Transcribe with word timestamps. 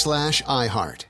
slash 0.00 0.42
iHeart. 0.44 1.09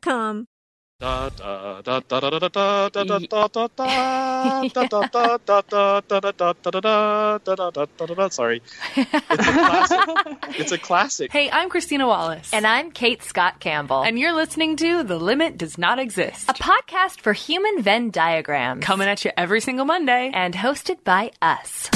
Sorry. 8.29 8.61
It's 8.95 9.13
a 9.13 9.51
classic. 9.51 9.99
It's 10.59 10.71
a 10.71 10.77
classic. 10.77 11.31
Hey, 11.31 11.49
I'm 11.49 11.69
Christina 11.69 12.05
Wallace. 12.05 12.53
And 12.53 12.67
I'm 12.67 12.91
Kate 12.91 13.23
Scott 13.23 13.59
Campbell. 13.59 14.03
And 14.03 14.19
you're 14.19 14.33
listening 14.33 14.75
to 14.77 15.03
The 15.03 15.17
Limit 15.17 15.57
Does 15.57 15.77
Not 15.77 15.97
Exist, 15.97 16.47
a 16.49 16.53
podcast 16.53 17.21
for 17.21 17.33
human 17.33 17.81
Venn 17.81 18.11
diagrams. 18.11 18.83
Coming 18.83 19.07
at 19.07 19.25
you 19.25 19.31
every 19.35 19.61
single 19.61 19.85
Monday. 19.85 20.29
And 20.33 20.53
hosted 20.53 21.03
by 21.03 21.31
us. 21.41 21.89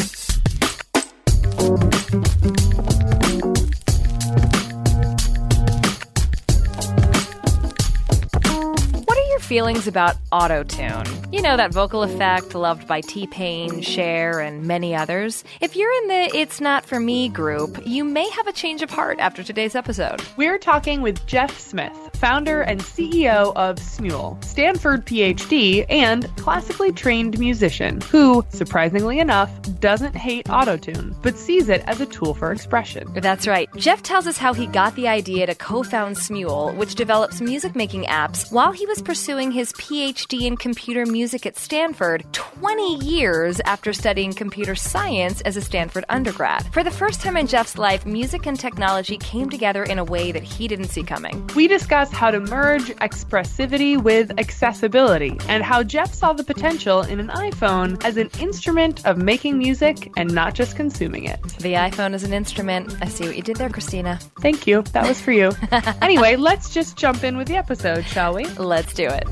Feelings 9.45 9.87
about 9.87 10.15
autotune. 10.31 11.31
You 11.31 11.41
know, 11.41 11.55
that 11.55 11.71
vocal 11.71 12.01
effect 12.01 12.55
loved 12.55 12.87
by 12.87 13.01
T 13.01 13.27
Pain, 13.27 13.81
Cher, 13.81 14.39
and 14.39 14.65
many 14.65 14.95
others. 14.95 15.43
If 15.61 15.75
you're 15.75 15.91
in 16.03 16.07
the 16.07 16.37
It's 16.37 16.59
Not 16.59 16.83
For 16.85 16.99
Me 16.99 17.29
group, 17.29 17.79
you 17.85 18.03
may 18.03 18.27
have 18.31 18.47
a 18.47 18.51
change 18.51 18.81
of 18.81 18.89
heart 18.89 19.19
after 19.19 19.43
today's 19.43 19.75
episode. 19.75 20.21
We're 20.35 20.57
talking 20.57 21.01
with 21.01 21.25
Jeff 21.27 21.57
Smith, 21.59 22.04
founder 22.25 22.61
and 22.61 22.81
CEO 22.81 23.53
of 23.55 23.75
Smule, 23.75 24.43
Stanford 24.43 25.05
PhD, 25.05 25.85
and 25.89 26.27
classically 26.37 26.91
trained 26.91 27.37
musician, 27.37 28.01
who, 28.01 28.43
surprisingly 28.49 29.19
enough, 29.19 29.51
doesn't 29.79 30.15
hate 30.15 30.47
autotune, 30.47 31.15
but 31.21 31.37
sees 31.37 31.69
it 31.69 31.83
as 31.85 32.01
a 32.01 32.05
tool 32.07 32.33
for 32.33 32.51
expression. 32.51 33.07
That's 33.13 33.45
right. 33.45 33.69
Jeff 33.75 34.01
tells 34.01 34.25
us 34.25 34.39
how 34.39 34.55
he 34.55 34.65
got 34.65 34.95
the 34.95 35.07
idea 35.07 35.45
to 35.45 35.53
co 35.53 35.83
found 35.83 36.15
Smule, 36.15 36.75
which 36.75 36.95
develops 36.95 37.41
music 37.41 37.75
making 37.75 38.05
apps, 38.05 38.51
while 38.51 38.71
he 38.71 38.87
was 38.87 39.03
pursuing 39.03 39.51
his 39.51 39.71
PhD 39.73 40.47
in 40.47 40.57
computer 40.57 41.05
music 41.05 41.45
at 41.45 41.59
Stanford 41.59 42.25
20 42.33 43.05
years 43.05 43.59
after 43.65 43.93
studying 43.93 44.33
computer 44.33 44.73
science 44.73 45.41
as 45.41 45.57
a 45.57 45.61
Stanford 45.61 46.05
undergrad. 46.09 46.73
For 46.73 46.83
the 46.83 46.89
first 46.89 47.21
time 47.21 47.37
in 47.37 47.45
Jeff's 47.45 47.77
life, 47.77 48.03
music 48.07 48.47
and 48.47 48.59
technology 48.59 49.17
came 49.17 49.47
together 49.47 49.83
in 49.83 49.99
a 49.99 50.03
way 50.03 50.31
that 50.31 50.41
he 50.41 50.67
didn't 50.67 50.87
see 50.87 51.03
coming. 51.03 51.47
We 51.55 51.67
discuss 51.67 52.14
how 52.15 52.31
to 52.31 52.39
merge 52.39 52.87
expressivity 53.01 54.01
with 54.01 54.39
accessibility 54.39 55.37
and 55.49 55.61
how 55.61 55.83
Jeff 55.83 56.13
saw 56.13 56.31
the 56.31 56.45
potential 56.45 57.01
in 57.01 57.19
an 57.19 57.27
iPhone 57.27 58.01
as 58.05 58.15
an 58.15 58.29
instrument 58.39 59.05
of 59.05 59.17
making 59.17 59.57
music 59.57 60.09
and 60.15 60.33
not 60.33 60.53
just 60.53 60.77
consuming 60.77 61.25
it. 61.25 61.41
The 61.59 61.73
iPhone 61.73 62.13
is 62.13 62.23
an 62.23 62.31
instrument. 62.31 62.95
I 63.01 63.09
see 63.09 63.27
what 63.27 63.35
you 63.35 63.43
did 63.43 63.57
there, 63.57 63.69
Christina. 63.69 64.17
Thank 64.39 64.65
you. 64.65 64.81
That 64.93 65.05
was 65.07 65.19
for 65.19 65.33
you. 65.33 65.51
anyway, 66.01 66.37
let's 66.37 66.73
just 66.73 66.95
jump 66.95 67.25
in 67.25 67.35
with 67.35 67.49
the 67.49 67.57
episode, 67.57 68.05
shall 68.05 68.33
we? 68.33 68.45
Let's 68.45 68.93
do 68.93 69.07
it. 69.07 69.27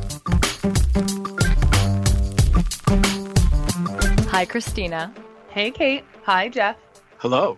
Hi, 4.27 4.43
Christina. 4.43 5.13
Hey, 5.47 5.71
Kate. 5.71 6.03
Hi, 6.23 6.49
Jeff. 6.49 6.75
Hello. 7.19 7.57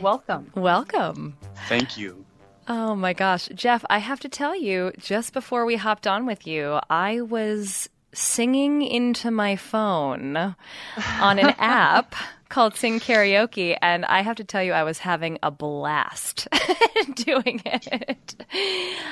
Welcome. 0.00 0.52
Welcome. 0.54 1.36
Thank 1.66 1.98
you. 1.98 2.24
Oh 2.68 2.94
my 2.94 3.12
gosh. 3.12 3.48
Jeff, 3.54 3.84
I 3.90 3.98
have 3.98 4.20
to 4.20 4.28
tell 4.28 4.54
you, 4.54 4.92
just 4.98 5.32
before 5.32 5.64
we 5.64 5.76
hopped 5.76 6.06
on 6.06 6.26
with 6.26 6.46
you, 6.46 6.78
I 6.88 7.20
was 7.20 7.88
singing 8.12 8.82
into 8.82 9.30
my 9.30 9.56
phone 9.56 10.36
on 10.36 11.38
an 11.38 11.54
app 11.58 12.14
called 12.48 12.74
Sing 12.74 12.98
Karaoke, 12.98 13.76
and 13.80 14.04
I 14.04 14.22
have 14.22 14.36
to 14.36 14.44
tell 14.44 14.62
you, 14.62 14.72
I 14.72 14.82
was 14.82 14.98
having 14.98 15.38
a 15.42 15.50
blast 15.50 16.48
doing 17.14 17.62
it. 17.64 18.34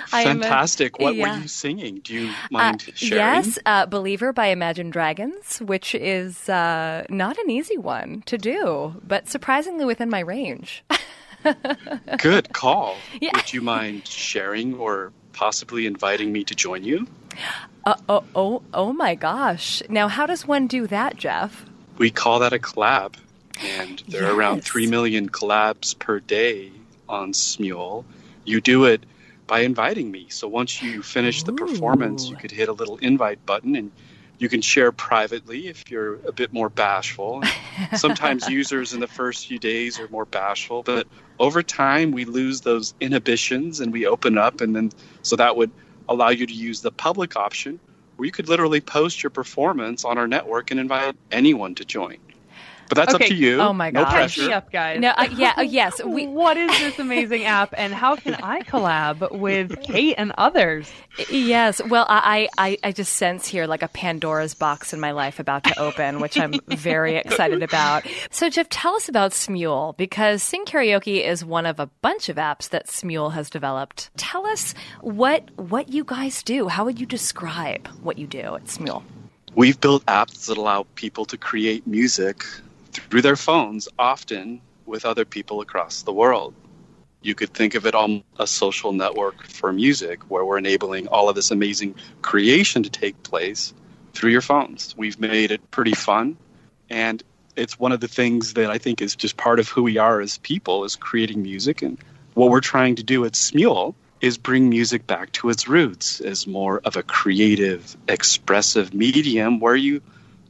Fantastic. 0.09 0.99
A, 0.99 1.03
what 1.05 1.15
yeah. 1.15 1.37
were 1.37 1.43
you 1.43 1.49
singing? 1.49 2.01
Do 2.01 2.15
you 2.15 2.33
mind 2.51 2.85
uh, 2.89 2.93
sharing? 2.95 3.45
Yes, 3.45 3.59
uh, 3.65 3.87
Believer 3.87 4.33
by 4.33 4.47
Imagine 4.47 4.91
Dragons, 4.91 5.61
which 5.61 5.95
is 5.95 6.49
uh, 6.49 7.05
not 7.09 7.39
an 7.39 7.49
easy 7.49 7.79
one 7.79 8.23
to 8.27 8.37
do, 8.37 9.01
but 9.07 9.29
surprisingly 9.29 9.85
within 9.85 10.11
my 10.11 10.21
range. 10.21 10.85
Good 12.19 12.53
call. 12.53 12.97
Yeah. 13.21 13.31
Would 13.35 13.53
you 13.53 13.61
mind 13.61 14.07
sharing 14.07 14.75
or 14.75 15.13
possibly 15.33 15.87
inviting 15.87 16.33
me 16.33 16.45
to 16.45 16.55
join 16.55 16.85
you? 16.85 17.07
Uh, 17.85 17.95
oh, 18.09 18.25
oh, 18.35 18.63
oh 18.75 18.93
my 18.93 19.15
gosh. 19.15 19.83
Now, 19.89 20.09
how 20.09 20.27
does 20.27 20.47
one 20.47 20.67
do 20.67 20.87
that, 20.89 21.17
Jeff? 21.17 21.65
We 21.99 22.11
call 22.11 22.41
that 22.41 22.53
a 22.53 22.59
collab. 22.59 23.15
And 23.61 24.03
there 24.09 24.23
yes. 24.23 24.31
are 24.31 24.35
around 24.35 24.63
3 24.63 24.87
million 24.87 25.29
collabs 25.29 25.99
per 25.99 26.21
day 26.21 26.71
on 27.09 27.33
Smule. 27.33 28.05
You 28.45 28.61
do 28.61 28.85
it 28.85 29.05
by 29.47 29.61
inviting 29.61 30.11
me. 30.11 30.27
So 30.29 30.47
once 30.47 30.83
you 30.83 31.03
finish 31.03 31.43
the 31.43 31.53
performance, 31.53 32.29
you 32.29 32.37
could 32.37 32.51
hit 32.51 32.69
a 32.69 32.73
little 32.73 32.99
invite 32.99 33.45
button 33.47 33.75
and 33.75 33.91
you 34.39 34.49
can 34.49 34.61
share 34.61 34.93
privately 34.93 35.67
if 35.67 35.91
you're 35.91 36.15
a 36.27 36.33
bit 36.33 36.53
more 36.53 36.69
bashful. 36.69 37.43
Sometimes 37.97 38.49
users 38.49 38.95
in 38.95 39.01
the 39.01 39.07
first 39.07 39.47
few 39.47 39.59
days 39.59 39.99
are 39.99 40.09
more 40.09 40.25
bashful, 40.25 40.83
but 40.83 41.07
over 41.39 41.63
time 41.63 42.13
we 42.13 42.25
lose 42.25 42.61
those 42.61 42.95
inhibitions 43.01 43.81
and 43.81 43.93
we 43.93 44.07
open 44.07 44.39
up 44.39 44.61
and 44.61 44.75
then 44.75 44.93
so 45.23 45.37
that 45.37 45.57
would 45.57 45.71
allow 46.09 46.31
you 46.31 46.47
to 46.47 46.55
use 46.55 46.81
the 46.81 46.93
public 46.93 47.37
option 47.37 47.79
where 48.17 48.27
you 48.27 48.33
could 48.33 48.49
literally 48.49 48.81
post 48.81 49.23
your 49.23 49.31
performance 49.31 50.05
on 50.05 50.19
our 50.19 50.27
network 50.27 50.71
and 50.71 50.81
invite 50.81 51.17
anyone 51.31 51.75
to 51.77 51.85
join. 51.85 52.19
But 52.89 52.97
that's 52.97 53.15
okay. 53.15 53.25
up 53.25 53.29
to 53.29 53.35
you. 53.35 53.61
Oh 53.61 53.73
my 53.73 53.91
gosh. 53.91 54.03
No 54.03 54.11
pressure. 54.11 54.53
up, 54.53 54.73
guys. 54.73 55.01
No, 55.01 55.11
uh, 55.11 55.29
yeah, 55.37 55.55
uh, 55.57 55.63
yes. 55.63 56.01
We... 56.09 56.27
what 56.27 56.57
is 56.57 56.71
this 56.79 56.99
amazing 56.99 57.45
app, 57.45 57.75
and 57.77 57.93
how 57.93 58.17
can 58.17 58.35
I 58.35 58.63
collab 58.63 59.39
with 59.39 59.83
Kate 59.83 60.15
and 60.17 60.33
others? 60.39 60.91
Yes. 61.31 61.83
Well, 61.85 62.07
I, 62.09 62.49
I, 62.57 62.79
I 62.83 62.93
just 62.93 63.15
sense 63.15 63.47
here 63.47 63.67
like 63.67 63.83
a 63.83 63.89
Pandora's 63.89 64.55
box 64.55 64.93
in 64.93 65.01
my 65.01 65.11
life 65.11 65.39
about 65.39 65.65
to 65.65 65.79
open, 65.79 66.21
which 66.21 66.39
I'm 66.39 66.55
very 66.69 67.17
excited 67.17 67.63
about. 67.63 68.07
So, 68.31 68.49
Jeff, 68.49 68.69
tell 68.69 68.95
us 68.95 69.09
about 69.09 69.33
Smule 69.33 69.97
because 69.97 70.43
Sing 70.43 70.65
Karaoke 70.65 71.25
is 71.25 71.45
one 71.45 71.67
of 71.67 71.79
a 71.79 71.87
bunch 72.01 72.29
of 72.29 72.37
apps 72.37 72.69
that 72.71 72.87
Smule 72.87 73.33
has 73.33 73.51
developed. 73.51 74.11
Tell 74.17 74.47
us 74.47 74.75
what 75.01 75.51
what 75.57 75.91
you 75.91 76.05
guys 76.05 76.43
do. 76.43 76.69
How 76.69 76.85
would 76.85 77.01
you 77.01 77.07
describe 77.07 77.87
what 78.03 78.19
you 78.19 78.27
do 78.27 78.57
at 78.57 78.65
Smule? 78.65 79.03
We've 79.55 79.81
built 79.81 80.07
apps 80.07 80.47
that 80.47 80.57
allow 80.57 80.87
people 80.95 81.25
to 81.27 81.37
create 81.37 81.87
music 81.87 82.45
through 83.11 83.23
their 83.23 83.37
phones, 83.37 83.89
often 83.99 84.61
with 84.87 85.05
other 85.05 85.25
people 85.25 85.61
across 85.61 86.03
the 86.03 86.13
world. 86.13 86.55
You 87.23 87.35
could 87.35 87.53
think 87.53 87.75
of 87.75 87.87
it 87.87 87.95
on 87.95 88.23
a 88.39 88.47
social 88.47 88.93
network 88.93 89.47
for 89.47 89.73
music 89.73 90.23
where 90.31 90.45
we're 90.45 90.59
enabling 90.59 91.09
all 91.09 91.29
of 91.29 91.35
this 91.35 91.51
amazing 91.51 91.97
creation 92.23 92.83
to 92.85 92.91
take 92.91 93.23
place 93.23 93.75
through 94.15 94.31
your 94.31 94.41
phones. 94.41 94.97
We've 94.97 95.19
made 95.19 95.51
it 95.51 95.71
pretty 95.71 95.95
fun 95.95 96.37
and 96.91 97.23
it's 97.57 97.79
one 97.79 97.93
of 97.93 98.01
the 98.01 98.09
things 98.09 98.55
that 98.55 98.71
I 98.71 98.79
think 98.79 99.03
is 99.03 99.17
just 99.17 99.37
part 99.37 99.59
of 99.59 99.69
who 99.69 99.83
we 99.83 99.99
are 99.99 100.21
as 100.21 100.39
people 100.39 100.85
is 100.85 100.95
creating 100.95 101.43
music 101.43 101.83
and 101.83 101.99
what 102.35 102.51
we're 102.51 102.61
trying 102.61 102.95
to 102.97 103.03
do 103.03 103.25
at 103.25 103.33
Smule 103.33 103.95
is 104.21 104.39
bring 104.39 104.69
music 104.69 105.07
back 105.07 105.33
to 105.33 105.51
its 105.51 105.69
roots 105.69 106.21
as 106.21 106.47
more 106.47 106.81
of 106.85 106.97
a 106.97 107.03
creative, 107.03 107.97
expressive 108.09 108.95
medium 108.95 109.59
where 109.59 109.77
you 109.77 110.01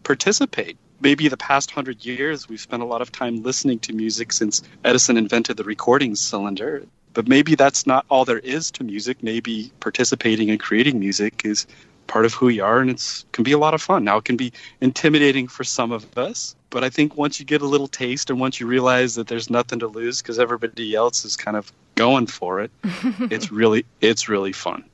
participate 0.05 0.77
maybe 1.01 1.29
the 1.29 1.37
past 1.37 1.71
hundred 1.71 2.05
years 2.05 2.49
we've 2.49 2.61
spent 2.61 2.83
a 2.83 2.87
lot 2.87 3.03
of 3.03 3.13
time 3.13 3.43
listening 3.43 3.79
to 3.81 3.93
music 3.93 4.33
since 4.33 4.63
Edison 4.85 5.17
invented 5.17 5.57
the 5.57 5.65
recording 5.65 6.15
cylinder. 6.15 6.85
But 7.15 7.27
maybe 7.27 7.55
that's 7.55 7.87
not 7.87 8.07
all 8.11 8.25
there 8.25 8.39
is 8.39 8.71
to 8.73 8.85
music. 8.85 9.23
Maybe 9.23 9.73
participating 9.81 10.51
and 10.51 10.61
creating 10.61 11.01
music 11.01 11.43
is 11.45 11.67
part 12.07 12.25
of 12.25 12.35
who 12.35 12.47
we 12.47 12.59
are 12.59 12.81
and 12.81 12.91
it 12.91 13.25
can 13.33 13.45
be 13.45 13.53
a 13.53 13.59
lot 13.59 13.75
of 13.75 13.83
fun. 13.83 14.03
Now 14.03 14.17
it 14.17 14.25
can 14.25 14.37
be 14.37 14.53
intimidating 14.81 15.47
for 15.47 15.63
some 15.63 15.93
of 15.93 16.19
us, 16.19 16.57
but 16.71 16.83
I 16.83 16.91
think 16.91 17.17
once 17.17 17.39
you 17.39 17.47
get 17.47 17.63
a 17.63 17.67
little 17.67 17.87
taste 17.87 18.31
and 18.31 18.41
once 18.41 18.59
you 18.59 18.67
realize 18.67 19.15
that 19.15 19.29
there's 19.29 19.51
nothing 19.51 19.79
to 19.81 19.87
lose 19.87 20.21
because 20.23 20.39
everybody 20.39 20.95
else 20.95 21.25
is 21.25 21.37
kind 21.37 21.57
of 21.57 21.71
going 21.95 22.27
for 22.27 22.61
it, 22.61 22.71
it's 23.31 23.53
really 23.53 23.85
it's 24.01 24.29
really 24.29 24.53
fun. 24.53 24.85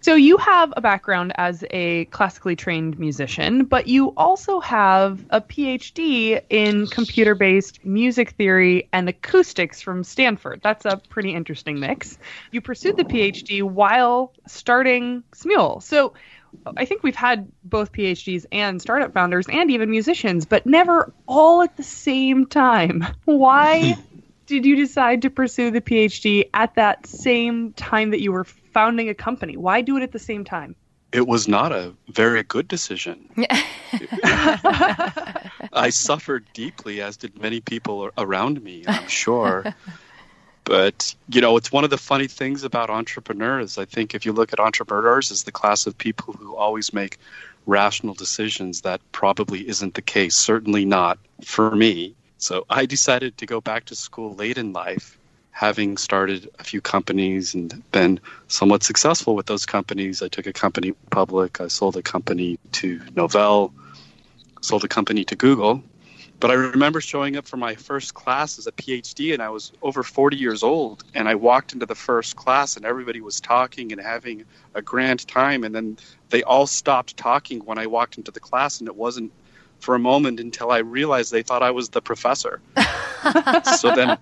So 0.00 0.14
you 0.14 0.36
have 0.36 0.72
a 0.76 0.80
background 0.80 1.32
as 1.36 1.64
a 1.70 2.04
classically 2.06 2.54
trained 2.54 2.98
musician, 2.98 3.64
but 3.64 3.88
you 3.88 4.14
also 4.16 4.60
have 4.60 5.24
a 5.30 5.40
PhD 5.40 6.40
in 6.48 6.86
computer-based 6.86 7.84
music 7.84 8.30
theory 8.30 8.88
and 8.92 9.08
acoustics 9.08 9.82
from 9.82 10.04
Stanford. 10.04 10.60
That's 10.62 10.84
a 10.84 11.00
pretty 11.08 11.34
interesting 11.34 11.80
mix. 11.80 12.16
You 12.52 12.60
pursued 12.60 12.96
the 12.96 13.04
PhD 13.04 13.62
while 13.62 14.32
starting 14.46 15.24
Smule. 15.32 15.82
So 15.82 16.14
I 16.76 16.84
think 16.84 17.02
we've 17.02 17.14
had 17.14 17.50
both 17.64 17.92
PhDs 17.92 18.46
and 18.52 18.80
startup 18.80 19.12
founders 19.12 19.46
and 19.48 19.70
even 19.70 19.90
musicians, 19.90 20.46
but 20.46 20.64
never 20.64 21.12
all 21.26 21.62
at 21.62 21.76
the 21.76 21.82
same 21.82 22.46
time. 22.46 23.06
Why 23.24 23.96
did 24.48 24.64
you 24.64 24.74
decide 24.74 25.22
to 25.22 25.30
pursue 25.30 25.70
the 25.70 25.80
PhD 25.80 26.48
at 26.54 26.74
that 26.74 27.06
same 27.06 27.72
time 27.74 28.10
that 28.10 28.20
you 28.20 28.32
were 28.32 28.44
founding 28.44 29.08
a 29.08 29.14
company? 29.14 29.56
Why 29.56 29.82
do 29.82 29.96
it 29.98 30.02
at 30.02 30.10
the 30.10 30.18
same 30.18 30.44
time? 30.44 30.74
It 31.12 31.26
was 31.26 31.46
not 31.48 31.70
a 31.70 31.94
very 32.08 32.42
good 32.42 32.66
decision. 32.66 33.28
I 34.22 35.90
suffered 35.90 36.46
deeply, 36.54 37.00
as 37.02 37.18
did 37.18 37.40
many 37.40 37.60
people 37.60 38.10
around 38.16 38.62
me, 38.62 38.84
I'm 38.86 39.08
sure. 39.08 39.74
but, 40.64 41.14
you 41.28 41.40
know, 41.40 41.56
it's 41.58 41.70
one 41.70 41.84
of 41.84 41.90
the 41.90 41.98
funny 41.98 42.26
things 42.26 42.64
about 42.64 42.90
entrepreneurs. 42.90 43.78
I 43.78 43.84
think 43.84 44.14
if 44.14 44.26
you 44.26 44.32
look 44.32 44.52
at 44.52 44.60
entrepreneurs 44.60 45.30
as 45.30 45.44
the 45.44 45.52
class 45.52 45.86
of 45.86 45.96
people 45.96 46.34
who 46.34 46.56
always 46.56 46.92
make 46.92 47.18
rational 47.66 48.14
decisions, 48.14 48.80
that 48.82 49.00
probably 49.12 49.68
isn't 49.68 49.94
the 49.94 50.02
case. 50.02 50.34
Certainly 50.34 50.86
not 50.86 51.18
for 51.42 51.74
me. 51.74 52.14
So 52.38 52.64
I 52.70 52.86
decided 52.86 53.38
to 53.38 53.46
go 53.46 53.60
back 53.60 53.86
to 53.86 53.94
school 53.94 54.34
late 54.34 54.58
in 54.58 54.72
life 54.72 55.18
having 55.58 55.96
started 55.96 56.48
a 56.60 56.62
few 56.62 56.80
companies 56.80 57.52
and 57.52 57.82
been 57.90 58.20
somewhat 58.46 58.84
successful 58.84 59.34
with 59.34 59.46
those 59.46 59.66
companies. 59.66 60.22
I 60.22 60.28
took 60.28 60.46
a 60.46 60.52
company 60.52 60.92
public, 61.10 61.60
I 61.60 61.66
sold 61.66 61.96
a 61.96 62.02
company 62.02 62.60
to 62.74 63.00
Novell, 63.16 63.72
sold 64.60 64.84
a 64.84 64.88
company 64.88 65.24
to 65.24 65.34
Google. 65.34 65.82
But 66.38 66.52
I 66.52 66.54
remember 66.54 67.00
showing 67.00 67.36
up 67.36 67.48
for 67.48 67.56
my 67.56 67.74
first 67.74 68.14
class 68.14 68.60
as 68.60 68.68
a 68.68 68.72
PhD, 68.72 69.34
and 69.34 69.42
I 69.42 69.48
was 69.48 69.72
over 69.82 70.04
40 70.04 70.36
years 70.36 70.62
old. 70.62 71.02
And 71.12 71.28
I 71.28 71.34
walked 71.34 71.72
into 71.72 71.86
the 71.86 71.96
first 71.96 72.36
class, 72.36 72.76
and 72.76 72.86
everybody 72.86 73.20
was 73.20 73.40
talking 73.40 73.90
and 73.90 74.00
having 74.00 74.44
a 74.74 74.80
grand 74.80 75.26
time. 75.26 75.64
And 75.64 75.74
then 75.74 75.98
they 76.30 76.44
all 76.44 76.68
stopped 76.68 77.16
talking 77.16 77.64
when 77.64 77.78
I 77.78 77.88
walked 77.88 78.16
into 78.16 78.30
the 78.30 78.38
class, 78.38 78.78
and 78.78 78.86
it 78.86 78.94
wasn't 78.94 79.32
for 79.80 79.94
a 79.94 79.98
moment 79.98 80.40
until 80.40 80.70
I 80.70 80.78
realized 80.78 81.32
they 81.32 81.42
thought 81.42 81.62
I 81.62 81.70
was 81.70 81.90
the 81.90 82.02
professor. 82.02 82.60
so 83.78 83.94
then 83.94 84.18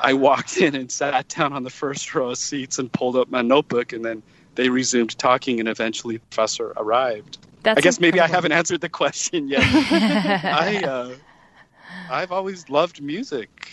I 0.00 0.12
walked 0.14 0.56
in 0.58 0.74
and 0.74 0.90
sat 0.90 1.28
down 1.28 1.52
on 1.52 1.64
the 1.64 1.70
first 1.70 2.14
row 2.14 2.30
of 2.30 2.38
seats 2.38 2.78
and 2.78 2.92
pulled 2.92 3.16
up 3.16 3.30
my 3.30 3.42
notebook, 3.42 3.92
and 3.92 4.04
then 4.04 4.22
they 4.54 4.68
resumed 4.68 5.16
talking, 5.18 5.60
and 5.60 5.68
eventually 5.68 6.16
the 6.16 6.26
professor 6.26 6.72
arrived. 6.76 7.38
That's 7.62 7.78
I 7.78 7.80
guess 7.80 7.96
incredible. 7.98 8.16
maybe 8.16 8.20
I 8.20 8.26
haven't 8.34 8.52
answered 8.52 8.80
the 8.80 8.88
question 8.88 9.48
yet. 9.48 9.62
I, 9.64 10.82
uh, 10.84 11.14
I've 12.10 12.32
always 12.32 12.68
loved 12.68 13.00
music. 13.00 13.68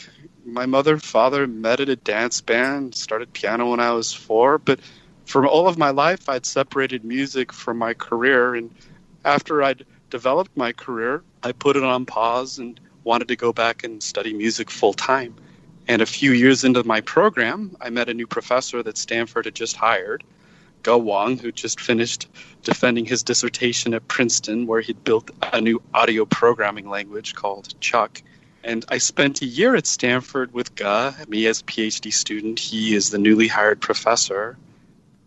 My 0.46 0.66
mother 0.66 0.94
and 0.94 1.04
father 1.04 1.48
met 1.48 1.80
at 1.80 1.90
a 1.90 1.96
dance 1.96 2.42
band, 2.42 2.96
started 2.96 3.34
piano 3.34 3.72
when 3.72 3.80
I 3.80 3.92
was 3.92 4.14
four, 4.14 4.58
but 4.58 4.80
for 5.26 5.46
all 5.46 5.68
of 5.68 5.78
my 5.78 5.92
life, 5.92 6.28
I'd 6.28 6.46
separated 6.46 7.04
music 7.04 7.52
from 7.52 7.78
my 7.78 7.94
career. 7.94 8.56
And 8.56 8.72
after 9.26 9.62
I'd 9.62 9.86
developed 10.10 10.56
my 10.56 10.72
career, 10.72 11.24
I 11.44 11.52
put 11.52 11.76
it 11.76 11.84
on 11.84 12.06
pause 12.06 12.60
and 12.60 12.80
wanted 13.04 13.30
to 13.30 13.36
go 13.36 13.54
back 13.54 13.84
and 13.84 14.02
study 14.02 14.34
music 14.34 14.70
full 14.70 14.94
time. 14.94 15.36
And 15.88 16.02
a 16.02 16.06
few 16.06 16.32
years 16.32 16.64
into 16.64 16.84
my 16.84 17.02
program, 17.02 17.76
I 17.82 17.90
met 17.90 18.10
a 18.10 18.14
new 18.14 18.28
professor 18.28 18.84
that 18.84 18.98
Stanford 18.98 19.46
had 19.46 19.56
just 19.56 19.76
hired, 19.76 20.24
Ge 20.84 20.90
Wang, 20.90 21.38
who 21.38 21.52
just 21.52 21.80
finished 21.80 22.28
defending 22.64 23.06
his 23.06 23.24
dissertation 23.24 23.94
at 23.94 24.08
Princeton, 24.08 24.68
where 24.68 24.82
he'd 24.82 25.04
built 25.04 25.32
a 25.42 25.60
new 25.60 25.82
audio 25.94 26.26
programming 26.26 26.90
language 26.90 27.34
called 27.34 27.74
ChucK. 27.80 28.22
And 28.64 28.86
I 28.90 28.98
spent 28.98 29.42
a 29.42 29.46
year 29.46 29.76
at 29.76 29.88
Stanford 29.88 30.54
with 30.54 30.76
Ge, 30.76 31.28
me 31.28 31.48
as 31.48 31.62
a 31.62 31.64
PhD 31.64 32.14
student. 32.14 32.60
He 32.60 32.94
is 32.94 33.10
the 33.10 33.18
newly 33.18 33.48
hired 33.48 33.82
professor. 33.82 34.58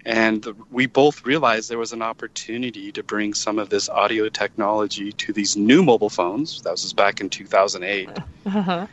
And 0.05 0.45
we 0.71 0.87
both 0.87 1.25
realized 1.25 1.71
there 1.71 1.79
was 1.79 1.93
an 1.93 2.03
opportunity 2.03 2.91
to 2.93 3.03
bring 3.03 3.35
some 3.35 3.59
of 3.59 3.69
this 3.69 3.89
audio 3.89 4.29
technology 4.29 5.13
to 5.13 5.33
these 5.33 5.57
new 5.57 5.83
mobile 5.83 6.11
phones. 6.11 6.63
That 6.63 6.73
was 6.73 6.93
back 6.93 7.21
in 7.21 7.31
2008. 7.31 8.09
Uh-huh. 8.47 8.87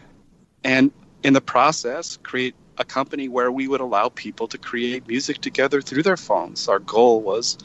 And 0.64 0.92
in 1.24 1.34
the 1.34 1.42
process, 1.42 2.18
create 2.18 2.54
a 2.78 2.86
company 2.86 3.28
where 3.28 3.52
we 3.52 3.68
would 3.68 3.82
allow 3.82 4.10
people 4.10 4.48
to 4.50 4.58
create 4.58 5.08
music 5.08 5.42
together 5.42 5.82
through 5.82 6.04
their 6.04 6.18
phones. 6.18 6.68
Our 6.68 6.80
goal 6.80 7.22
was 7.22 7.58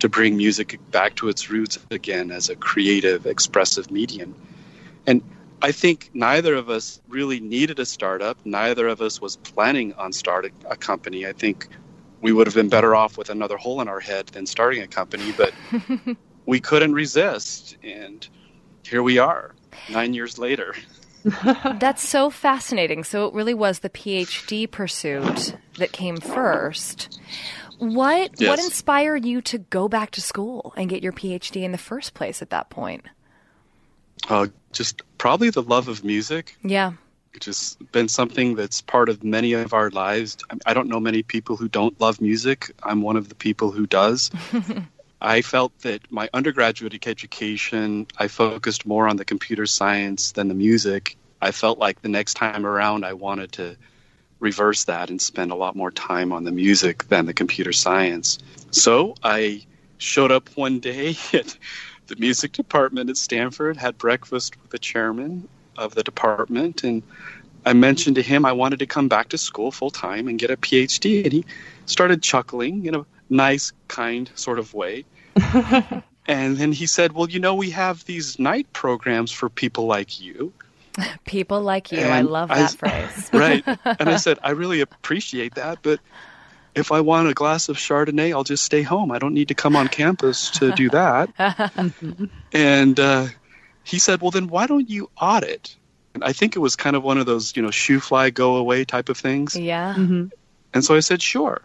to 0.00 0.08
bring 0.08 0.36
music 0.36 0.78
back 0.90 1.14
to 1.16 1.28
its 1.28 1.50
roots 1.50 1.78
again 1.90 2.30
as 2.30 2.48
a 2.48 2.56
creative, 2.56 3.26
expressive 3.26 3.90
medium. 3.90 4.34
And 5.06 5.22
I 5.60 5.72
think 5.72 6.10
neither 6.14 6.54
of 6.54 6.70
us 6.70 7.00
really 7.08 7.40
needed 7.40 7.78
a 7.78 7.86
startup. 7.86 8.38
Neither 8.44 8.86
of 8.88 9.02
us 9.02 9.20
was 9.20 9.36
planning 9.36 9.92
on 9.94 10.12
starting 10.12 10.52
a 10.68 10.76
company. 10.76 11.26
I 11.26 11.32
think 11.32 11.68
we 12.20 12.32
would 12.32 12.46
have 12.46 12.54
been 12.54 12.68
better 12.68 12.94
off 12.94 13.16
with 13.16 13.30
another 13.30 13.56
hole 13.56 13.80
in 13.80 13.88
our 13.88 14.00
head 14.00 14.26
than 14.28 14.46
starting 14.46 14.82
a 14.82 14.88
company, 14.88 15.32
but 15.36 15.52
we 16.46 16.60
couldn't 16.60 16.92
resist. 16.92 17.76
And 17.82 18.26
here 18.82 19.02
we 19.02 19.18
are, 19.18 19.54
nine 19.90 20.14
years 20.14 20.38
later. 20.38 20.74
That's 21.78 22.06
so 22.06 22.30
fascinating. 22.30 23.04
So 23.04 23.26
it 23.26 23.34
really 23.34 23.54
was 23.54 23.80
the 23.80 23.90
PhD 23.90 24.70
pursuit 24.70 25.56
that 25.78 25.92
came 25.92 26.16
first. 26.18 27.20
What 27.78 28.40
yes. 28.40 28.48
what 28.48 28.58
inspired 28.58 29.24
you 29.24 29.40
to 29.42 29.58
go 29.58 29.88
back 29.88 30.10
to 30.12 30.20
school 30.20 30.72
and 30.76 30.88
get 30.88 31.02
your 31.02 31.12
PhD 31.12 31.62
in 31.62 31.72
the 31.72 31.78
first 31.78 32.14
place 32.14 32.42
at 32.42 32.50
that 32.50 32.70
point? 32.70 33.04
Uh, 34.28 34.48
just 34.72 35.02
probably 35.16 35.50
the 35.50 35.62
love 35.62 35.86
of 35.86 36.02
music. 36.02 36.56
Yeah. 36.62 36.92
Which 37.38 37.44
has 37.44 37.76
been 37.92 38.08
something 38.08 38.56
that's 38.56 38.80
part 38.80 39.08
of 39.08 39.22
many 39.22 39.52
of 39.52 39.72
our 39.72 39.90
lives. 39.90 40.38
I 40.66 40.74
don't 40.74 40.88
know 40.88 40.98
many 40.98 41.22
people 41.22 41.56
who 41.56 41.68
don't 41.68 42.00
love 42.00 42.20
music. 42.20 42.72
I'm 42.82 43.00
one 43.00 43.16
of 43.16 43.28
the 43.28 43.36
people 43.36 43.70
who 43.70 43.86
does. 43.86 44.32
I 45.20 45.42
felt 45.42 45.70
that 45.82 46.10
my 46.10 46.28
undergraduate 46.34 47.06
education, 47.06 48.08
I 48.18 48.26
focused 48.26 48.86
more 48.86 49.06
on 49.06 49.18
the 49.18 49.24
computer 49.24 49.66
science 49.66 50.32
than 50.32 50.48
the 50.48 50.54
music. 50.54 51.16
I 51.40 51.52
felt 51.52 51.78
like 51.78 52.02
the 52.02 52.08
next 52.08 52.34
time 52.34 52.66
around, 52.66 53.04
I 53.04 53.12
wanted 53.12 53.52
to 53.52 53.76
reverse 54.40 54.82
that 54.86 55.08
and 55.08 55.22
spend 55.22 55.52
a 55.52 55.54
lot 55.54 55.76
more 55.76 55.92
time 55.92 56.32
on 56.32 56.42
the 56.42 56.50
music 56.50 57.04
than 57.04 57.26
the 57.26 57.34
computer 57.34 57.72
science. 57.72 58.40
So 58.72 59.14
I 59.22 59.62
showed 59.98 60.32
up 60.32 60.48
one 60.56 60.80
day 60.80 61.14
at 61.32 61.56
the 62.08 62.16
music 62.16 62.50
department 62.50 63.10
at 63.10 63.16
Stanford, 63.16 63.76
had 63.76 63.96
breakfast 63.96 64.60
with 64.60 64.72
the 64.72 64.80
chairman 64.80 65.48
of 65.78 65.94
the 65.94 66.02
department, 66.02 66.84
and 66.84 67.02
I 67.64 67.72
mentioned 67.72 68.16
to 68.16 68.22
him 68.22 68.44
I 68.44 68.52
wanted 68.52 68.80
to 68.80 68.86
come 68.86 69.08
back 69.08 69.28
to 69.30 69.38
school 69.38 69.70
full 69.70 69.90
time 69.90 70.28
and 70.28 70.38
get 70.38 70.50
a 70.50 70.56
PhD. 70.56 71.24
And 71.24 71.32
he 71.32 71.44
started 71.86 72.22
chuckling 72.22 72.86
in 72.86 72.94
a 72.94 73.06
nice, 73.30 73.72
kind 73.88 74.30
sort 74.34 74.58
of 74.58 74.74
way. 74.74 75.04
and 76.26 76.56
then 76.56 76.72
he 76.72 76.86
said, 76.86 77.12
Well, 77.12 77.28
you 77.28 77.40
know, 77.40 77.54
we 77.54 77.70
have 77.70 78.04
these 78.04 78.38
night 78.38 78.72
programs 78.72 79.30
for 79.30 79.48
people 79.48 79.86
like 79.86 80.20
you. 80.20 80.52
People 81.26 81.60
like 81.60 81.92
you. 81.92 81.98
And 81.98 82.12
I 82.12 82.22
love 82.22 82.48
that 82.48 82.76
I, 82.82 83.06
phrase. 83.06 83.30
right. 83.32 83.64
And 84.00 84.08
I 84.08 84.16
said, 84.16 84.40
I 84.42 84.50
really 84.50 84.80
appreciate 84.80 85.54
that, 85.54 85.78
but 85.82 86.00
if 86.74 86.90
I 86.90 87.00
want 87.00 87.28
a 87.28 87.34
glass 87.34 87.68
of 87.68 87.76
Chardonnay, 87.76 88.32
I'll 88.32 88.44
just 88.44 88.64
stay 88.64 88.82
home. 88.82 89.12
I 89.12 89.18
don't 89.18 89.34
need 89.34 89.48
to 89.48 89.54
come 89.54 89.76
on 89.76 89.88
campus 89.88 90.50
to 90.52 90.72
do 90.72 90.90
that. 90.90 91.30
and 92.52 92.98
uh, 92.98 93.28
he 93.88 93.98
said, 93.98 94.20
Well, 94.20 94.30
then 94.30 94.48
why 94.48 94.66
don't 94.66 94.88
you 94.88 95.10
audit? 95.20 95.74
And 96.14 96.22
I 96.22 96.32
think 96.32 96.56
it 96.56 96.58
was 96.58 96.76
kind 96.76 96.94
of 96.94 97.02
one 97.02 97.18
of 97.18 97.26
those, 97.26 97.56
you 97.56 97.62
know, 97.62 97.70
shoo 97.70 98.00
fly, 98.00 98.30
go 98.30 98.56
away 98.56 98.84
type 98.84 99.08
of 99.08 99.16
things. 99.16 99.56
Yeah. 99.56 99.94
Mm-hmm. 99.96 100.26
And 100.74 100.84
so 100.84 100.94
I 100.94 101.00
said, 101.00 101.22
Sure. 101.22 101.62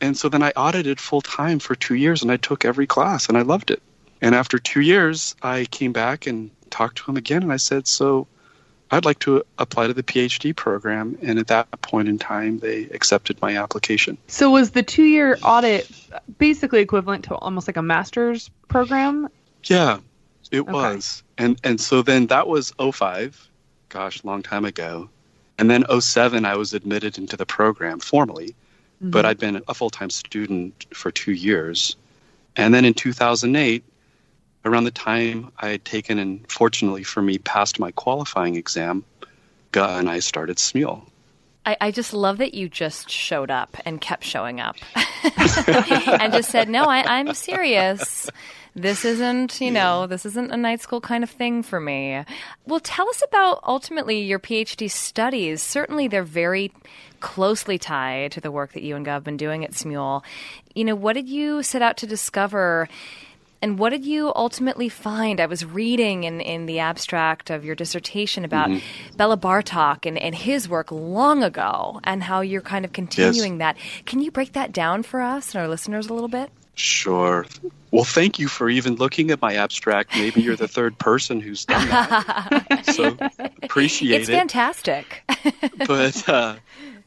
And 0.00 0.16
so 0.16 0.28
then 0.28 0.42
I 0.42 0.50
audited 0.50 1.00
full 1.00 1.22
time 1.22 1.60
for 1.60 1.74
two 1.74 1.94
years 1.94 2.22
and 2.22 2.30
I 2.30 2.36
took 2.36 2.64
every 2.64 2.86
class 2.86 3.28
and 3.28 3.38
I 3.38 3.42
loved 3.42 3.70
it. 3.70 3.82
And 4.20 4.34
after 4.34 4.58
two 4.58 4.80
years, 4.80 5.34
I 5.42 5.64
came 5.64 5.92
back 5.92 6.26
and 6.26 6.50
talked 6.70 6.98
to 6.98 7.10
him 7.10 7.16
again 7.16 7.42
and 7.42 7.52
I 7.52 7.56
said, 7.56 7.86
So 7.86 8.26
I'd 8.90 9.06
like 9.06 9.20
to 9.20 9.42
apply 9.56 9.86
to 9.86 9.94
the 9.94 10.02
PhD 10.02 10.54
program. 10.54 11.16
And 11.22 11.38
at 11.38 11.46
that 11.46 11.70
point 11.80 12.08
in 12.08 12.18
time, 12.18 12.58
they 12.58 12.82
accepted 12.84 13.40
my 13.40 13.56
application. 13.56 14.18
So 14.26 14.50
was 14.50 14.72
the 14.72 14.82
two 14.82 15.04
year 15.04 15.38
audit 15.42 15.90
basically 16.36 16.80
equivalent 16.80 17.24
to 17.26 17.34
almost 17.34 17.66
like 17.66 17.78
a 17.78 17.82
master's 17.82 18.50
program? 18.68 19.30
Yeah, 19.64 20.00
it 20.52 20.60
okay. 20.60 20.70
was. 20.70 21.24
And 21.38 21.58
and 21.64 21.80
so 21.80 22.02
then 22.02 22.28
that 22.28 22.46
was 22.46 22.72
05, 22.78 23.50
gosh, 23.88 24.22
long 24.22 24.42
time 24.42 24.64
ago. 24.64 25.08
And 25.58 25.70
then 25.70 25.84
07, 26.00 26.44
I 26.44 26.56
was 26.56 26.72
admitted 26.72 27.18
into 27.18 27.36
the 27.36 27.46
program 27.46 28.00
formally, 28.00 28.48
mm-hmm. 28.48 29.10
but 29.10 29.24
I'd 29.24 29.38
been 29.38 29.62
a 29.66 29.74
full 29.74 29.90
time 29.90 30.10
student 30.10 30.86
for 30.94 31.10
two 31.10 31.32
years. 31.32 31.96
And 32.54 32.74
then 32.74 32.84
in 32.84 32.94
2008, 32.94 33.82
around 34.64 34.84
the 34.84 34.90
time 34.90 35.50
I 35.58 35.68
had 35.68 35.84
taken 35.84 36.18
and 36.18 36.48
fortunately 36.50 37.02
for 37.02 37.22
me 37.22 37.38
passed 37.38 37.80
my 37.80 37.90
qualifying 37.92 38.56
exam, 38.56 39.04
Ge 39.72 39.78
and 39.78 40.08
I 40.08 40.20
started 40.20 40.58
Smule. 40.58 41.02
I, 41.64 41.76
I, 41.80 41.90
just 41.92 42.12
love 42.12 42.38
that 42.38 42.54
you 42.54 42.68
just 42.68 43.08
showed 43.08 43.50
up 43.50 43.76
and 43.84 44.00
kept 44.00 44.24
showing 44.24 44.60
up 44.60 44.76
and 45.24 46.32
just 46.32 46.50
said, 46.50 46.68
no, 46.68 46.84
I, 46.84 47.04
I'm 47.18 47.34
serious. 47.34 48.28
This 48.74 49.04
isn't, 49.04 49.60
you 49.60 49.70
know, 49.70 50.06
this 50.06 50.24
isn't 50.24 50.50
a 50.50 50.56
night 50.56 50.80
school 50.80 51.00
kind 51.00 51.22
of 51.22 51.28
thing 51.28 51.62
for 51.62 51.78
me. 51.78 52.24
Well, 52.66 52.80
tell 52.80 53.08
us 53.08 53.22
about 53.26 53.60
ultimately 53.64 54.22
your 54.22 54.38
PhD 54.38 54.90
studies. 54.90 55.62
Certainly, 55.62 56.08
they're 56.08 56.22
very 56.22 56.72
closely 57.20 57.78
tied 57.78 58.32
to 58.32 58.40
the 58.40 58.50
work 58.50 58.72
that 58.72 58.82
you 58.82 58.96
and 58.96 59.04
Ge 59.04 59.08
have 59.08 59.24
been 59.24 59.36
doing 59.36 59.62
at 59.64 59.72
Smule. 59.72 60.22
You 60.74 60.84
know, 60.84 60.94
what 60.94 61.12
did 61.12 61.28
you 61.28 61.62
set 61.62 61.82
out 61.82 61.98
to 61.98 62.06
discover? 62.06 62.88
And 63.60 63.78
what 63.78 63.90
did 63.90 64.04
you 64.04 64.32
ultimately 64.34 64.88
find? 64.88 65.38
I 65.38 65.46
was 65.46 65.64
reading 65.64 66.24
in, 66.24 66.40
in 66.40 66.66
the 66.66 66.80
abstract 66.80 67.50
of 67.50 67.64
your 67.64 67.76
dissertation 67.76 68.44
about 68.44 68.70
mm-hmm. 68.70 69.16
Bela 69.16 69.36
Bartok 69.36 70.04
and, 70.04 70.18
and 70.18 70.34
his 70.34 70.68
work 70.68 70.90
long 70.90 71.44
ago 71.44 72.00
and 72.02 72.24
how 72.24 72.40
you're 72.40 72.62
kind 72.62 72.84
of 72.84 72.92
continuing 72.92 73.52
yes. 73.52 73.76
that. 73.76 73.76
Can 74.04 74.20
you 74.20 74.32
break 74.32 74.54
that 74.54 74.72
down 74.72 75.04
for 75.04 75.20
us 75.20 75.54
and 75.54 75.62
our 75.62 75.68
listeners 75.68 76.08
a 76.08 76.14
little 76.14 76.28
bit? 76.28 76.50
Sure. 76.74 77.46
Well, 77.90 78.04
thank 78.04 78.38
you 78.38 78.48
for 78.48 78.70
even 78.70 78.94
looking 78.94 79.30
at 79.30 79.42
my 79.42 79.56
abstract. 79.56 80.16
Maybe 80.16 80.40
you're 80.40 80.56
the 80.56 80.68
third 80.68 80.98
person 80.98 81.40
who's 81.40 81.66
done 81.66 81.88
that. 81.88 82.84
so 82.94 83.16
appreciate 83.62 84.22
it's 84.22 84.28
it. 84.28 84.32
It's 84.32 84.38
fantastic. 84.38 85.22
but 85.86 86.28
uh, 86.28 86.56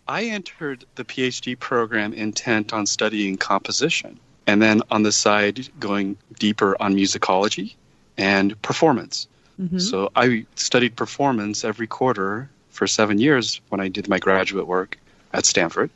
I 0.07 0.25
entered 0.25 0.85
the 0.95 1.03
PhD 1.03 1.57
program 1.57 2.13
intent 2.13 2.73
on 2.73 2.85
studying 2.85 3.37
composition 3.37 4.19
and 4.45 4.61
then 4.61 4.83
on 4.91 5.03
the 5.03 5.11
side 5.11 5.67
going 5.79 6.17
deeper 6.37 6.79
on 6.79 6.95
musicology 6.95 7.73
and 8.17 8.59
performance. 8.61 9.27
Mm-hmm. 9.59 9.79
So 9.79 10.11
I 10.15 10.45
studied 10.55 10.95
performance 10.95 11.63
every 11.63 11.87
quarter 11.87 12.49
for 12.69 12.87
seven 12.87 13.19
years 13.19 13.61
when 13.69 13.81
I 13.81 13.87
did 13.87 14.07
my 14.07 14.19
graduate 14.19 14.67
work 14.67 14.99
at 15.33 15.45
Stanford. 15.45 15.89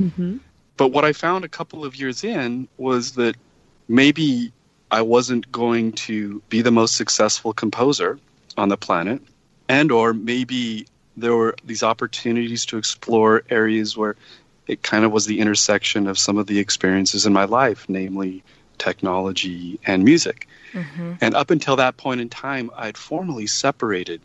Mm-hmm. 0.00 0.36
But 0.76 0.88
what 0.88 1.04
I 1.04 1.12
found 1.12 1.44
a 1.44 1.48
couple 1.48 1.84
of 1.84 1.96
years 1.96 2.24
in 2.24 2.68
was 2.76 3.12
that 3.12 3.36
maybe 3.88 4.52
I 4.90 5.02
wasn't 5.02 5.50
going 5.50 5.92
to 5.92 6.42
be 6.48 6.62
the 6.62 6.70
most 6.70 6.96
successful 6.96 7.52
composer 7.52 8.18
on 8.56 8.68
the 8.68 8.76
planet, 8.76 9.22
and 9.68 9.90
or 9.90 10.12
maybe 10.12 10.86
there 11.16 11.34
were 11.34 11.56
these 11.64 11.82
opportunities 11.82 12.66
to 12.66 12.78
explore 12.78 13.42
areas 13.48 13.96
where 13.96 14.16
it 14.66 14.82
kind 14.82 15.04
of 15.04 15.12
was 15.12 15.26
the 15.26 15.40
intersection 15.40 16.06
of 16.06 16.18
some 16.18 16.38
of 16.38 16.46
the 16.46 16.58
experiences 16.58 17.26
in 17.26 17.32
my 17.32 17.44
life, 17.44 17.88
namely 17.88 18.42
technology 18.78 19.80
and 19.86 20.04
music. 20.04 20.46
Mm-hmm. 20.72 21.14
And 21.20 21.34
up 21.34 21.50
until 21.50 21.76
that 21.76 21.96
point 21.96 22.20
in 22.20 22.28
time, 22.28 22.70
I'd 22.76 22.98
formally 22.98 23.46
separated 23.46 24.20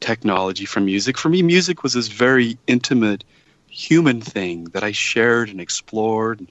technology 0.00 0.66
from 0.66 0.84
music. 0.84 1.16
For 1.16 1.28
me, 1.28 1.42
music 1.42 1.82
was 1.82 1.94
this 1.94 2.08
very 2.08 2.58
intimate 2.66 3.24
human 3.78 4.20
thing 4.20 4.64
that 4.72 4.82
I 4.82 4.90
shared 4.90 5.50
and 5.50 5.60
explored. 5.60 6.44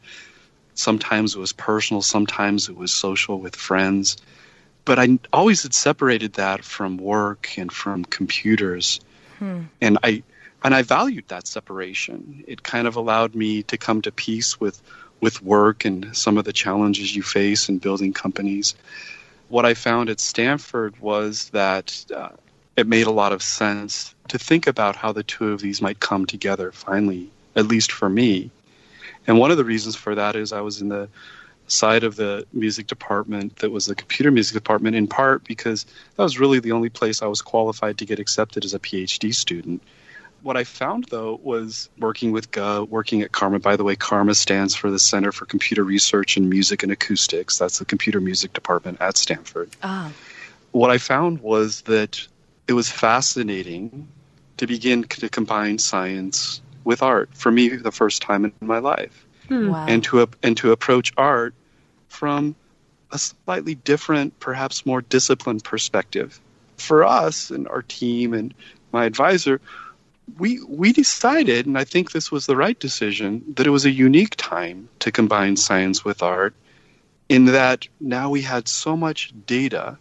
Sometimes 0.76 1.36
it 1.36 1.40
was 1.40 1.52
personal, 1.52 2.02
sometimes 2.02 2.70
it 2.70 2.78
was 2.78 2.94
social 2.94 3.40
with 3.40 3.56
friends. 3.56 4.16
But 4.86 4.98
I 4.98 5.20
always 5.34 5.64
had 5.64 5.74
separated 5.74 6.34
that 6.34 6.64
from 6.64 6.98
work 6.98 7.50
and 7.58 7.70
from 7.72 8.06
computers. 8.06 9.02
Hmm. 9.40 9.64
And 9.82 9.98
I 10.04 10.24
and 10.64 10.74
I 10.74 10.84
valued 10.84 11.28
that 11.28 11.48
separation. 11.48 12.46
It 12.48 12.64
kind 12.64 12.88
of 12.88 12.96
allowed 12.96 13.36
me 13.36 13.64
to 13.64 13.78
come 13.78 14.02
to 14.04 14.12
peace 14.12 14.60
with 14.60 14.82
with 15.20 15.42
work 15.44 15.84
and 15.84 16.16
some 16.16 16.38
of 16.38 16.46
the 16.46 16.54
challenges 16.54 17.14
you 17.14 17.24
face 17.24 17.68
in 17.68 17.80
building 17.80 18.14
companies. 18.14 18.74
What 19.50 19.66
I 19.66 19.74
found 19.74 20.10
at 20.10 20.22
Stanford 20.22 20.98
was 21.02 21.50
that 21.50 22.06
uh, 22.16 22.30
it 22.78 22.88
made 22.88 23.08
a 23.08 23.12
lot 23.12 23.34
of 23.34 23.42
sense 23.42 24.14
to 24.30 24.38
think 24.38 24.68
about 24.68 24.96
how 24.96 25.12
the 25.12 25.24
two 25.24 25.52
of 25.52 25.60
these 25.60 25.82
might 25.82 26.00
come 26.00 26.26
together 26.26 26.72
finally, 26.72 27.30
at 27.56 27.68
least 27.68 27.92
for 27.92 28.08
me. 28.08 28.52
And 29.26 29.40
one 29.40 29.52
of 29.52 29.58
the 29.58 29.66
reasons 29.66 29.96
for 29.96 30.16
that 30.16 30.36
is 30.36 30.54
I 30.54 30.62
was 30.62 30.80
in 30.80 30.90
the 30.90 31.10
side 31.66 32.04
of 32.04 32.16
the 32.16 32.46
music 32.54 32.88
department 32.88 33.58
that 33.58 33.72
was 33.72 33.88
the 33.88 33.96
computer 33.96 34.32
music 34.32 34.54
department 34.54 34.96
in 34.96 35.06
part 35.06 35.44
because 35.44 35.86
that 36.16 36.24
was 36.24 36.40
really 36.40 36.60
the 36.60 36.72
only 36.72 36.88
place 36.88 37.22
I 37.22 37.26
was 37.26 37.42
qualified 37.42 37.98
to 37.98 38.06
get 38.06 38.20
accepted 38.20 38.64
as 38.64 38.74
a 38.74 38.80
PhD 38.80 39.34
student. 39.34 39.82
What 40.44 40.56
I 40.56 40.64
found 40.64 41.06
though 41.06 41.42
was 41.44 41.90
working 41.98 42.32
with 42.32 42.52
Ge, 42.52 42.88
working 42.88 43.22
at 43.22 43.32
CCRMA. 43.32 43.62
By 43.62 43.76
the 43.76 43.84
way, 43.84 43.96
CCRMA 43.96 44.36
stands 44.36 44.76
for 44.76 44.92
the 44.92 45.00
Center 45.00 45.32
for 45.32 45.46
Computer 45.46 45.84
Research 45.84 46.38
in 46.38 46.48
Music 46.48 46.84
and 46.84 46.92
Acoustics. 46.92 47.58
That's 47.58 47.80
the 47.80 47.86
computer 47.86 48.22
music 48.22 48.54
department 48.54 49.00
at 49.02 49.18
Stanford. 49.18 49.72
Ah. 49.84 50.12
What 50.72 50.92
I 50.92 51.00
found 51.00 51.42
was 51.42 51.82
that 51.82 52.28
it 52.68 52.74
was 52.74 52.90
fascinating 52.90 54.08
to 54.58 54.68
begin 54.68 55.04
to 55.04 55.30
combine 55.30 55.78
science 55.78 56.62
with 56.84 57.02
art 57.02 57.30
for 57.34 57.52
me 57.52 57.70
the 57.70 57.92
first 57.92 58.22
time 58.22 58.46
in 58.46 58.54
my 58.62 58.80
life. 58.80 59.26
Hmm. 59.48 59.70
Wow. 59.70 59.86
And 59.88 60.04
to 60.06 60.28
and 60.44 60.58
to 60.58 60.72
approach 60.72 61.14
art 61.18 61.54
from 62.10 62.56
a 63.12 63.18
slightly 63.18 63.76
different, 63.76 64.40
perhaps 64.40 64.86
more 64.86 65.02
disciplined 65.02 65.64
perspective. 65.64 66.40
For 66.78 67.06
us 67.06 67.50
and 67.50 67.68
our 67.68 67.82
team 67.82 68.34
and 68.34 68.54
my 68.92 69.06
advisor, 69.06 69.62
we 70.38 70.62
we 70.68 70.92
decided, 70.92 71.66
and 71.66 71.78
I 71.78 71.86
think 71.86 72.12
this 72.12 72.32
was 72.32 72.46
the 72.46 72.56
right 72.56 72.78
decision, 72.80 73.44
that 73.56 73.68
it 73.68 73.72
was 73.72 73.86
a 73.86 73.92
unique 73.92 74.36
time 74.36 74.90
to 75.00 75.12
combine 75.12 75.56
science 75.56 76.04
with 76.04 76.22
art, 76.22 76.54
in 77.30 77.46
that 77.46 77.88
now 78.00 78.30
we 78.30 78.42
had 78.42 78.68
so 78.68 78.98
much 78.98 79.34
data 79.46 79.98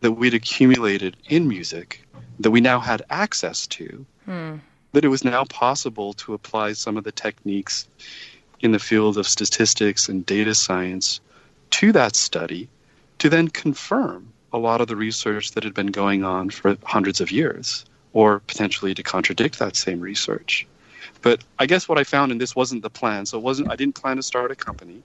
that 0.00 0.12
we'd 0.12 0.34
accumulated 0.34 1.16
in 1.28 1.48
music 1.48 2.04
that 2.40 2.50
we 2.50 2.60
now 2.60 2.80
had 2.80 3.02
access 3.10 3.66
to, 3.66 4.06
hmm. 4.24 4.56
that 4.92 5.04
it 5.04 5.08
was 5.08 5.24
now 5.24 5.44
possible 5.44 6.14
to 6.14 6.34
apply 6.34 6.72
some 6.72 6.96
of 6.96 7.04
the 7.04 7.12
techniques 7.12 7.86
in 8.60 8.72
the 8.72 8.78
field 8.78 9.18
of 9.18 9.28
statistics 9.28 10.08
and 10.08 10.26
data 10.26 10.54
science 10.54 11.20
to 11.70 11.92
that 11.92 12.16
study 12.16 12.68
to 13.18 13.28
then 13.28 13.48
confirm 13.48 14.32
a 14.52 14.58
lot 14.58 14.80
of 14.80 14.88
the 14.88 14.96
research 14.96 15.52
that 15.52 15.64
had 15.64 15.74
been 15.74 15.88
going 15.88 16.24
on 16.24 16.50
for 16.50 16.76
hundreds 16.84 17.20
of 17.20 17.30
years, 17.30 17.84
or 18.12 18.40
potentially 18.40 18.94
to 18.94 19.02
contradict 19.02 19.58
that 19.58 19.76
same 19.76 20.00
research. 20.00 20.66
But 21.22 21.44
I 21.58 21.66
guess 21.66 21.88
what 21.88 21.98
I 21.98 22.04
found, 22.04 22.32
and 22.32 22.40
this 22.40 22.56
wasn't 22.56 22.82
the 22.82 22.90
plan, 22.90 23.26
so 23.26 23.38
it 23.38 23.44
wasn't 23.44 23.70
I 23.70 23.76
didn't 23.76 23.94
plan 23.94 24.16
to 24.16 24.22
start 24.22 24.50
a 24.50 24.56
company. 24.56 25.02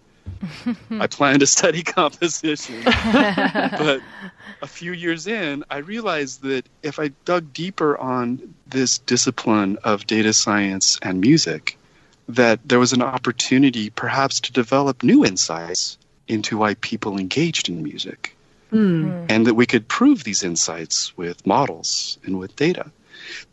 I 0.91 1.07
planned 1.07 1.41
to 1.41 1.47
study 1.47 1.83
composition. 1.97 2.81
but 2.83 4.01
a 4.61 4.67
few 4.67 4.93
years 4.93 5.27
in, 5.27 5.63
I 5.69 5.77
realized 5.77 6.41
that 6.43 6.67
if 6.83 6.99
I 6.99 7.09
dug 7.25 7.53
deeper 7.53 7.97
on 7.97 8.55
this 8.67 8.97
discipline 8.99 9.77
of 9.83 10.07
data 10.07 10.33
science 10.33 10.99
and 11.01 11.21
music, 11.21 11.77
that 12.29 12.59
there 12.67 12.79
was 12.79 12.93
an 12.93 13.01
opportunity 13.01 13.89
perhaps 13.89 14.39
to 14.41 14.51
develop 14.51 15.03
new 15.03 15.23
insights 15.25 15.97
into 16.27 16.57
why 16.57 16.73
people 16.75 17.17
engaged 17.17 17.69
in 17.69 17.83
music. 17.83 18.35
Mm. 18.73 19.27
And 19.29 19.45
that 19.45 19.53
we 19.53 19.65
could 19.65 19.87
prove 19.87 20.23
these 20.23 20.43
insights 20.43 21.15
with 21.17 21.45
models 21.45 22.17
and 22.23 22.39
with 22.39 22.55
data. 22.55 22.91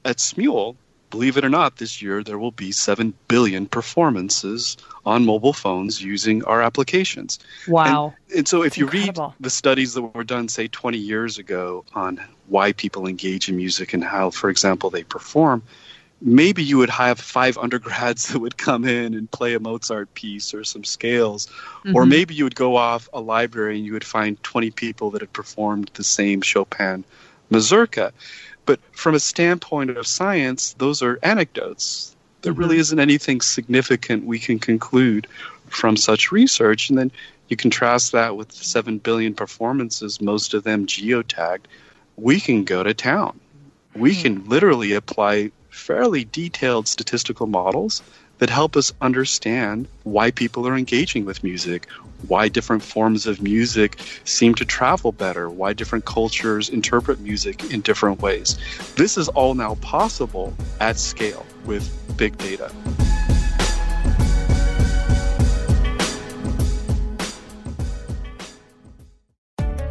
At 0.04 0.16
Smule, 0.16 0.76
believe 1.12 1.36
it 1.36 1.44
or 1.44 1.48
not, 1.48 1.76
this 1.76 2.02
year 2.02 2.24
there 2.24 2.38
will 2.38 2.50
be 2.50 2.72
7 2.72 3.14
billion 3.28 3.66
performances 3.66 4.76
on 5.06 5.24
mobile 5.24 5.52
phones 5.52 6.02
using 6.02 6.42
our 6.44 6.62
applications. 6.62 7.38
Wow. 7.68 8.14
And, 8.30 8.38
and 8.38 8.48
so 8.48 8.62
if 8.62 8.76
you 8.76 8.86
read 8.86 9.16
the 9.38 9.50
studies 9.50 9.94
that 9.94 10.02
were 10.02 10.24
done, 10.24 10.48
say, 10.48 10.66
20 10.66 10.98
years 10.98 11.38
ago 11.38 11.84
on 11.94 12.20
why 12.48 12.72
people 12.72 13.06
engage 13.06 13.48
in 13.48 13.56
music 13.56 13.92
and 13.92 14.02
how, 14.02 14.30
for 14.30 14.48
example, 14.48 14.88
they 14.88 15.04
perform, 15.04 15.62
maybe 16.22 16.64
you 16.64 16.78
would 16.78 16.90
have 16.90 17.20
five 17.20 17.58
undergrads 17.58 18.28
that 18.28 18.38
would 18.38 18.56
come 18.56 18.84
in 18.84 19.12
and 19.12 19.30
play 19.30 19.54
a 19.54 19.60
Mozart 19.60 20.12
piece 20.14 20.54
or 20.54 20.64
some 20.64 20.82
scales. 20.82 21.46
Mm-hmm. 21.84 21.94
Or 21.94 22.06
maybe 22.06 22.34
you 22.34 22.44
would 22.44 22.56
go 22.56 22.76
off 22.76 23.08
a 23.12 23.20
library 23.20 23.76
and 23.76 23.84
you 23.84 23.92
would 23.92 24.04
find 24.04 24.42
20 24.42 24.70
people 24.70 25.10
that 25.10 25.20
had 25.20 25.32
performed 25.34 25.90
the 25.94 26.04
same 26.04 26.40
Chopin 26.40 27.04
mazurka. 27.50 28.12
But 28.64 28.80
from 28.92 29.14
a 29.14 29.20
standpoint 29.20 29.90
of 29.90 30.06
science, 30.06 30.74
those 30.74 31.02
are 31.02 31.18
anecdotes. 31.22 32.14
There 32.42 32.52
mm-hmm. 32.52 32.60
really 32.60 32.78
isn't 32.78 32.98
anything 32.98 33.40
significant 33.40 34.24
we 34.24 34.38
can 34.38 34.58
conclude 34.58 35.26
from 35.66 35.96
such 35.96 36.32
research. 36.32 36.88
And 36.88 36.98
then 36.98 37.10
you 37.48 37.56
contrast 37.56 38.12
that 38.12 38.36
with 38.36 38.52
7 38.52 38.98
billion 38.98 39.34
performances, 39.34 40.20
most 40.20 40.54
of 40.54 40.64
them 40.64 40.86
geotagged. 40.86 41.66
We 42.16 42.40
can 42.40 42.64
go 42.64 42.82
to 42.82 42.94
town. 42.94 43.38
We 43.94 44.12
mm-hmm. 44.12 44.22
can 44.22 44.48
literally 44.48 44.92
apply 44.92 45.50
fairly 45.70 46.24
detailed 46.24 46.86
statistical 46.86 47.46
models 47.46 48.02
that 48.42 48.50
help 48.50 48.76
us 48.76 48.92
understand 49.00 49.86
why 50.02 50.28
people 50.32 50.66
are 50.66 50.76
engaging 50.76 51.24
with 51.24 51.44
music, 51.44 51.88
why 52.26 52.48
different 52.48 52.82
forms 52.82 53.24
of 53.24 53.40
music 53.40 54.00
seem 54.24 54.52
to 54.52 54.64
travel 54.64 55.12
better, 55.12 55.48
why 55.48 55.72
different 55.72 56.04
cultures 56.06 56.68
interpret 56.68 57.20
music 57.20 57.72
in 57.72 57.80
different 57.82 58.20
ways. 58.20 58.58
This 58.96 59.16
is 59.16 59.28
all 59.28 59.54
now 59.54 59.76
possible 59.76 60.52
at 60.80 60.98
scale 60.98 61.46
with 61.66 61.88
big 62.16 62.36
data. 62.36 62.72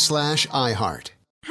slash 0.00 0.46
iHeart. 0.48 1.10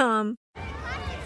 A. 0.00 0.34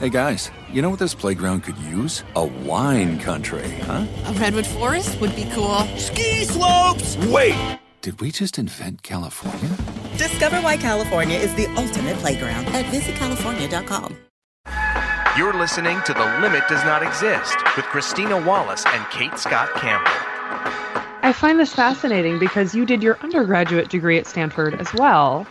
Hey 0.01 0.09
guys, 0.09 0.51
you 0.73 0.83
know 0.83 0.91
what 0.91 0.99
this 0.99 1.15
playground 1.15 1.63
could 1.63 1.79
use? 1.79 2.25
A 2.35 2.45
wine 2.45 3.21
country, 3.21 3.69
huh? 3.83 4.07
A 4.27 4.33
redwood 4.33 4.67
forest 4.67 5.21
would 5.21 5.35
be 5.37 5.49
cool. 5.53 5.79
Ski 5.97 6.45
slopes! 6.45 7.17
Wait! 7.29 7.79
Did 8.03 8.21
we 8.21 8.33
just 8.33 8.59
invent 8.59 9.05
California? 9.05 9.71
Discover 10.19 10.57
why 10.57 10.77
California 10.77 11.39
is 11.39 11.55
the 11.55 11.67
ultimate 11.77 12.17
playground 12.17 12.67
at 12.67 12.85
visitcalifornia.com. 12.87 14.17
You're 15.39 15.55
listening 15.55 16.01
to 16.07 16.13
The 16.13 16.25
Limit 16.41 16.65
Does 16.69 16.85
Not 16.85 17.03
Exist 17.03 17.57
with 17.77 17.85
Christina 17.87 18.45
Wallace 18.45 18.85
and 18.87 19.09
Kate 19.11 19.39
Scott 19.39 19.73
Campbell. 19.75 20.11
I 21.23 21.33
find 21.33 21.59
this 21.61 21.73
fascinating 21.73 22.39
because 22.41 22.75
you 22.75 22.85
did 22.85 23.03
your 23.03 23.19
undergraduate 23.21 23.89
degree 23.89 24.19
at 24.19 24.27
Stanford 24.27 24.75
as 24.75 24.93
well 24.95 25.47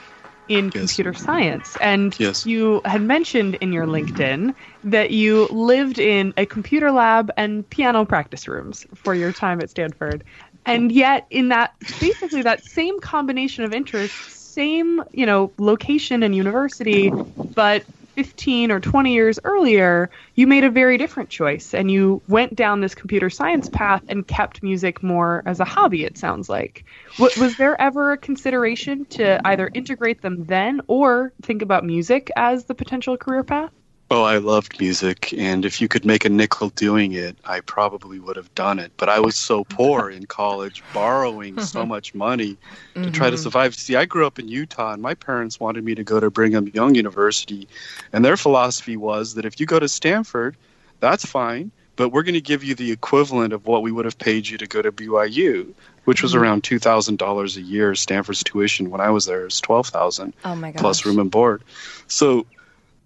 in 0.47 0.65
yes. 0.65 0.73
computer 0.73 1.13
science. 1.13 1.77
And 1.81 2.17
yes. 2.19 2.45
you 2.45 2.81
had 2.85 3.01
mentioned 3.01 3.55
in 3.55 3.71
your 3.71 3.85
LinkedIn 3.85 4.53
that 4.83 5.11
you 5.11 5.47
lived 5.47 5.99
in 5.99 6.33
a 6.37 6.45
computer 6.45 6.91
lab 6.91 7.31
and 7.37 7.67
piano 7.69 8.05
practice 8.05 8.47
rooms 8.47 8.85
for 8.95 9.15
your 9.15 9.31
time 9.31 9.61
at 9.61 9.69
Stanford. 9.69 10.23
And 10.65 10.91
yet, 10.91 11.27
in 11.29 11.49
that 11.49 11.75
basically 11.99 12.41
that 12.43 12.63
same 12.63 12.99
combination 12.99 13.63
of 13.65 13.73
interests, 13.73 14.33
same 14.33 15.03
you 15.11 15.25
know 15.25 15.51
location 15.57 16.23
and 16.23 16.35
university, 16.35 17.09
but 17.09 17.83
15 18.15 18.71
or 18.71 18.79
20 18.79 19.13
years 19.13 19.39
earlier, 19.43 20.09
you 20.35 20.47
made 20.47 20.63
a 20.63 20.69
very 20.69 20.97
different 20.97 21.29
choice 21.29 21.73
and 21.73 21.89
you 21.91 22.21
went 22.27 22.55
down 22.55 22.81
this 22.81 22.95
computer 22.95 23.29
science 23.29 23.69
path 23.69 24.03
and 24.07 24.27
kept 24.27 24.63
music 24.63 25.01
more 25.03 25.43
as 25.45 25.59
a 25.59 25.65
hobby, 25.65 26.03
it 26.05 26.17
sounds 26.17 26.49
like. 26.49 26.85
Was 27.17 27.55
there 27.55 27.79
ever 27.81 28.11
a 28.13 28.17
consideration 28.17 29.05
to 29.11 29.39
either 29.47 29.69
integrate 29.73 30.21
them 30.21 30.45
then 30.45 30.81
or 30.87 31.33
think 31.41 31.61
about 31.61 31.83
music 31.85 32.31
as 32.35 32.65
the 32.65 32.75
potential 32.75 33.17
career 33.17 33.43
path? 33.43 33.71
Oh, 34.11 34.23
I 34.23 34.37
loved 34.37 34.79
music, 34.79 35.33
and 35.35 35.65
if 35.65 35.81
you 35.81 35.87
could 35.87 36.05
make 36.05 36.23
a 36.23 36.29
nickel 36.29 36.69
doing 36.69 37.13
it, 37.13 37.35
I 37.45 37.61
probably 37.61 38.19
would 38.19 38.35
have 38.35 38.53
done 38.53 38.77
it. 38.77 38.91
But 38.97 39.09
I 39.09 39.19
was 39.19 39.35
so 39.35 39.63
poor 39.63 40.09
in 40.17 40.25
college, 40.27 40.83
borrowing 40.93 41.59
so 41.59 41.83
much 41.85 42.13
money 42.13 42.57
to 42.95 43.09
try 43.09 43.29
to 43.31 43.35
Mhm. 43.37 43.39
survive. 43.39 43.73
See, 43.75 43.95
I 43.95 44.05
grew 44.05 44.27
up 44.27 44.37
in 44.37 44.47
Utah, 44.47 44.93
and 44.93 45.01
my 45.01 45.15
parents 45.15 45.59
wanted 45.59 45.83
me 45.83 45.95
to 45.95 46.03
go 46.03 46.19
to 46.19 46.29
Brigham 46.29 46.67
Young 46.75 46.93
University, 46.93 47.67
and 48.11 48.23
their 48.23 48.37
philosophy 48.37 48.97
was 48.97 49.33
that 49.33 49.45
if 49.45 49.59
you 49.59 49.65
go 49.65 49.79
to 49.79 49.89
Stanford, 49.89 50.57
that's 50.99 51.25
fine, 51.25 51.71
but 51.95 52.09
we're 52.09 52.23
going 52.23 52.33
to 52.35 52.41
give 52.41 52.63
you 52.63 52.75
the 52.75 52.91
equivalent 52.91 53.51
of 53.51 53.65
what 53.65 53.81
we 53.81 53.91
would 53.91 54.05
have 54.05 54.17
paid 54.19 54.47
you 54.47 54.59
to 54.59 54.67
go 54.67 54.81
to 54.83 54.91
BYU, 54.91 55.73
which 56.05 56.21
was 56.21 56.33
Mhm. 56.33 56.39
around 56.41 56.63
two 56.63 56.77
thousand 56.77 57.17
dollars 57.17 57.57
a 57.57 57.61
year. 57.61 57.95
Stanford's 57.95 58.43
tuition 58.43 58.91
when 58.91 59.01
I 59.01 59.09
was 59.09 59.25
there 59.25 59.45
was 59.45 59.59
twelve 59.59 59.87
thousand 59.87 60.33
Oh 60.45 60.53
my 60.55 60.71
gosh. 60.71 60.81
plus 60.81 61.05
room 61.05 61.17
and 61.19 61.31
board. 61.31 61.63
So 62.07 62.45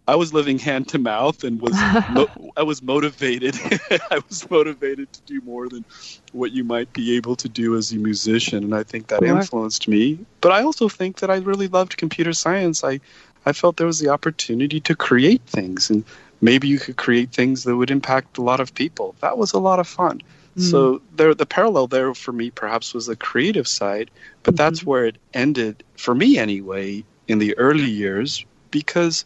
I 0.08 0.15
was 0.15 0.34
living 0.34 0.58
hand 0.58 0.88
to 0.89 1.00
mouth 1.00 1.43
and 1.43 1.62
was 1.62 1.74
mo- 2.12 2.52
I 2.58 2.63
was 2.63 2.82
motivated. 2.82 3.56
I 4.12 4.22
was 4.30 4.50
motivated 4.50 5.12
to 5.12 5.22
do 5.22 5.41
more 5.41 5.67
than 5.67 5.84
what 6.32 6.52
you 6.52 6.63
might 6.63 6.91
be 6.93 7.17
able 7.17 7.36
to 7.38 7.50
do 7.50 7.76
as 7.76 7.91
a 7.91 7.98
musician, 7.98 8.63
and 8.63 8.74
I 8.74 8.84
think 8.84 9.08
that 9.08 9.20
Sure. 9.20 9.38
influenced 9.38 9.88
me. 9.88 10.20
But 10.39 10.54
I 10.54 10.63
also 10.63 10.88
think 10.88 11.20
that 11.20 11.30
I 11.30 11.38
really 11.38 11.67
loved 11.67 11.98
computer 11.98 12.34
science. 12.34 12.84
I 12.84 13.00
I 13.46 13.54
felt 13.54 13.78
there 13.78 13.88
was 13.88 14.00
the 14.00 14.10
opportunity 14.10 14.80
to 14.82 14.96
create 14.96 15.41
things, 15.46 15.89
and 15.89 16.04
maybe 16.41 16.67
you 16.67 16.80
could 16.80 16.98
create 16.98 17.32
things 17.32 17.63
that 17.63 17.76
would 17.76 17.91
impact 17.91 18.38
a 18.38 18.41
lot 18.41 18.60
of 18.60 18.74
people. 18.74 19.15
That 19.20 19.38
was 19.38 19.54
a 19.54 19.60
lot 19.60 19.80
of 19.80 19.88
fun. 19.88 20.22
Mm. 20.58 20.72
So 20.72 21.02
there, 21.15 21.34
the 21.34 21.46
parallel 21.46 21.88
there 21.88 22.13
for 22.13 22.32
me 22.32 22.50
perhaps 22.50 22.93
was 22.93 23.08
the 23.08 23.15
creative 23.15 23.67
side, 23.67 24.10
but 24.43 24.56
that's 24.56 24.80
mm-hmm. 24.80 24.89
where 24.89 25.06
it 25.06 25.17
ended 25.34 25.84
for 25.96 26.15
me 26.15 26.38
anyway 26.38 27.04
in 27.28 27.39
the 27.39 27.58
early 27.58 27.89
years 27.89 28.46
because 28.72 29.26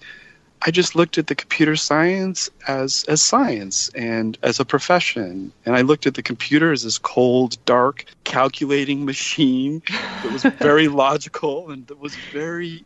I 0.63 0.69
just 0.71 0.95
looked 0.95 1.17
at 1.17 1.27
the 1.27 1.35
computer 1.35 1.75
science 1.75 2.49
as 2.67 3.03
as 3.07 3.21
science 3.21 3.89
and 3.95 4.37
as 4.43 4.59
a 4.59 4.65
profession, 4.65 5.51
and 5.65 5.75
I 5.75 5.81
looked 5.81 6.05
at 6.05 6.13
the 6.13 6.21
computer 6.21 6.71
as 6.71 6.83
this 6.83 6.99
cold, 6.99 7.57
dark, 7.65 8.05
calculating 8.23 9.05
machine 9.05 9.81
that 9.89 10.31
was 10.31 10.43
very 10.59 10.87
logical 10.87 11.71
and 11.71 11.87
that 11.87 11.99
was 11.99 12.15
very 12.31 12.85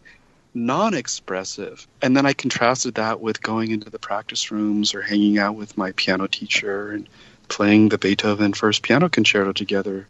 non-expressive. 0.53 1.85
And 2.01 2.15
then 2.15 2.25
I 2.25 2.31
contrasted 2.31 2.95
that 2.95 3.19
with 3.19 3.41
going 3.41 3.71
into 3.71 3.89
the 3.89 3.99
practice 3.99 4.51
rooms 4.51 4.95
or 4.95 5.01
hanging 5.01 5.37
out 5.37 5.55
with 5.55 5.77
my 5.77 5.91
piano 5.91 6.27
teacher 6.27 6.91
and 6.91 7.09
playing 7.49 7.89
the 7.89 7.97
Beethoven 7.97 8.53
First 8.53 8.81
Piano 8.81 9.09
Concerto 9.09 9.51
together. 9.51 10.07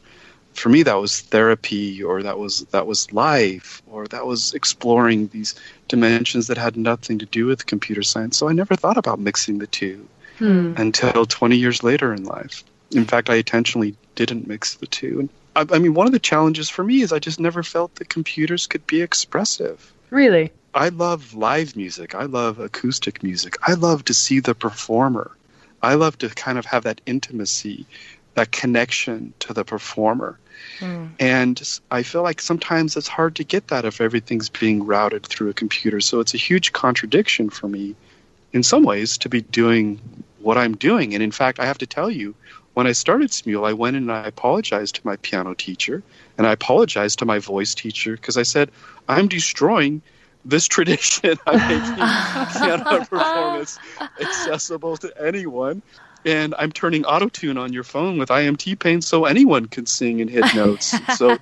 For 0.55 0.69
me, 0.69 0.83
that 0.83 0.95
was 0.95 1.21
therapy, 1.21 2.01
or 2.01 2.23
that 2.23 2.39
was 2.39 2.61
that 2.71 2.87
was 2.87 3.11
life, 3.13 3.81
or 3.91 4.07
that 4.07 4.25
was 4.25 4.53
exploring 4.53 5.27
these 5.27 5.53
dimensions 5.87 6.47
that 6.47 6.57
had 6.57 6.77
nothing 6.77 7.19
to 7.19 7.25
do 7.25 7.45
with 7.45 7.65
computer 7.65 8.03
science. 8.03 8.37
So 8.37 8.49
I 8.49 8.53
never 8.53 8.75
thought 8.75 8.97
about 8.97 9.19
mixing 9.19 9.59
the 9.59 9.67
two 9.67 10.07
Hmm. 10.37 10.73
until 10.77 11.25
20 11.25 11.55
years 11.55 11.83
later 11.83 12.13
in 12.13 12.23
life. 12.25 12.63
In 12.91 13.05
fact, 13.05 13.29
I 13.29 13.35
intentionally 13.35 13.95
didn't 14.15 14.47
mix 14.47 14.75
the 14.75 14.87
two. 14.87 15.19
And 15.21 15.29
I, 15.55 15.75
I 15.75 15.79
mean, 15.79 15.93
one 15.93 16.07
of 16.07 16.13
the 16.13 16.19
challenges 16.19 16.69
for 16.69 16.83
me 16.83 17.01
is 17.01 17.13
I 17.13 17.19
just 17.19 17.39
never 17.39 17.63
felt 17.63 17.95
that 17.95 18.09
computers 18.09 18.67
could 18.67 18.85
be 18.87 19.01
expressive. 19.01 19.93
Really? 20.09 20.51
I 20.73 20.89
love 20.89 21.33
live 21.33 21.75
music. 21.77 22.15
I 22.15 22.23
love 22.25 22.59
acoustic 22.59 23.23
music. 23.23 23.55
I 23.65 23.73
love 23.75 24.03
to 24.05 24.13
see 24.13 24.39
the 24.41 24.55
performer. 24.55 25.31
I 25.81 25.93
love 25.95 26.17
to 26.17 26.29
kind 26.29 26.57
of 26.57 26.65
have 26.65 26.83
that 26.83 26.99
intimacy, 27.05 27.85
that 28.35 28.51
connection 28.51 29.33
to 29.39 29.53
the 29.53 29.65
performer. 29.65 30.39
Hmm. 30.79 31.07
And 31.19 31.79
I 31.89 32.03
feel 32.03 32.21
like 32.21 32.41
sometimes 32.41 32.95
it's 32.95 33.07
hard 33.07 33.35
to 33.37 33.43
get 33.43 33.69
that 33.69 33.85
if 33.85 33.99
everything's 34.01 34.49
being 34.49 34.85
routed 34.85 35.25
through 35.25 35.49
a 35.49 35.53
computer. 35.53 35.99
So 36.01 36.19
it's 36.19 36.33
a 36.33 36.37
huge 36.37 36.71
contradiction 36.71 37.49
for 37.49 37.67
me, 37.67 37.95
in 38.53 38.63
some 38.63 38.83
ways, 38.83 39.17
to 39.19 39.29
be 39.29 39.41
doing 39.41 39.99
what 40.39 40.57
I'm 40.57 40.75
doing. 40.75 41.13
And 41.13 41.23
in 41.23 41.31
fact, 41.31 41.59
I 41.59 41.65
have 41.65 41.79
to 41.79 41.87
tell 41.87 42.11
you, 42.11 42.35
when 42.73 42.87
I 42.87 42.91
started 42.91 43.31
Smule, 43.31 43.67
I 43.67 43.73
went 43.73 43.95
and 43.95 44.11
I 44.11 44.27
apologized 44.27 44.95
to 44.95 45.01
my 45.05 45.15
piano 45.17 45.53
teacher 45.53 46.03
and 46.37 46.45
I 46.45 46.51
apologized 46.51 47.19
to 47.19 47.25
my 47.25 47.39
voice 47.39 47.73
teacher 47.73 48.11
because 48.11 48.35
I 48.35 48.43
said, 48.43 48.69
I'm 49.07 49.29
destroying 49.29 50.01
this 50.43 50.67
tradition. 50.75 51.37
I'm 51.47 51.67
making 51.69 51.95
piano 52.59 53.05
performance 53.05 53.79
accessible 54.19 54.97
to 54.97 55.25
anyone. 55.25 55.81
And 56.25 56.55
I'm 56.57 56.71
turning 56.71 57.03
autotune 57.03 57.59
on 57.59 57.71
your 57.71 57.83
phone 57.83 58.17
with 58.17 58.31
I 58.31 58.41
Am 58.41 58.55
T-Pain 58.55 59.01
so 59.01 59.25
anyone 59.25 59.67
can 59.67 59.85
sing 59.85 60.21
and 60.21 60.29
hit 60.29 60.43
notes. 60.55 60.95
So, 61.15 61.37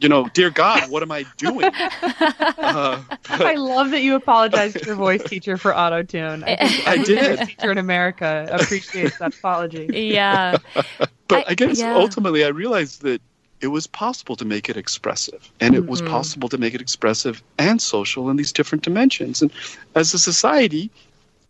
you 0.00 0.08
know, 0.08 0.28
dear 0.28 0.50
God, 0.50 0.90
what 0.90 1.02
am 1.02 1.10
I 1.10 1.24
doing? 1.38 1.70
Uh, 1.74 3.02
I 3.28 3.54
love 3.54 3.90
that 3.90 4.02
you 4.02 4.14
apologized 4.14 4.78
to 4.78 4.86
your 4.86 4.96
voice 4.96 5.22
teacher 5.24 5.56
for 5.56 5.72
autotune. 5.72 6.44
I, 6.46 6.92
I 6.92 7.02
did. 7.02 7.38
voice 7.38 7.48
teacher 7.48 7.72
in 7.72 7.78
America 7.78 8.46
appreciates 8.50 9.18
that 9.18 9.34
apology. 9.34 9.88
Yeah. 10.12 10.58
but 11.28 11.48
I, 11.50 11.54
guess 11.54 11.80
yeah. 11.80 11.94
ultimately 11.94 12.44
I 12.44 12.48
realized 12.48 13.02
that 13.02 13.22
it 13.60 13.68
was 13.68 13.86
possible 13.86 14.36
to 14.36 14.44
make 14.44 14.68
it 14.68 14.76
expressive 14.76 15.50
and 15.60 15.74
it 15.74 15.86
was 15.86 16.02
Mhm. 16.02 16.10
possible 16.10 16.48
to 16.50 16.58
make 16.58 16.74
it 16.74 16.80
expressive 16.80 17.42
and 17.58 17.80
social 17.80 18.28
in 18.28 18.36
these 18.36 18.52
different 18.52 18.84
dimensions 18.84 19.40
and 19.40 19.50
as 19.94 20.12
a 20.14 20.18
society 20.18 20.90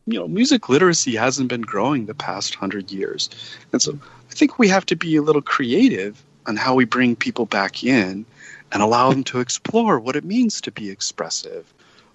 you 0.07 0.19
know 0.19 0.29
music 0.29 0.69
literacy 0.69 1.15
hasn't 1.15 1.49
been 1.49 1.62
growing 1.62 2.07
the 2.07 2.15
past 2.15 2.57
100 2.57 2.91
years 2.91 3.31
and 3.73 3.81
so 3.81 3.99
i 4.31 4.35
think 4.35 4.59
we 4.59 4.69
have 4.69 4.87
to 4.87 4.97
be 4.97 5.17
a 5.17 5.23
little 5.23 5.43
creative 5.43 6.23
on 6.47 6.57
how 6.57 6.75
we 6.75 6.85
bring 6.85 7.15
people 7.15 7.47
back 7.47 7.85
in 7.85 8.25
and 8.73 8.83
allow 8.83 9.11
them 9.11 9.23
to 9.23 9.38
explore 9.38 10.01
what 10.01 10.17
it 10.17 10.25
means 10.25 10.61
to 10.61 10.73
be 10.73 10.91
expressive 10.91 11.73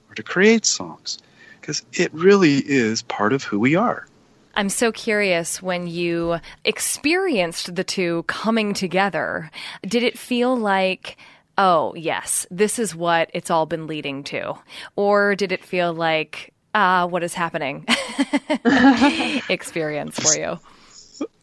or 0.10 0.16
to 0.16 0.24
create 0.24 0.66
songs 0.66 1.18
because 1.62 1.86
it 1.94 2.14
really 2.14 2.58
is 2.58 3.02
part 3.04 3.34
of 3.34 3.44
who 3.44 3.60
we 3.60 3.76
are 3.76 4.08
I'm 4.56 4.70
so 4.70 4.92
curious 4.92 5.62
when 5.62 5.86
you 5.86 6.40
experienced 6.66 7.76
the 7.76 7.84
two 7.84 8.24
coming 8.24 8.74
together, 8.74 9.52
did 9.84 10.02
it 10.02 10.18
feel 10.18 10.58
like, 10.58 11.16
oh, 11.60 11.94
yes, 11.94 12.48
this 12.50 12.80
is 12.80 12.96
what 12.96 13.30
it's 13.36 13.52
all 13.52 13.68
been 13.68 13.86
leading 13.86 14.24
to? 14.24 14.56
Or 14.96 15.36
did 15.36 15.52
it 15.52 15.64
feel 15.64 15.94
like, 15.94 16.56
ah, 16.74 17.06
what 17.06 17.24
is 17.24 17.34
happening? 17.34 17.86
Experience 19.50 20.20
for 20.20 20.38
you. 20.38 20.60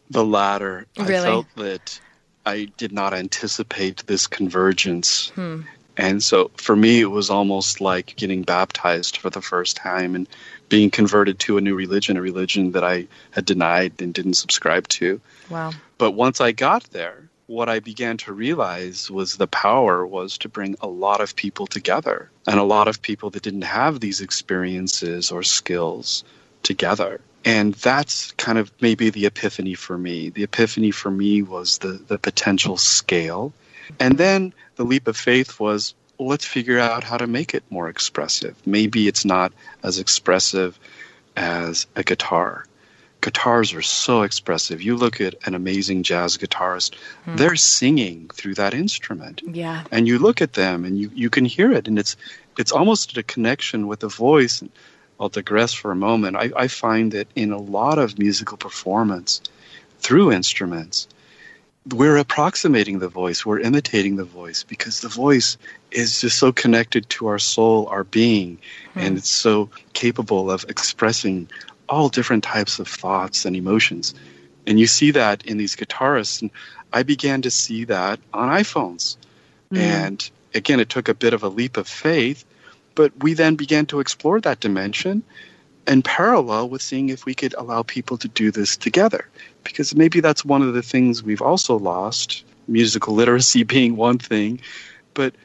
The 0.09 0.23
latter. 0.25 0.85
I 0.97 1.05
Really? 1.05 1.25
felt 1.25 1.47
that 1.55 1.99
I 2.45 2.65
did 2.77 2.91
not 2.91 3.13
anticipate 3.13 4.05
this 4.07 4.27
convergence. 4.27 5.29
Hmm. 5.29 5.61
And 5.97 6.21
so 6.21 6.51
for 6.57 6.75
me, 6.75 6.99
it 6.99 7.09
was 7.09 7.29
almost 7.29 7.79
like 7.81 8.15
getting 8.17 8.43
baptized 8.43 9.17
for 9.17 9.29
the 9.29 9.41
first 9.41 9.77
time 9.77 10.13
and 10.15 10.27
being 10.67 10.89
converted 10.91 11.39
to 11.39 11.57
a 11.57 11.61
new 11.61 11.75
religion, 11.75 12.17
a 12.17 12.21
religion 12.21 12.71
that 12.73 12.83
I 12.83 13.07
had 13.31 13.45
denied 13.45 14.01
and 14.01 14.13
didn't 14.13 14.33
subscribe 14.33 14.87
to. 14.89 15.21
Wow. 15.49 15.71
But 15.97 16.11
once 16.11 16.41
I 16.41 16.51
got 16.51 16.83
there, 16.91 17.24
what 17.47 17.69
I 17.69 17.79
began 17.79 18.17
to 18.17 18.33
realize 18.33 19.09
was 19.11 19.35
the 19.35 19.47
power 19.47 20.05
was 20.05 20.37
to 20.39 20.49
bring 20.49 20.75
a 20.81 20.87
lot 20.87 21.21
of 21.21 21.35
people 21.35 21.67
together 21.67 22.29
and 22.47 22.59
a 22.59 22.63
lot 22.63 22.87
of 22.87 23.01
people 23.01 23.29
that 23.31 23.43
didn't 23.43 23.63
have 23.63 23.99
these 23.99 24.21
experiences 24.21 25.31
or 25.31 25.43
skills 25.43 26.23
together. 26.63 27.21
And 27.43 27.75
that's 27.75 28.31
kind 28.33 28.57
of 28.57 28.71
maybe 28.81 29.11
the 29.11 29.27
epiphany 29.27 29.75
for 29.75 29.97
me. 29.97 30.29
The 30.29 30.43
epiphany 30.43 30.89
for 30.89 31.11
me 31.11 31.43
was 31.43 31.77
the, 31.77 31.99
the 32.07 32.17
potential 32.17 32.77
scale. 32.77 33.53
And 33.99 34.17
then 34.17 34.53
the 34.77 34.83
leap 34.83 35.07
of 35.07 35.15
faith 35.15 35.59
was 35.59 35.93
well, 36.17 36.29
let's 36.29 36.45
figure 36.45 36.79
out 36.79 37.03
how 37.03 37.17
to 37.17 37.27
make 37.27 37.53
it 37.53 37.63
more 37.69 37.89
expressive. 37.89 38.55
Maybe 38.65 39.07
it's 39.07 39.25
not 39.25 39.51
as 39.83 39.99
expressive 39.99 40.79
as 41.35 41.87
a 41.95 42.03
guitar. 42.03 42.65
Guitars 43.21 43.73
are 43.73 43.81
so 43.81 44.21
expressive. 44.21 44.81
You 44.81 44.95
look 44.95 45.19
at 45.19 45.35
an 45.47 45.55
amazing 45.55 46.03
jazz 46.03 46.37
guitarist, 46.37 46.95
Hmm. 47.25 47.35
they're 47.37 47.55
singing 47.55 48.29
through 48.33 48.55
that 48.55 48.73
instrument. 48.73 49.41
Yeah. 49.45 49.83
And 49.91 50.07
you 50.07 50.19
look 50.19 50.41
at 50.41 50.53
them 50.53 50.85
and 50.85 50.97
you, 50.99 51.09
you 51.13 51.29
can 51.29 51.45
hear 51.45 51.71
it 51.71 51.87
and 51.87 51.97
it's 51.97 52.15
it's 52.57 52.71
almost 52.71 53.17
a 53.17 53.23
connection 53.23 53.87
with 53.87 53.99
the 53.99 54.07
voice. 54.07 54.61
And 54.61 54.69
I'll 55.19 55.29
digress 55.29 55.73
for 55.73 55.91
a 55.91 55.95
moment. 55.95 56.37
I, 56.37 56.51
I 56.55 56.67
find 56.67 57.11
that 57.13 57.27
in 57.35 57.51
a 57.51 57.57
lot 57.57 57.97
of 57.99 58.17
musical 58.19 58.57
performance 58.57 59.41
through 59.99 60.31
instruments, 60.31 61.07
we're 61.93 62.17
approximating 62.17 62.99
the 62.99 63.07
voice, 63.07 63.45
we're 63.45 63.59
imitating 63.59 64.15
the 64.15 64.23
voice 64.23 64.63
because 64.63 65.01
the 65.01 65.09
voice 65.09 65.57
is 65.91 66.21
just 66.21 66.37
so 66.39 66.51
connected 66.51 67.09
to 67.11 67.27
our 67.27 67.39
soul, 67.39 67.87
our 67.87 68.03
being, 68.03 68.57
and 68.95 69.17
it's 69.17 69.29
so 69.29 69.69
capable 69.93 70.49
of 70.49 70.65
expressing 70.67 71.47
all 71.87 72.09
different 72.09 72.43
types 72.43 72.79
of 72.79 72.87
thoughts 72.87 73.45
and 73.45 73.55
emotions. 73.55 74.13
And 74.67 74.79
you 74.79 74.87
see 74.87 75.11
that 75.11 75.45
in 75.45 75.57
these 75.57 75.75
guitarists. 75.75 76.41
And 76.41 76.51
I 76.91 77.03
began 77.03 77.41
to 77.43 77.51
see 77.51 77.85
that 77.85 78.19
on 78.33 78.49
iPhones. 78.49 79.17
And 79.71 80.29
again, 80.53 80.79
it 80.79 80.89
took 80.89 81.09
a 81.09 81.13
bit 81.13 81.33
of 81.33 81.43
a 81.43 81.49
leap 81.49 81.77
of 81.77 81.87
faith, 81.87 82.45
but 82.95 83.11
we 83.21 83.33
then 83.33 83.55
began 83.55 83.85
to 83.87 83.99
explore 83.99 84.39
that 84.41 84.59
dimension. 84.59 85.23
in 85.87 86.01
parallel 86.01 86.69
with 86.69 86.81
seeing 86.81 87.09
if 87.09 87.25
we 87.25 87.35
could 87.35 87.53
allow 87.53 87.83
people 87.83 88.17
to 88.17 88.27
do 88.27 88.49
this 88.49 88.75
together. 88.75 89.27
Because 89.63 89.95
maybe 89.95 90.19
that's 90.19 90.43
one 90.43 90.63
of 90.63 90.73
the 90.73 90.81
things 90.81 91.21
we've 91.21 91.43
also 91.43 91.77
lost, 91.77 92.43
musical 92.67 93.13
literacy 93.13 93.63
being 93.75 93.95
one 93.95 94.17
thing, 94.17 94.61
but 95.13 95.35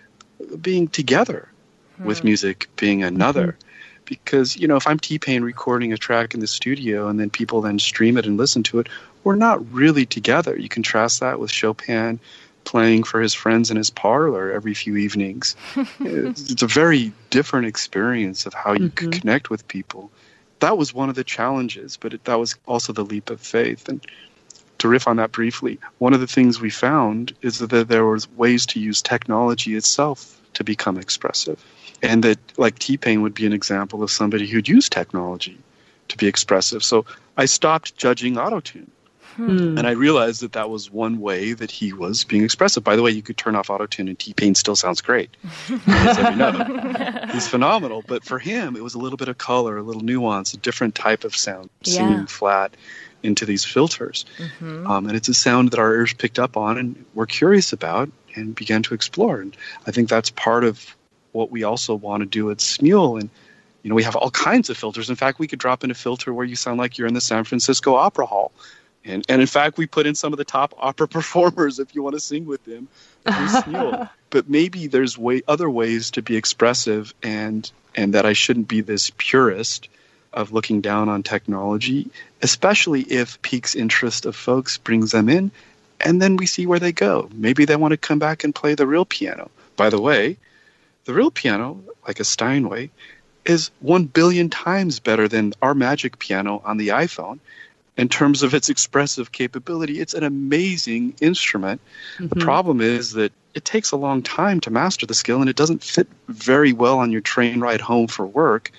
being 0.62 0.88
together 0.88 1.48
hmm. 1.96 2.06
with 2.06 2.24
music 2.24 2.68
being 2.76 3.02
another. 3.02 3.48
Mm-hmm. 3.48 3.69
Because, 4.10 4.56
you 4.58 4.68
know, 4.68 4.76
if 4.76 4.86
I'm 4.86 4.98
T 4.98 5.18
Pain 5.18 5.42
recording 5.42 5.94
a 5.94 5.96
track 5.96 6.34
in 6.34 6.40
the 6.40 6.46
studio 6.46 7.08
and 7.08 7.18
then 7.18 7.30
people 7.30 7.62
then 7.62 7.78
stream 7.78 8.18
it 8.18 8.26
and 8.26 8.36
listen 8.36 8.62
to 8.64 8.80
it, 8.80 8.88
we're 9.24 9.36
not 9.36 9.72
really 9.72 10.04
together. 10.04 10.54
You 10.58 10.68
contrast 10.68 11.20
that 11.20 11.40
with 11.40 11.50
Chopin 11.50 12.20
playing 12.64 13.04
for 13.04 13.22
his 13.22 13.32
friends 13.32 13.70
in 13.70 13.78
his 13.78 13.88
parlor 13.88 14.52
every 14.52 14.74
few 14.74 14.96
evenings. 14.96 15.56
it's, 16.00 16.60
a 16.62 16.66
very 16.66 17.12
different 17.30 17.66
experience 17.66 18.44
of 18.44 18.52
how 18.52 18.72
you 18.72 18.90
mm-hmm. 18.90 18.94
could 18.96 19.12
connect 19.12 19.48
with 19.48 19.66
people 19.66 20.10
that 20.60 20.78
was 20.78 20.94
one 20.94 21.08
of 21.08 21.14
the 21.14 21.24
challenges, 21.24 21.96
but 21.96 22.14
it, 22.14 22.24
that 22.24 22.38
was 22.38 22.56
also 22.66 22.92
the 22.92 23.04
leap 23.04 23.30
of 23.30 23.40
faith. 23.40 23.88
And 23.88 24.06
to 24.78 24.88
riff 24.88 25.08
on 25.08 25.16
that 25.16 25.32
briefly, 25.32 25.78
one 25.98 26.14
of 26.14 26.20
the 26.20 26.26
things 26.26 26.60
we 26.60 26.70
found 26.70 27.34
is 27.42 27.58
that 27.58 27.88
there 27.88 28.06
was 28.06 28.30
ways 28.32 28.66
to 28.66 28.80
use 28.80 29.02
technology 29.02 29.74
itself 29.74 30.40
to 30.54 30.64
become 30.64 30.98
expressive. 30.98 31.62
And 32.02 32.24
that, 32.24 32.38
like 32.56 32.78
T 32.78 32.96
Pain 32.96 33.22
would 33.22 33.34
be 33.34 33.46
an 33.46 33.52
example 33.52 34.02
of 34.02 34.10
somebody 34.10 34.46
who'd 34.46 34.68
use 34.68 34.88
technology 34.88 35.58
to 36.08 36.16
be 36.16 36.26
expressive. 36.26 36.82
So 36.82 37.04
I 37.36 37.46
stopped 37.46 37.96
judging 37.96 38.34
autotune 38.34 38.88
Hmm. 39.36 39.78
And 39.78 39.86
I 39.86 39.92
realized 39.92 40.42
that 40.42 40.52
that 40.52 40.70
was 40.70 40.90
one 40.90 41.20
way 41.20 41.52
that 41.52 41.70
he 41.70 41.92
was 41.92 42.24
being 42.24 42.44
expressive. 42.44 42.82
By 42.82 42.96
the 42.96 43.02
way, 43.02 43.10
you 43.10 43.22
could 43.22 43.36
turn 43.36 43.54
off 43.54 43.68
autotune 43.68 44.08
and 44.08 44.18
T 44.18 44.34
Pain 44.34 44.54
still 44.54 44.76
sounds 44.76 45.00
great. 45.00 45.30
He's 47.32 47.48
phenomenal. 47.48 48.02
But 48.06 48.24
for 48.24 48.38
him, 48.38 48.76
it 48.76 48.82
was 48.82 48.94
a 48.94 48.98
little 48.98 49.16
bit 49.16 49.28
of 49.28 49.38
color, 49.38 49.78
a 49.78 49.82
little 49.82 50.02
nuance, 50.02 50.52
a 50.52 50.56
different 50.56 50.94
type 50.94 51.24
of 51.24 51.36
sound, 51.36 51.70
yeah. 51.84 51.94
singing 51.94 52.26
flat 52.26 52.76
into 53.22 53.46
these 53.46 53.64
filters. 53.64 54.24
Mm-hmm. 54.38 54.86
Um, 54.86 55.06
and 55.06 55.16
it's 55.16 55.28
a 55.28 55.34
sound 55.34 55.70
that 55.70 55.78
our 55.78 55.94
ears 55.94 56.12
picked 56.12 56.38
up 56.38 56.56
on 56.56 56.76
and 56.76 57.04
were 57.14 57.26
curious 57.26 57.72
about 57.72 58.10
and 58.34 58.54
began 58.54 58.82
to 58.84 58.94
explore. 58.94 59.40
And 59.40 59.56
I 59.86 59.90
think 59.90 60.08
that's 60.08 60.30
part 60.30 60.64
of 60.64 60.96
what 61.32 61.50
we 61.50 61.62
also 61.62 61.94
want 61.94 62.22
to 62.22 62.26
do 62.26 62.50
at 62.50 62.58
Smule. 62.58 63.20
And 63.20 63.30
you 63.82 63.88
know, 63.88 63.94
we 63.94 64.02
have 64.02 64.16
all 64.16 64.30
kinds 64.30 64.70
of 64.70 64.76
filters. 64.76 65.10
In 65.10 65.16
fact, 65.16 65.38
we 65.38 65.46
could 65.48 65.58
drop 65.58 65.84
in 65.84 65.90
a 65.90 65.94
filter 65.94 66.32
where 66.32 66.44
you 66.44 66.56
sound 66.56 66.78
like 66.78 66.98
you're 66.98 67.08
in 67.08 67.14
the 67.14 67.20
San 67.20 67.44
Francisco 67.44 67.94
Opera 67.94 68.26
Hall. 68.26 68.52
And, 69.04 69.24
and 69.28 69.40
in 69.40 69.46
fact, 69.46 69.78
we 69.78 69.86
put 69.86 70.06
in 70.06 70.14
some 70.14 70.32
of 70.32 70.36
the 70.36 70.44
top 70.44 70.74
opera 70.78 71.08
performers 71.08 71.78
if 71.78 71.94
you 71.94 72.02
want 72.02 72.14
to 72.14 72.20
sing 72.20 72.46
with 72.46 72.64
them. 72.64 72.88
but 74.30 74.48
maybe 74.48 74.86
there's 74.86 75.16
way 75.18 75.42
other 75.48 75.68
ways 75.68 76.12
to 76.12 76.22
be 76.22 76.36
expressive, 76.36 77.12
and 77.22 77.70
and 77.94 78.14
that 78.14 78.24
I 78.24 78.32
shouldn't 78.32 78.68
be 78.68 78.80
this 78.80 79.10
purist 79.16 79.88
of 80.32 80.52
looking 80.52 80.80
down 80.80 81.08
on 81.08 81.22
technology, 81.22 82.08
especially 82.40 83.02
if 83.02 83.42
piques 83.42 83.74
interest 83.74 84.26
of 84.26 84.36
folks, 84.36 84.78
brings 84.78 85.10
them 85.10 85.28
in, 85.28 85.50
and 86.00 86.22
then 86.22 86.36
we 86.36 86.46
see 86.46 86.66
where 86.66 86.78
they 86.78 86.92
go. 86.92 87.28
Maybe 87.32 87.64
they 87.64 87.76
want 87.76 87.92
to 87.92 87.98
come 87.98 88.18
back 88.18 88.44
and 88.44 88.54
play 88.54 88.74
the 88.74 88.86
real 88.86 89.04
piano. 89.04 89.50
By 89.76 89.90
the 89.90 90.00
way, 90.00 90.36
the 91.04 91.14
real 91.14 91.30
piano, 91.30 91.82
like 92.06 92.20
a 92.20 92.24
Steinway, 92.24 92.90
is 93.44 93.70
one 93.80 94.04
billion 94.04 94.50
times 94.50 95.00
better 95.00 95.26
than 95.28 95.54
our 95.62 95.74
magic 95.74 96.18
piano 96.18 96.62
on 96.64 96.76
the 96.76 96.88
iPhone 96.88 97.38
in 97.96 98.08
terms 98.08 98.42
of 98.42 98.54
its 98.54 98.68
expressive 98.68 99.32
capability. 99.32 100.00
It's 100.00 100.14
an 100.14 100.24
amazing 100.24 101.14
instrument. 101.20 101.80
Mm-hmm. 102.18 102.26
The 102.28 102.44
problem 102.44 102.80
is 102.80 103.12
that 103.12 103.32
it 103.54 103.64
takes 103.64 103.90
a 103.90 103.96
long 103.96 104.22
time 104.22 104.60
to 104.60 104.70
master 104.70 105.06
the 105.06 105.14
skill 105.14 105.40
and 105.40 105.50
it 105.50 105.56
doesn't 105.56 105.82
fit 105.82 106.06
very 106.28 106.72
well 106.72 106.98
on 106.98 107.10
your 107.10 107.20
train 107.20 107.60
ride 107.60 107.80
home 107.80 108.06
for 108.06 108.26
work. 108.26 108.70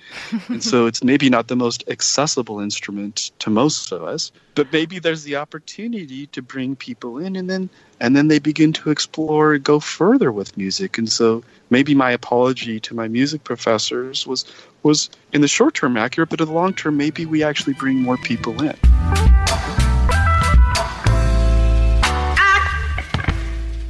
and 0.48 0.62
so 0.62 0.86
it's 0.88 1.04
maybe 1.04 1.28
not 1.28 1.48
the 1.48 1.56
most 1.56 1.84
accessible 1.88 2.60
instrument 2.60 3.30
to 3.38 3.50
most 3.50 3.92
of 3.92 4.02
us, 4.02 4.32
but 4.54 4.72
maybe 4.72 4.98
there's 4.98 5.24
the 5.24 5.36
opportunity 5.36 6.26
to 6.28 6.42
bring 6.42 6.76
people 6.76 7.18
in 7.18 7.36
and 7.36 7.48
then 7.48 7.68
and 8.00 8.16
then 8.16 8.28
they 8.28 8.38
begin 8.38 8.72
to 8.72 8.90
explore 8.90 9.58
go 9.58 9.78
further 9.78 10.32
with 10.32 10.56
music. 10.56 10.98
And 10.98 11.10
so 11.10 11.44
maybe 11.70 11.94
my 11.94 12.10
apology 12.10 12.80
to 12.80 12.94
my 12.94 13.08
music 13.08 13.44
professors 13.44 14.26
was 14.26 14.44
was 14.82 15.10
in 15.32 15.40
the 15.40 15.48
short 15.48 15.74
term 15.74 15.96
accurate, 15.96 16.30
but 16.30 16.40
in 16.40 16.46
the 16.46 16.52
long 16.52 16.74
term, 16.74 16.96
maybe 16.96 17.26
we 17.26 17.44
actually 17.44 17.74
bring 17.74 17.98
more 17.98 18.16
people 18.16 18.60
in. 18.62 18.76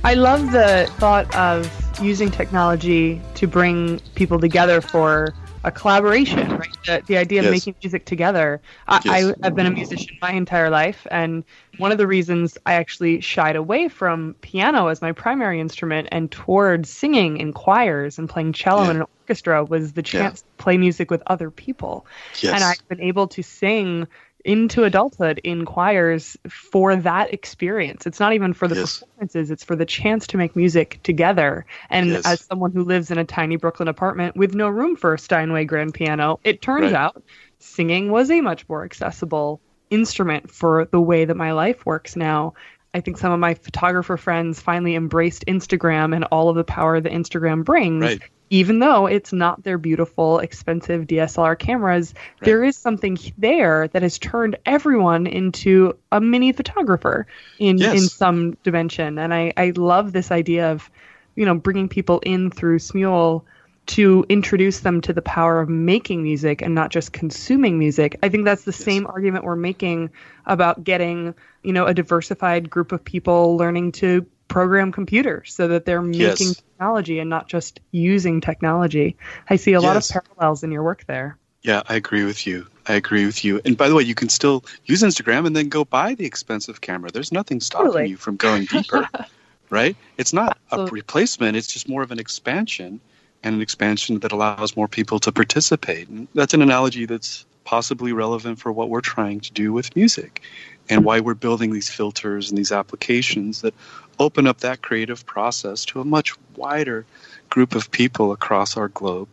I 0.05 0.15
love 0.15 0.51
the 0.51 0.91
thought 0.99 1.33
of 1.35 1.71
using 2.03 2.31
technology 2.31 3.21
to 3.35 3.47
bring 3.47 4.01
people 4.17 4.41
together 4.41 4.81
for 4.81 5.33
a 5.63 5.71
collaboration, 5.71 6.57
right? 6.57 6.77
The, 6.85 7.03
the 7.07 7.17
idea 7.17 7.39
of 7.39 7.45
yes. 7.45 7.53
making 7.53 7.77
music 7.83 8.05
together. 8.05 8.61
I, 8.89 9.01
yes. 9.05 9.35
I, 9.41 9.45
have 9.47 9.55
been 9.55 9.67
a 9.67 9.71
musician 9.71 10.17
my 10.21 10.33
entire 10.33 10.71
life, 10.71 11.07
and 11.13 11.45
one 11.79 11.93
of 11.93 11.99
the 11.99 12.07
reasons 12.09 12.59
I 12.67 12.75
actually 12.75 13.21
shied 13.21 13.55
away 13.55 13.89
from 13.89 14.35
piano 14.41 14.89
as 14.89 15.01
my 15.01 15.13
primary 15.13 15.61
instrument 15.61 16.09
and 16.11 16.33
towards 16.33 16.91
singing 16.91 17.37
in 17.37 17.53
choirs 17.53 18.19
and 18.19 18.29
playing 18.29 18.55
cello 18.55 18.83
yeah. 18.83 18.91
in 18.91 18.97
an 18.97 19.07
orchestra 19.21 19.65
was 19.65 19.93
the 19.93 20.03
chance 20.03 20.43
yeah. 20.45 20.59
to 20.59 20.63
play 20.65 20.79
music 20.79 21.13
with 21.13 21.23
other 21.29 21.49
people. 21.49 22.07
Yes. 22.41 22.55
And 22.55 22.65
I've 22.65 22.89
been 22.89 23.01
able 23.01 23.29
to 23.29 23.43
sing 23.43 24.09
into 24.45 24.85
adulthood 24.85 25.41
in 25.45 25.65
choirs 25.65 26.37
for 26.49 26.97
that 26.97 27.33
experience. 27.33 28.07
It's 28.07 28.21
not 28.21 28.33
even 28.33 28.53
for 28.53 28.69
the 28.69 28.77
yes. 28.77 28.99
performances, 28.99 29.51
it's 29.51 29.65
for 29.65 29.77
the 29.77 29.87
chance 29.87 30.27
to 30.29 30.37
make 30.37 30.57
music 30.57 31.01
together. 31.03 31.67
And 31.91 32.09
yes. 32.09 32.27
as 32.27 32.41
someone 32.41 32.73
who 32.73 32.85
lives 32.85 33.11
in 33.11 33.19
a 33.19 33.25
tiny 33.25 33.57
Brooklyn 33.57 33.89
apartment 33.89 34.37
with 34.37 34.55
no 34.55 34.69
room 34.69 34.97
for 34.97 35.15
a 35.15 35.19
Steinway 35.19 35.65
grand 35.65 35.95
piano, 35.95 36.41
it 36.45 36.63
turns 36.63 36.93
right. 36.93 36.95
out 36.95 37.23
singing 37.59 38.11
was 38.11 38.31
a 38.31 38.41
much 38.41 38.69
more 38.69 38.85
accessible 38.85 39.61
instrument 39.91 40.51
for 40.51 40.89
the 40.91 41.01
way 41.01 41.25
that 41.25 41.37
my 41.37 41.53
life 41.53 41.87
works 41.87 42.17
now. 42.17 42.55
I 42.95 43.01
think 43.01 43.19
some 43.19 43.33
of 43.33 43.41
my 43.41 43.55
photographer 43.55 44.17
friends 44.17 44.61
finally 44.61 44.95
embraced 44.95 45.47
Instagram 45.47 46.15
and 46.15 46.25
all 46.25 46.49
of 46.49 46.57
the 46.57 46.65
power 46.65 47.01
that 47.01 47.13
Instagram 47.13 47.65
brings. 47.65 48.03
Right 48.03 48.23
even 48.53 48.81
though 48.81 49.07
it's 49.07 49.33
not 49.33 49.65
their 49.65 49.79
beautiful, 49.79 50.39
expensive 50.39 51.07
DSLR 51.07 51.59
cameras, 51.59 52.13
right. 52.15 52.45
there 52.45 52.63
is 52.63 52.77
something 52.77 53.17
there 53.39 53.89
that 53.89 54.03
has 54.03 54.19
turned 54.19 54.59
everyone 54.67 55.27
into 55.27 55.97
a 56.13 56.21
mini 56.21 56.53
photographer 56.53 57.27
in 57.59 57.79
yes. 57.79 57.95
in 57.95 58.09
some 58.09 58.53
dimension. 58.63 59.19
And 59.19 59.33
I, 59.33 59.55
I 59.57 59.73
love 59.75 60.13
this 60.13 60.31
idea 60.31 60.71
of, 60.71 60.91
you 61.35 61.47
know, 61.47 61.55
bringing 61.55 61.89
people 61.89 62.21
in 62.27 62.51
through 62.51 62.81
Smule 62.81 63.43
to 63.87 64.27
introduce 64.29 64.81
them 64.81 65.01
to 65.01 65.15
the 65.15 65.23
power 65.23 65.59
of 65.59 65.71
making 65.71 66.23
music 66.23 66.61
and 66.61 66.75
not 66.75 66.91
just 66.91 67.11
consuming 67.11 67.79
music. 67.79 68.19
I 68.23 68.29
think 68.29 68.45
that's 68.45 68.65
the 68.65 68.73
yes. 68.73 68.85
same 68.85 69.07
argument 69.07 69.47
we're 69.47 69.57
making 69.57 70.11
about 70.45 70.85
getting, 70.85 71.35
you 71.63 71.73
know, 71.73 71.87
a 71.87 71.95
diversified 71.95 72.69
group 72.69 72.93
of 72.93 73.03
people 73.03 73.57
learning 73.57 73.93
to 73.93 74.27
program 74.53 74.93
computers 74.93 75.53
so 75.53 75.67
that 75.69 75.87
they're 75.87 76.03
making 76.03 76.49
yes. 76.49 76.57
technology 76.57 77.19
and 77.19 77.31
not 77.31 77.49
just 77.49 77.81
using 77.91 78.41
technology. 78.41 79.17
I 79.49 79.57
see 79.57 79.73
a 79.73 79.81
yes. 79.81 79.83
lot 79.83 79.97
of 79.97 80.27
parallels 80.37 80.63
in 80.63 80.71
your 80.71 80.83
work 80.83 81.05
there. 81.07 81.39
Yeah, 81.63 81.83
I 81.89 81.95
agree 81.95 82.25
with 82.25 82.47
you. 82.47 82.67
I 82.87 82.95
agree 82.95 83.25
with 83.25 83.45
you. 83.45 83.61
And 83.65 83.77
by 83.77 83.89
the 83.89 83.95
way, 83.95 84.03
you 84.03 84.15
can 84.15 84.29
still 84.29 84.65
use 84.85 85.03
Instagram 85.03 85.47
and 85.47 85.57
then 85.57 85.69
go 85.69 85.85
buy 85.85 86.15
the 86.15 86.27
expensive 86.27 86.81
camera. 86.81 87.11
There's 87.11 87.33
nothing 87.33 87.61
stopping 87.61 87.87
totally. 87.87 88.09
you 88.11 88.17
from 88.17 88.37
going 88.37 88.67
deeper, 88.67 89.09
right? 89.71 89.97
It's 90.19 90.33
not 90.33 90.59
a 90.71 90.87
replacement, 90.87 91.57
it's 91.57 91.69
just 91.69 91.89
more 91.89 92.03
of 92.03 92.11
an 92.11 92.19
expansion 92.19 93.01
and 93.45 93.55
an 93.55 93.63
expansion 93.63 94.19
that 94.21 94.33
allows 94.33 94.77
more 94.77 94.89
people 94.89 95.19
to 95.21 95.33
participate. 95.33 96.09
And 96.09 96.29
that's 96.35 96.53
an 96.53 96.63
analogy 96.63 97.07
that's 97.07 97.47
possibly 97.65 98.13
relevant 98.13 98.59
for 98.59 98.73
what 98.73 98.89
we're 98.89 99.01
trying 99.01 99.41
to 99.41 99.53
do 99.53 99.73
with 99.73 99.95
music 99.97 100.43
and 100.89 100.99
mm-hmm. 100.99 101.07
why 101.07 101.21
we're 101.21 101.35
building 101.35 101.73
these 101.73 101.89
filters 101.89 102.51
and 102.51 102.59
these 102.59 102.73
applications 102.73 103.63
that 103.63 103.75
open 104.19 104.47
up 104.47 104.59
that 104.59 104.83
creative 104.83 105.25
process 105.27 105.85
to 105.87 106.01
a 106.01 106.05
much 106.05 106.35
wider 106.57 107.05
group 107.51 107.75
of 107.75 107.91
people 107.91 108.33
across 108.33 108.77
our 108.77 108.89
globe. 108.89 109.29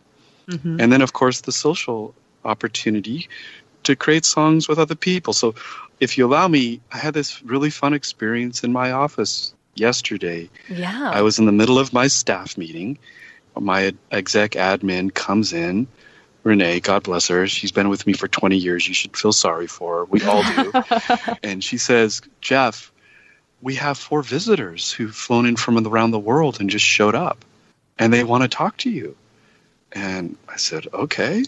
Mm-hmm. 0.48 0.80
And 0.80 0.92
then, 0.92 1.02
of 1.02 1.12
course, 1.12 1.42
the 1.42 1.52
social 1.52 2.14
opportunity 2.44 3.28
to 3.84 3.96
create 3.96 4.24
songs 4.24 4.68
with 4.68 4.78
other 4.78 4.94
people. 4.94 5.32
So, 5.32 5.54
if 6.00 6.16
you 6.16 6.26
allow 6.26 6.48
me, 6.48 6.80
I 6.90 6.98
had 6.98 7.14
this 7.14 7.42
really 7.42 7.70
fun 7.70 7.92
experience 7.92 8.64
in 8.64 8.72
my 8.72 8.92
office 8.92 9.54
yesterday. 9.74 10.48
Yeah. 10.68 11.10
I 11.12 11.22
was 11.22 11.38
in 11.38 11.46
the 11.46 11.52
middle 11.52 11.78
of 11.78 11.92
my 11.92 12.06
staff 12.08 12.56
meeting. 12.56 12.98
My 13.58 13.92
exec 14.10 14.52
admin 14.52 15.12
comes 15.12 15.52
in. 15.52 15.86
Renee, 16.42 16.80
God 16.80 17.02
bless 17.02 17.28
her. 17.28 17.46
She's 17.46 17.72
been 17.72 17.90
with 17.90 18.06
me 18.06 18.14
for 18.14 18.26
20 18.26 18.56
years. 18.56 18.88
You 18.88 18.94
should 18.94 19.14
feel 19.14 19.32
sorry 19.32 19.66
for 19.66 19.98
her. 19.98 20.04
We 20.06 20.22
all 20.22 20.42
do. 20.42 20.72
and 21.42 21.62
she 21.62 21.76
says, 21.76 22.22
Jeff, 22.40 22.90
we 23.62 23.74
have 23.76 23.98
four 23.98 24.22
visitors 24.22 24.90
who've 24.90 25.14
flown 25.14 25.46
in 25.46 25.56
from 25.56 25.86
around 25.86 26.10
the 26.10 26.18
world 26.18 26.60
and 26.60 26.70
just 26.70 26.84
showed 26.84 27.14
up 27.14 27.44
and 27.98 28.12
they 28.12 28.24
want 28.24 28.42
to 28.42 28.48
talk 28.48 28.78
to 28.78 28.90
you. 28.90 29.16
And 29.92 30.36
I 30.48 30.56
said, 30.56 30.86
okay. 30.92 31.44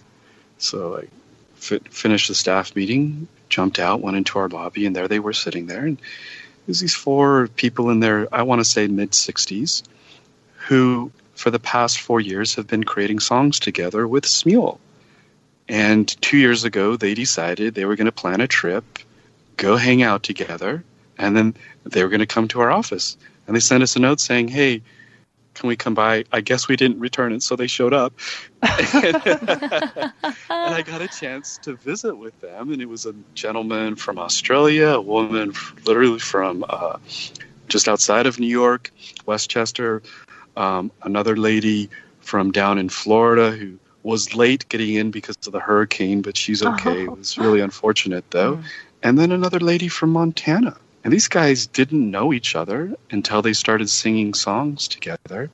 So 0.58 0.98
I 0.98 1.08
fi- 1.54 1.80
finished 1.90 2.28
the 2.28 2.34
staff 2.34 2.76
meeting, 2.76 3.26
jumped 3.48 3.78
out, 3.78 4.02
went 4.02 4.16
into 4.16 4.38
our 4.38 4.48
lobby, 4.48 4.84
and 4.84 4.94
there 4.94 5.08
they 5.08 5.18
were 5.18 5.32
sitting 5.32 5.66
there. 5.66 5.86
And 5.86 6.00
there's 6.66 6.80
these 6.80 6.94
four 6.94 7.48
people 7.48 7.90
in 7.90 8.00
their, 8.00 8.28
I 8.32 8.42
want 8.42 8.60
to 8.60 8.64
say, 8.64 8.86
mid 8.86 9.12
60s 9.12 9.82
who, 10.66 11.10
for 11.34 11.50
the 11.50 11.58
past 11.58 12.00
four 12.00 12.20
years, 12.20 12.54
have 12.54 12.66
been 12.66 12.84
creating 12.84 13.18
songs 13.18 13.58
together 13.58 14.06
with 14.06 14.24
Smule. 14.24 14.78
And 15.68 16.06
two 16.20 16.36
years 16.36 16.64
ago, 16.64 16.96
they 16.96 17.14
decided 17.14 17.74
they 17.74 17.84
were 17.84 17.96
going 17.96 18.06
to 18.06 18.12
plan 18.12 18.40
a 18.40 18.46
trip, 18.46 18.84
go 19.56 19.76
hang 19.76 20.02
out 20.02 20.22
together, 20.22 20.84
and 21.22 21.36
then 21.36 21.54
they 21.84 22.02
were 22.02 22.08
going 22.08 22.20
to 22.20 22.26
come 22.26 22.48
to 22.48 22.60
our 22.60 22.70
office. 22.70 23.16
And 23.46 23.56
they 23.56 23.60
sent 23.60 23.82
us 23.82 23.96
a 23.96 24.00
note 24.00 24.20
saying, 24.20 24.48
hey, 24.48 24.82
can 25.54 25.68
we 25.68 25.76
come 25.76 25.94
by? 25.94 26.24
I 26.32 26.40
guess 26.40 26.68
we 26.68 26.76
didn't 26.76 26.98
return 26.98 27.32
it, 27.32 27.42
so 27.42 27.56
they 27.56 27.66
showed 27.66 27.92
up. 27.92 28.12
and, 28.62 29.16
I 30.50 30.82
got 30.84 31.02
a 31.02 31.08
chance 31.08 31.58
to 31.58 31.76
visit 31.76 32.16
with 32.16 32.38
them, 32.40 32.72
and 32.72 32.80
it 32.80 32.88
was 32.88 33.06
a 33.06 33.14
gentleman 33.34 33.96
from 33.96 34.18
Australia, 34.18 34.88
a 34.88 35.00
woman 35.00 35.52
literally 35.84 36.18
from 36.18 36.64
uh, 36.68 36.98
just 37.68 37.86
outside 37.86 38.26
of 38.26 38.40
New 38.40 38.46
York, 38.46 38.90
Westchester, 39.26 40.02
um, 40.56 40.90
another 41.02 41.36
lady 41.36 41.90
from 42.20 42.50
down 42.50 42.78
in 42.78 42.88
Florida 42.88 43.50
who 43.50 43.78
was 44.02 44.34
late 44.34 44.68
getting 44.68 44.94
in 44.94 45.10
because 45.10 45.36
of 45.46 45.52
the 45.52 45.60
hurricane, 45.60 46.22
but 46.22 46.36
she's 46.36 46.62
okay. 46.62 47.06
Oh. 47.06 47.12
It 47.12 47.18
was 47.18 47.38
really 47.38 47.60
unfortunate, 47.60 48.28
though. 48.30 48.56
Mm. 48.56 48.64
And 49.02 49.18
then 49.18 49.32
another 49.32 49.60
lady 49.60 49.88
from 49.88 50.10
Montana 50.10 50.76
and 51.04 51.12
these 51.12 51.28
guys 51.28 51.66
didn't 51.66 52.10
know 52.10 52.32
each 52.32 52.54
other 52.54 52.94
until 53.10 53.42
they 53.42 53.52
started 53.52 53.90
singing 53.90 54.34
songs 54.34 54.88
together. 54.88 55.50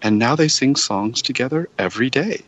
And 0.00 0.18
now 0.18 0.36
they 0.36 0.48
sing 0.48 0.76
songs 0.76 1.22
together 1.22 1.68
every 1.78 2.08
day. 2.08 2.42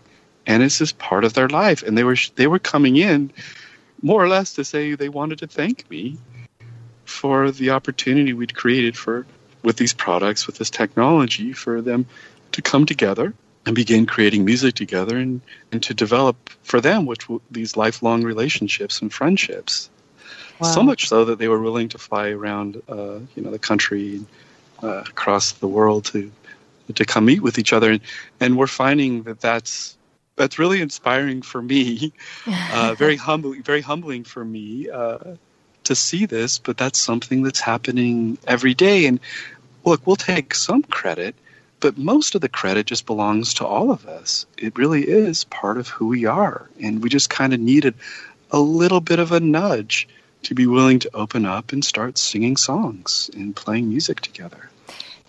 And 0.46 0.62
it's 0.62 0.78
just 0.78 0.98
part 0.98 1.24
of 1.24 1.34
their 1.34 1.48
life. 1.48 1.82
And 1.82 1.98
they 1.98 2.04
were 2.04 2.16
they 2.36 2.46
were 2.46 2.58
coming 2.58 2.96
in 2.96 3.30
more 4.00 4.22
or 4.22 4.28
less 4.28 4.54
to 4.54 4.64
say 4.64 4.94
they 4.94 5.08
wanted 5.08 5.40
to 5.40 5.46
thank 5.46 5.90
me 5.90 6.16
for 7.04 7.50
the 7.50 7.70
opportunity 7.70 8.32
we'd 8.32 8.54
created 8.54 8.96
for 8.96 9.26
with 9.62 9.76
these 9.76 9.92
products, 9.92 10.46
with 10.46 10.56
this 10.56 10.70
technology, 10.70 11.52
for 11.52 11.82
them 11.82 12.06
to 12.52 12.62
come 12.62 12.86
together 12.86 13.34
and 13.66 13.74
begin 13.74 14.06
creating 14.06 14.44
music 14.44 14.74
together 14.74 15.18
and, 15.18 15.42
and 15.70 15.82
to 15.82 15.92
develop 15.92 16.48
for 16.62 16.80
them 16.80 17.04
which 17.04 17.26
these 17.50 17.76
lifelong 17.76 18.22
relationships 18.22 19.02
and 19.02 19.12
friendships 19.12 19.90
Wow. 20.60 20.68
So 20.68 20.82
much 20.82 21.08
so 21.08 21.24
that 21.24 21.38
they 21.38 21.48
were 21.48 21.60
willing 21.60 21.88
to 21.90 21.98
fly 21.98 22.30
around, 22.30 22.82
uh, 22.88 23.20
you 23.34 23.42
know, 23.42 23.50
the 23.50 23.58
country, 23.58 24.20
uh, 24.82 25.04
across 25.06 25.52
the 25.52 25.68
world 25.68 26.04
to 26.06 26.30
to 26.94 27.04
come 27.04 27.24
meet 27.24 27.40
with 27.40 27.58
each 27.58 27.72
other, 27.72 27.92
and, 27.92 28.00
and 28.40 28.58
we're 28.58 28.66
finding 28.66 29.22
that 29.22 29.40
that's 29.40 29.96
that's 30.36 30.58
really 30.58 30.80
inspiring 30.80 31.42
for 31.42 31.62
me, 31.62 32.12
uh, 32.72 32.94
very 32.94 33.16
humbling, 33.28 33.62
very 33.62 33.80
humbling 33.80 34.24
for 34.24 34.44
me 34.44 34.90
uh, 34.90 35.36
to 35.84 35.94
see 35.94 36.26
this. 36.26 36.58
But 36.58 36.76
that's 36.76 36.98
something 36.98 37.42
that's 37.42 37.60
happening 37.60 38.38
every 38.46 38.74
day, 38.74 39.06
and 39.06 39.20
look, 39.84 40.06
we'll 40.06 40.16
take 40.16 40.54
some 40.54 40.82
credit, 40.82 41.34
but 41.78 41.96
most 41.96 42.34
of 42.34 42.40
the 42.40 42.48
credit 42.48 42.86
just 42.86 43.06
belongs 43.06 43.54
to 43.54 43.66
all 43.66 43.90
of 43.90 44.06
us. 44.06 44.46
It 44.58 44.76
really 44.76 45.08
is 45.08 45.44
part 45.44 45.78
of 45.78 45.88
who 45.88 46.08
we 46.08 46.26
are, 46.26 46.68
and 46.82 47.02
we 47.02 47.08
just 47.08 47.30
kind 47.30 47.54
of 47.54 47.60
needed 47.60 47.94
a 48.50 48.58
little 48.58 49.00
bit 49.00 49.20
of 49.20 49.32
a 49.32 49.40
nudge 49.40 50.08
to 50.42 50.54
be 50.54 50.66
willing 50.66 50.98
to 51.00 51.10
open 51.14 51.46
up 51.46 51.72
and 51.72 51.84
start 51.84 52.18
singing 52.18 52.56
songs 52.56 53.30
and 53.34 53.54
playing 53.54 53.88
music 53.88 54.20
together. 54.20 54.70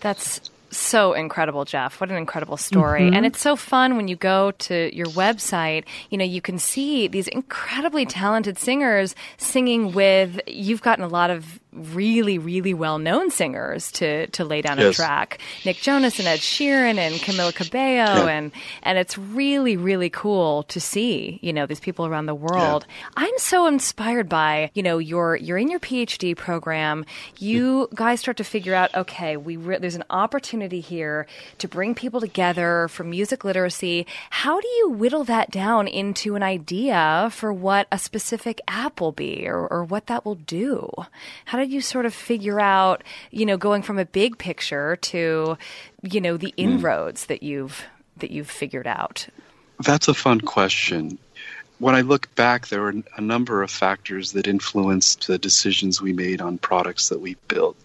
That's 0.00 0.50
so 0.70 1.12
incredible, 1.12 1.64
Jeff. 1.64 2.00
What 2.00 2.10
an 2.10 2.16
incredible 2.16 2.56
story. 2.56 3.02
Mm-hmm. 3.02 3.14
And 3.14 3.26
it's 3.26 3.40
so 3.40 3.56
fun 3.56 3.96
when 3.96 4.08
you 4.08 4.16
go 4.16 4.52
to 4.52 4.94
your 4.94 5.06
website, 5.08 5.84
you 6.10 6.18
know, 6.18 6.24
you 6.24 6.40
can 6.40 6.58
see 6.58 7.08
these 7.08 7.28
incredibly 7.28 8.06
talented 8.06 8.58
singers 8.58 9.14
singing 9.36 9.92
with, 9.92 10.40
you've 10.46 10.82
gotten 10.82 11.04
a 11.04 11.08
lot 11.08 11.30
of 11.30 11.60
really, 11.72 12.38
really 12.38 12.74
well 12.74 12.98
known 12.98 13.30
singers 13.30 13.90
to 13.92 14.26
to 14.28 14.44
lay 14.44 14.60
down 14.62 14.78
yes. 14.78 14.94
a 14.94 14.96
track. 14.96 15.38
Nick 15.64 15.78
Jonas 15.78 16.18
and 16.18 16.28
Ed 16.28 16.40
Sheeran 16.40 16.98
and 16.98 17.14
Camila 17.16 17.54
Cabello 17.54 18.26
yeah. 18.26 18.26
and 18.26 18.52
and 18.82 18.98
it's 18.98 19.16
really, 19.16 19.76
really 19.76 20.10
cool 20.10 20.64
to 20.64 20.80
see, 20.80 21.38
you 21.42 21.52
know, 21.52 21.66
these 21.66 21.80
people 21.80 22.06
around 22.06 22.26
the 22.26 22.34
world. 22.34 22.86
Yeah. 22.88 22.94
I'm 23.16 23.38
so 23.38 23.66
inspired 23.66 24.28
by, 24.28 24.70
you 24.74 24.82
know, 24.82 24.98
you're 24.98 25.36
you're 25.36 25.58
in 25.58 25.70
your 25.70 25.80
PhD 25.80 26.36
program. 26.36 27.04
You 27.38 27.88
mm. 27.90 27.94
guys 27.94 28.20
start 28.20 28.36
to 28.36 28.44
figure 28.44 28.74
out, 28.74 28.94
okay, 28.94 29.36
we 29.36 29.56
re- 29.56 29.78
there's 29.78 29.94
an 29.94 30.04
opportunity 30.10 30.80
here 30.80 31.26
to 31.58 31.68
bring 31.68 31.94
people 31.94 32.20
together 32.20 32.88
for 32.88 33.04
music 33.04 33.44
literacy. 33.44 34.06
How 34.30 34.60
do 34.60 34.68
you 34.68 34.90
whittle 34.90 35.24
that 35.24 35.50
down 35.50 35.88
into 35.88 36.34
an 36.34 36.42
idea 36.42 37.30
for 37.32 37.52
what 37.52 37.86
a 37.90 37.98
specific 37.98 38.60
app 38.68 39.00
will 39.00 39.12
be 39.12 39.46
or, 39.46 39.66
or 39.66 39.84
what 39.84 40.06
that 40.06 40.24
will 40.24 40.34
do? 40.34 40.90
How 41.46 41.61
did 41.62 41.72
you 41.72 41.80
sort 41.80 42.06
of 42.06 42.14
figure 42.14 42.60
out, 42.60 43.02
you 43.30 43.46
know, 43.46 43.56
going 43.56 43.82
from 43.82 43.98
a 43.98 44.04
big 44.04 44.38
picture 44.38 44.96
to, 44.96 45.56
you 46.02 46.20
know, 46.20 46.36
the 46.36 46.52
hmm. 46.56 46.64
inroads 46.64 47.24
mm. 47.24 47.26
that 47.28 47.42
you've 47.42 47.84
that 48.18 48.30
you've 48.30 48.50
figured 48.50 48.86
out? 48.86 49.26
That's 49.80 50.08
a 50.08 50.14
fun 50.14 50.40
question. 50.40 51.18
When 51.78 51.94
I 51.94 52.02
look 52.02 52.32
back, 52.36 52.68
there 52.68 52.82
were 52.82 52.94
a 53.16 53.20
number 53.20 53.62
of 53.62 53.70
factors 53.70 54.32
that 54.32 54.46
influenced 54.46 55.26
the 55.26 55.38
decisions 55.38 56.00
we 56.00 56.12
made 56.12 56.40
on 56.40 56.58
products 56.58 57.08
that 57.08 57.20
we 57.20 57.34
built. 57.48 57.76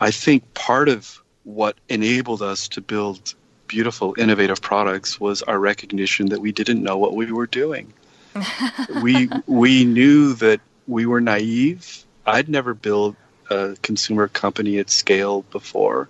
I 0.00 0.10
think 0.10 0.54
part 0.54 0.88
of 0.88 1.20
what 1.44 1.76
enabled 1.88 2.40
us 2.42 2.68
to 2.68 2.80
build 2.80 3.34
beautiful, 3.66 4.14
innovative 4.16 4.62
products 4.62 5.20
was 5.20 5.42
our 5.42 5.58
recognition 5.58 6.30
that 6.30 6.40
we 6.40 6.52
didn't 6.52 6.82
know 6.82 6.96
what 6.96 7.14
we 7.14 7.30
were 7.32 7.46
doing. 7.46 7.92
we 9.02 9.28
we 9.46 9.84
knew 9.84 10.34
that 10.34 10.60
we 10.86 11.06
were 11.06 11.20
naive 11.20 12.05
I'd 12.26 12.48
never 12.48 12.74
built 12.74 13.16
a 13.50 13.76
consumer 13.82 14.28
company 14.28 14.78
at 14.78 14.90
scale 14.90 15.42
before. 15.42 16.08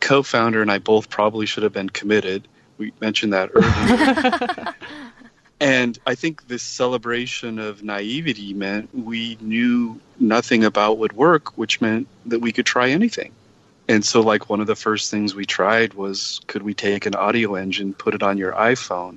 Co 0.00 0.22
founder 0.22 0.62
and 0.62 0.70
I 0.70 0.78
both 0.78 1.10
probably 1.10 1.46
should 1.46 1.64
have 1.64 1.72
been 1.72 1.90
committed. 1.90 2.46
We 2.78 2.92
mentioned 3.00 3.32
that 3.32 3.50
earlier. 3.52 4.74
and 5.60 5.98
I 6.06 6.14
think 6.14 6.46
this 6.46 6.62
celebration 6.62 7.58
of 7.58 7.82
naivety 7.82 8.54
meant 8.54 8.94
we 8.94 9.36
knew 9.40 10.00
nothing 10.20 10.62
about 10.62 10.98
would 10.98 11.14
work, 11.14 11.58
which 11.58 11.80
meant 11.80 12.06
that 12.26 12.38
we 12.38 12.52
could 12.52 12.66
try 12.66 12.90
anything. 12.90 13.32
And 13.88 14.04
so, 14.04 14.20
like, 14.20 14.48
one 14.48 14.60
of 14.60 14.66
the 14.66 14.76
first 14.76 15.10
things 15.10 15.34
we 15.34 15.46
tried 15.46 15.94
was 15.94 16.40
could 16.46 16.62
we 16.62 16.74
take 16.74 17.06
an 17.06 17.16
audio 17.16 17.56
engine, 17.56 17.94
put 17.94 18.14
it 18.14 18.22
on 18.22 18.38
your 18.38 18.52
iPhone, 18.52 19.16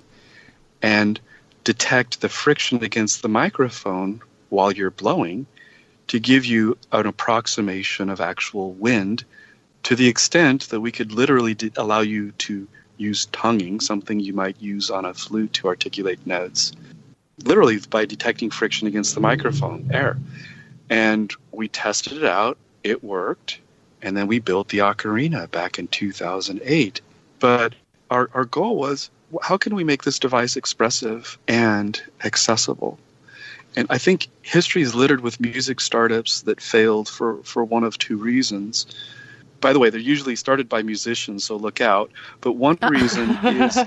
and 0.81 1.19
detect 1.63 2.21
the 2.21 2.29
friction 2.29 2.83
against 2.83 3.21
the 3.21 3.29
microphone 3.29 4.21
while 4.49 4.71
you're 4.71 4.89
blowing 4.89 5.45
to 6.11 6.19
give 6.19 6.43
you 6.43 6.77
an 6.91 7.05
approximation 7.05 8.09
of 8.09 8.19
actual 8.19 8.73
wind 8.73 9.23
to 9.83 9.95
the 9.95 10.09
extent 10.09 10.67
that 10.67 10.81
we 10.81 10.91
could 10.91 11.13
literally 11.13 11.53
de- 11.53 11.71
allow 11.77 12.01
you 12.01 12.31
to 12.31 12.67
use 12.97 13.27
tonguing, 13.27 13.79
something 13.79 14.19
you 14.19 14.33
might 14.33 14.59
use 14.59 14.89
on 14.89 15.05
a 15.05 15.13
flute 15.13 15.53
to 15.53 15.69
articulate 15.69 16.27
notes, 16.27 16.73
literally 17.45 17.79
by 17.89 18.03
detecting 18.03 18.49
friction 18.49 18.89
against 18.89 19.15
the 19.15 19.21
microphone 19.21 19.89
air. 19.93 20.17
And 20.89 21.33
we 21.53 21.69
tested 21.69 22.17
it 22.17 22.25
out, 22.25 22.57
it 22.83 23.01
worked, 23.01 23.59
and 24.01 24.17
then 24.17 24.27
we 24.27 24.39
built 24.39 24.67
the 24.67 24.79
Ocarina 24.79 25.49
back 25.49 25.79
in 25.79 25.87
2008. 25.87 26.99
But 27.39 27.73
our, 28.09 28.29
our 28.33 28.43
goal 28.43 28.75
was 28.75 29.09
how 29.41 29.55
can 29.55 29.75
we 29.75 29.85
make 29.85 30.03
this 30.03 30.19
device 30.19 30.57
expressive 30.57 31.39
and 31.47 32.03
accessible? 32.21 32.99
And 33.75 33.87
I 33.89 33.97
think 33.97 34.27
history 34.41 34.81
is 34.81 34.93
littered 34.93 35.21
with 35.21 35.39
music 35.39 35.79
startups 35.79 36.41
that 36.41 36.59
failed 36.59 37.07
for, 37.07 37.37
for 37.43 37.63
one 37.63 37.83
of 37.83 37.97
two 37.97 38.17
reasons. 38.17 38.85
By 39.61 39.73
the 39.73 39.79
way, 39.79 39.89
they're 39.89 39.99
usually 39.99 40.35
started 40.35 40.67
by 40.67 40.81
musicians, 40.81 41.45
so 41.45 41.55
look 41.55 41.79
out. 41.79 42.11
But 42.41 42.53
one 42.53 42.77
reason 42.89 43.29
is 43.45 43.79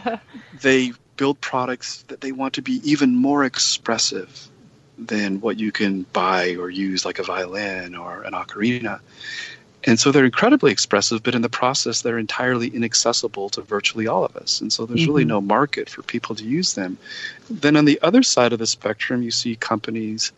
they 0.61 0.93
build 1.17 1.41
products 1.41 2.03
that 2.09 2.21
they 2.21 2.33
want 2.33 2.55
to 2.55 2.63
be 2.63 2.81
even 2.85 3.15
more 3.15 3.45
expressive 3.45 4.49
than 4.97 5.41
what 5.41 5.59
you 5.59 5.73
can 5.73 6.03
buy 6.13 6.55
or 6.55 6.71
use, 6.71 7.05
like 7.05 7.19
a 7.19 7.23
violin 7.23 7.95
or 7.95 8.23
an 8.23 8.33
ocarina. 8.33 9.01
And 9.87 10.01
so 10.01 10.11
they're 10.11 10.25
incredibly 10.25 10.73
expressive, 10.73 11.23
but 11.23 11.35
in 11.35 11.43
the 11.43 11.51
process, 11.51 12.01
they're 12.01 12.19
entirely 12.19 12.69
inaccessible 12.69 13.51
to 13.51 13.61
virtually 13.61 14.07
all 14.07 14.25
of 14.25 14.35
us. 14.37 14.61
And 14.61 14.73
so 14.73 14.87
there's 14.87 15.01
mm-hmm. 15.01 15.11
really 15.11 15.25
no 15.27 15.41
market 15.41 15.91
for 15.91 16.03
people 16.03 16.35
to 16.37 16.45
use 16.45 16.75
them. 16.75 16.97
Then 17.51 17.77
on 17.77 17.85
the 17.85 18.01
other 18.03 18.23
side 18.23 18.55
of 18.55 18.59
the 18.59 18.67
spectrum, 18.67 19.23
you 19.23 19.31
see 19.31 19.57
companies 19.57 20.33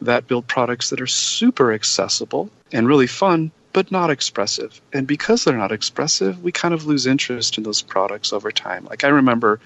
that 0.00 0.28
build 0.28 0.46
products 0.46 0.90
that 0.90 1.00
are 1.00 1.08
super 1.08 1.72
accessible 1.72 2.50
and 2.72 2.86
really 2.86 3.08
fun, 3.08 3.50
but 3.72 3.90
not 3.90 4.10
expressive. 4.10 4.80
And 4.92 5.06
because 5.06 5.42
they're 5.42 5.56
not 5.56 5.72
expressive, 5.72 6.42
we 6.42 6.52
kind 6.52 6.74
of 6.74 6.86
lose 6.86 7.06
interest 7.06 7.58
in 7.58 7.64
those 7.64 7.82
products 7.82 8.32
over 8.32 8.52
time. 8.52 8.84
Like 8.84 9.02
I 9.02 9.08
remember, 9.08 9.58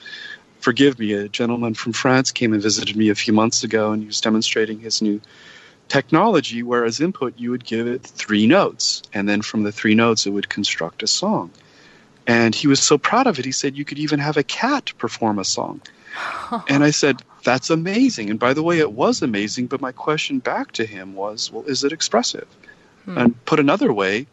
forgive 0.61 0.99
me, 0.99 1.13
a 1.13 1.29
gentleman 1.29 1.75
from 1.75 1.93
France 1.93 2.33
came 2.33 2.55
and 2.55 2.63
visited 2.63 2.97
me 2.97 3.11
a 3.11 3.15
few 3.15 3.35
months 3.35 3.63
ago 3.63 3.93
and 3.93 4.03
he 4.03 4.07
was 4.07 4.23
demonstrating 4.23 4.81
his 4.81 5.03
new 5.03 5.21
technology 5.89 6.63
where 6.63 6.85
as 6.85 7.01
input 7.01 7.35
you 7.39 7.51
would 7.51 7.65
give 7.65 7.87
it 7.87 8.03
three 8.03 8.47
notes 8.47 9.03
and 9.15 9.29
then 9.29 9.43
from 9.43 9.63
the 9.63 9.73
three 9.73 9.95
notes 9.95 10.27
it 10.27 10.31
would 10.31 10.49
construct 10.49 11.03
a 11.03 11.07
song. 11.07 11.51
And 12.27 12.55
he 12.55 12.67
was 12.67 12.81
so 12.81 12.99
proud 12.99 13.27
of 13.27 13.39
it 13.39 13.45
he 13.45 13.53
said 13.53 13.77
you 13.77 13.85
could 13.85 13.99
even 13.99 14.19
have 14.19 14.37
a 14.37 14.43
cat 14.43 14.93
perform 14.99 15.39
a 15.39 15.45
song. 15.45 15.81
And 16.69 16.85
i 16.85 16.91
said 16.91 17.23
that's 17.45 17.71
amazing. 17.71 18.31
And 18.31 18.39
by 18.39 18.53
the 18.53 18.63
way 18.63 18.79
it 18.79 18.93
was 18.93 19.23
amazing 19.23 19.67
but 19.67 19.81
my 19.81 19.93
question 19.93 20.39
back 20.39 20.73
to 20.73 20.85
him 20.85 21.15
was 21.15 21.51
well 21.53 21.65
is 21.65 21.85
it 21.85 21.93
expressive? 21.93 22.49
Hmm. 23.05 23.19
and 23.19 23.45
put 23.47 23.59
another 23.59 23.93
way 23.93 24.27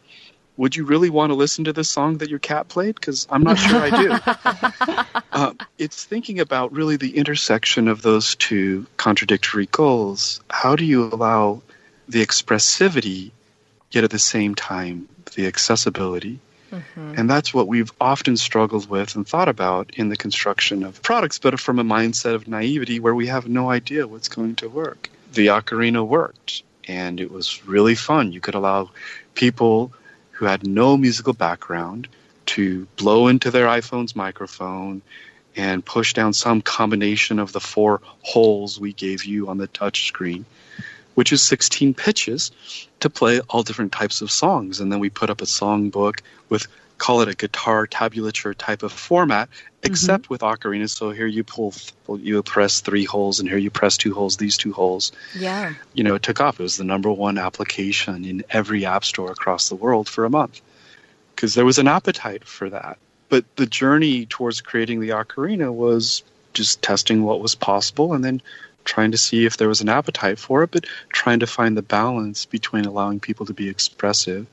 would 0.56 0.74
you 0.74 0.84
really 0.84 1.10
want 1.10 1.30
to 1.30 1.34
listen 1.34 1.64
to 1.64 1.72
this 1.72 1.90
song 1.90 2.18
that 2.18 2.30
your 2.30 2.38
cat 2.38 2.68
played? 2.68 2.94
Because 2.94 3.26
I'm 3.30 3.42
not 3.42 3.58
sure 3.58 3.80
I 3.80 3.90
do. 3.90 5.22
uh, 5.32 5.52
it's 5.78 6.04
thinking 6.04 6.40
about 6.40 6.72
really 6.72 6.96
the 6.96 7.16
intersection 7.16 7.88
of 7.88 8.02
those 8.02 8.34
two 8.36 8.86
contradictory 8.96 9.66
goals. 9.66 10.40
How 10.48 10.76
do 10.76 10.84
you 10.84 11.04
allow 11.04 11.62
the 12.08 12.24
expressivity, 12.24 13.32
yet 13.90 14.04
at 14.04 14.10
the 14.10 14.18
same 14.18 14.54
time, 14.54 15.08
the 15.34 15.46
accessibility? 15.46 16.40
Mm-hmm. 16.72 17.14
And 17.16 17.30
that's 17.30 17.54
what 17.54 17.68
we've 17.68 17.92
often 18.00 18.36
struggled 18.36 18.88
with 18.88 19.14
and 19.14 19.26
thought 19.26 19.48
about 19.48 19.92
in 19.94 20.08
the 20.08 20.16
construction 20.16 20.82
of 20.82 21.02
products, 21.02 21.38
but 21.38 21.60
from 21.60 21.78
a 21.78 21.84
mindset 21.84 22.34
of 22.34 22.48
naivety 22.48 22.98
where 22.98 23.14
we 23.14 23.26
have 23.28 23.48
no 23.48 23.70
idea 23.70 24.06
what's 24.06 24.28
going 24.28 24.56
to 24.56 24.68
work. 24.68 25.10
The 25.32 25.48
ocarina 25.48 26.06
worked, 26.06 26.62
and 26.88 27.20
it 27.20 27.30
was 27.30 27.66
really 27.66 27.94
fun. 27.94 28.32
You 28.32 28.40
could 28.40 28.54
allow 28.54 28.90
people 29.34 29.92
who 30.36 30.44
had 30.44 30.66
no 30.66 30.96
musical 30.96 31.32
background 31.32 32.08
to 32.44 32.86
blow 32.96 33.28
into 33.28 33.50
their 33.50 33.66
iPhone's 33.66 34.14
microphone 34.14 35.00
and 35.56 35.84
push 35.84 36.12
down 36.12 36.34
some 36.34 36.60
combination 36.60 37.38
of 37.38 37.52
the 37.52 37.60
four 37.60 38.02
holes 38.20 38.78
we 38.78 38.92
gave 38.92 39.24
you 39.24 39.48
on 39.48 39.56
the 39.56 39.66
touch 39.66 40.06
screen, 40.06 40.44
which 41.14 41.32
is 41.32 41.40
16 41.40 41.94
pitches 41.94 42.50
to 43.00 43.08
play 43.08 43.40
all 43.48 43.62
different 43.62 43.92
types 43.92 44.20
of 44.20 44.30
songs. 44.30 44.78
And 44.80 44.92
then 44.92 45.00
we 45.00 45.08
put 45.08 45.30
up 45.30 45.40
a 45.40 45.46
songbook 45.46 46.20
with 46.50 46.66
call 46.98 47.20
it 47.20 47.28
a 47.28 47.34
guitar 47.34 47.86
tablature 47.86 48.54
type 48.56 48.82
of 48.82 48.92
format, 48.92 49.48
mm-hmm. 49.48 49.92
except 49.92 50.24
mm-hmm. 50.24 50.34
with 50.34 50.40
ocarina. 50.40 50.88
So 50.88 51.10
here 51.10 51.26
you 51.26 51.44
pull, 51.44 51.74
you 52.08 52.42
press 52.42 52.80
three 52.80 53.04
holes, 53.04 53.40
and 53.40 53.48
here 53.48 53.58
you 53.58 53.70
press 53.70 53.96
two 53.96 54.14
holes. 54.14 54.36
These 54.36 54.56
two 54.56 54.72
holes. 54.72 55.12
Yeah. 55.34 55.74
You 55.94 56.04
know, 56.04 56.14
it 56.14 56.22
took 56.22 56.40
off. 56.40 56.60
It 56.60 56.62
was 56.62 56.76
the 56.76 56.84
number 56.84 57.10
one 57.10 57.38
application 57.38 58.24
in 58.24 58.44
every 58.50 58.86
app 58.86 59.04
store 59.04 59.30
across 59.30 59.68
the 59.68 59.76
world 59.76 60.08
for 60.08 60.24
a 60.24 60.30
month, 60.30 60.60
because 61.34 61.54
there 61.54 61.64
was 61.64 61.78
an 61.78 61.88
appetite 61.88 62.44
for 62.44 62.70
that. 62.70 62.98
But 63.28 63.44
the 63.56 63.66
journey 63.66 64.26
towards 64.26 64.60
creating 64.60 65.00
the 65.00 65.10
ocarina 65.10 65.72
was 65.72 66.22
just 66.54 66.80
testing 66.80 67.24
what 67.24 67.40
was 67.40 67.54
possible, 67.54 68.14
and 68.14 68.24
then 68.24 68.40
trying 68.84 69.10
to 69.10 69.18
see 69.18 69.44
if 69.44 69.56
there 69.56 69.68
was 69.68 69.80
an 69.80 69.88
appetite 69.88 70.38
for 70.38 70.62
it, 70.62 70.70
but 70.70 70.86
trying 71.08 71.40
to 71.40 71.46
find 71.46 71.76
the 71.76 71.82
balance 71.82 72.46
between 72.46 72.84
allowing 72.84 73.18
people 73.18 73.44
to 73.44 73.52
be 73.52 73.68
expressive 73.68 74.46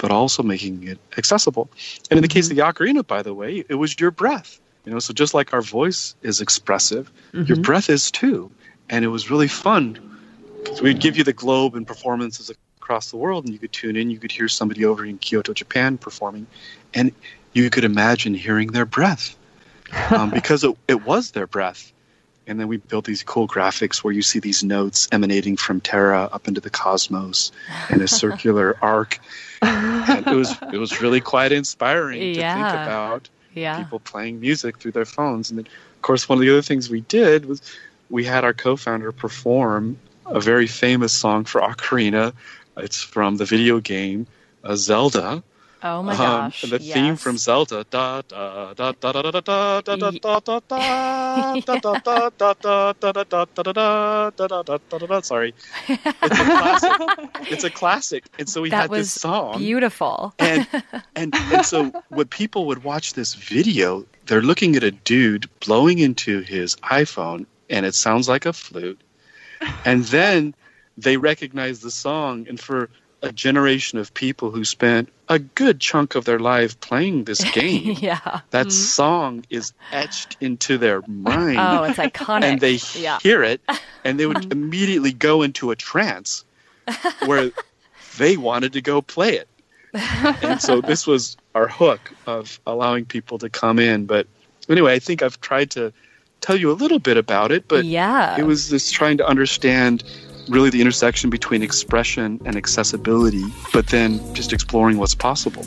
but 0.00 0.10
also 0.10 0.42
making 0.42 0.88
it 0.88 0.98
accessible. 1.18 1.70
And 2.10 2.16
in 2.16 2.22
the 2.22 2.28
case 2.28 2.50
of 2.50 2.56
the 2.56 2.62
ocarina, 2.62 3.06
by 3.06 3.22
the 3.22 3.34
way, 3.34 3.64
it 3.68 3.74
was 3.74 3.98
your 4.00 4.10
breath. 4.10 4.58
You 4.84 4.92
know, 4.92 4.98
so 4.98 5.12
just 5.12 5.34
like 5.34 5.52
our 5.52 5.60
voice 5.60 6.14
is 6.22 6.40
expressive, 6.40 7.12
mm-hmm. 7.32 7.44
your 7.44 7.58
breath 7.58 7.90
is 7.90 8.10
too. 8.10 8.50
And 8.88 9.04
it 9.04 9.08
was 9.08 9.30
really 9.30 9.46
fun 9.46 10.18
because 10.64 10.80
we'd 10.80 11.00
give 11.00 11.18
you 11.18 11.24
the 11.24 11.34
globe 11.34 11.74
and 11.74 11.86
performances 11.86 12.50
across 12.80 13.10
the 13.10 13.18
world, 13.18 13.44
and 13.44 13.52
you 13.52 13.58
could 13.58 13.72
tune 13.72 13.94
in. 13.94 14.10
You 14.10 14.18
could 14.18 14.32
hear 14.32 14.48
somebody 14.48 14.86
over 14.86 15.04
in 15.04 15.18
Kyoto, 15.18 15.52
Japan, 15.52 15.98
performing, 15.98 16.46
and 16.94 17.12
you 17.52 17.68
could 17.68 17.84
imagine 17.84 18.32
hearing 18.32 18.68
their 18.68 18.86
breath 18.86 19.36
um, 20.10 20.30
because 20.30 20.64
it, 20.64 20.76
it 20.88 21.04
was 21.04 21.32
their 21.32 21.46
breath. 21.46 21.92
And 22.46 22.58
then 22.58 22.68
we 22.68 22.78
built 22.78 23.04
these 23.04 23.22
cool 23.22 23.46
graphics 23.46 24.02
where 24.02 24.12
you 24.12 24.22
see 24.22 24.40
these 24.40 24.64
notes 24.64 25.08
emanating 25.12 25.56
from 25.56 25.80
Terra 25.80 26.28
up 26.32 26.48
into 26.48 26.60
the 26.60 26.70
cosmos 26.70 27.52
in 27.90 28.00
a 28.00 28.08
circular 28.22 28.76
arc 28.82 29.20
it 29.62 30.26
was 30.26 30.56
it 30.72 30.78
was 30.78 31.00
really 31.00 31.20
quite 31.20 31.52
inspiring 31.52 32.34
yeah. 32.34 32.54
to 32.54 32.62
think 32.62 32.86
about 32.86 33.28
yeah. 33.54 33.82
people 33.82 34.00
playing 34.00 34.40
music 34.40 34.78
through 34.78 34.92
their 34.92 35.04
phones. 35.04 35.50
And 35.50 35.58
then, 35.58 35.66
of 35.66 36.02
course, 36.02 36.28
one 36.28 36.38
of 36.38 36.42
the 36.42 36.50
other 36.50 36.62
things 36.62 36.88
we 36.88 37.02
did 37.02 37.46
was 37.46 37.62
we 38.08 38.24
had 38.24 38.44
our 38.44 38.54
co-founder 38.54 39.12
perform 39.12 39.98
a 40.26 40.40
very 40.40 40.66
famous 40.66 41.12
song 41.12 41.44
for 41.44 41.60
ocarina. 41.60 42.32
It's 42.76 43.02
from 43.02 43.36
the 43.36 43.44
video 43.44 43.80
game 43.80 44.26
uh, 44.64 44.76
Zelda, 44.76 45.42
Oh 45.82 46.02
my 46.02 46.14
gosh! 46.14 46.60
the 46.60 46.78
yes. 46.78 46.94
theme 46.94 47.16
from 47.16 47.38
Zelda. 47.38 47.86
Da 47.88 48.20
da 48.28 48.74
da 48.74 48.92
da 48.92 49.12
da 49.12 49.22
da 49.22 49.40
da 49.40 49.80
da 49.80 50.10
da 50.10 50.20
da 50.20 50.60
da 50.60 50.60
da 50.60 52.30
da 54.36 54.62
da 54.62 54.78
da 54.90 54.98
da 54.98 55.20
Sorry, 55.22 55.54
it's 55.88 56.04
a 56.04 56.44
classic. 56.44 56.92
It's 57.50 57.64
a 57.64 57.70
classic, 57.70 58.24
and 58.38 58.46
so 58.46 58.60
we 58.60 58.68
had 58.68 58.90
this 58.90 59.10
song. 59.12 59.58
Beautiful. 59.58 60.34
and 60.38 60.66
and 61.16 61.34
and 61.34 61.64
so 61.64 61.90
when 62.10 62.26
people 62.26 62.66
would 62.66 62.84
watch 62.84 63.14
this 63.14 63.32
video, 63.32 64.04
they're 64.26 64.42
looking 64.42 64.76
at 64.76 64.84
a 64.84 64.90
dude 64.90 65.48
blowing 65.60 65.98
into 65.98 66.40
his 66.40 66.76
iPhone, 66.76 67.46
and 67.70 67.86
it 67.86 67.94
sounds 67.94 68.28
like 68.28 68.44
a 68.44 68.52
flute, 68.52 69.00
and 69.86 70.04
then 70.04 70.54
they 70.98 71.16
recognize 71.16 71.80
the 71.80 71.90
song, 71.90 72.46
and 72.48 72.60
for 72.60 72.90
a 73.22 73.32
generation 73.32 73.98
of 73.98 74.14
people 74.14 74.50
who 74.50 74.64
spent 74.64 75.08
a 75.28 75.38
good 75.38 75.80
chunk 75.80 76.14
of 76.14 76.24
their 76.24 76.38
life 76.38 76.80
playing 76.80 77.24
this 77.24 77.42
game. 77.52 77.96
yeah. 78.00 78.40
That 78.50 78.66
mm-hmm. 78.66 78.70
song 78.70 79.44
is 79.50 79.72
etched 79.92 80.36
into 80.40 80.78
their 80.78 81.02
mind. 81.06 81.58
Oh, 81.58 81.84
it's 81.84 81.98
iconic. 81.98 82.44
And 82.44 82.60
they 82.60 82.78
yeah. 82.98 83.18
hear 83.22 83.42
it 83.42 83.60
and 84.04 84.18
they 84.18 84.26
would 84.26 84.52
immediately 84.52 85.12
go 85.12 85.42
into 85.42 85.70
a 85.70 85.76
trance 85.76 86.44
where 87.26 87.50
they 88.18 88.36
wanted 88.36 88.72
to 88.72 88.80
go 88.80 89.02
play 89.02 89.36
it. 89.36 89.48
and 89.92 90.60
so 90.60 90.80
this 90.80 91.06
was 91.06 91.36
our 91.54 91.66
hook 91.66 92.12
of 92.26 92.60
allowing 92.66 93.04
people 93.04 93.38
to 93.38 93.50
come 93.50 93.78
in. 93.78 94.06
But 94.06 94.26
anyway, 94.68 94.94
I 94.94 94.98
think 94.98 95.22
I've 95.22 95.40
tried 95.40 95.70
to 95.72 95.92
tell 96.40 96.56
you 96.56 96.70
a 96.70 96.74
little 96.74 96.98
bit 96.98 97.16
about 97.16 97.52
it, 97.52 97.68
but 97.68 97.84
yeah. 97.84 98.38
it 98.38 98.44
was 98.44 98.70
just 98.70 98.94
trying 98.94 99.18
to 99.18 99.26
understand 99.26 100.02
really 100.50 100.68
the 100.68 100.80
intersection 100.80 101.30
between 101.30 101.62
expression 101.62 102.40
and 102.44 102.56
accessibility, 102.56 103.44
but 103.72 103.86
then 103.86 104.34
just 104.34 104.52
exploring 104.52 104.98
what's 104.98 105.14
possible. 105.14 105.62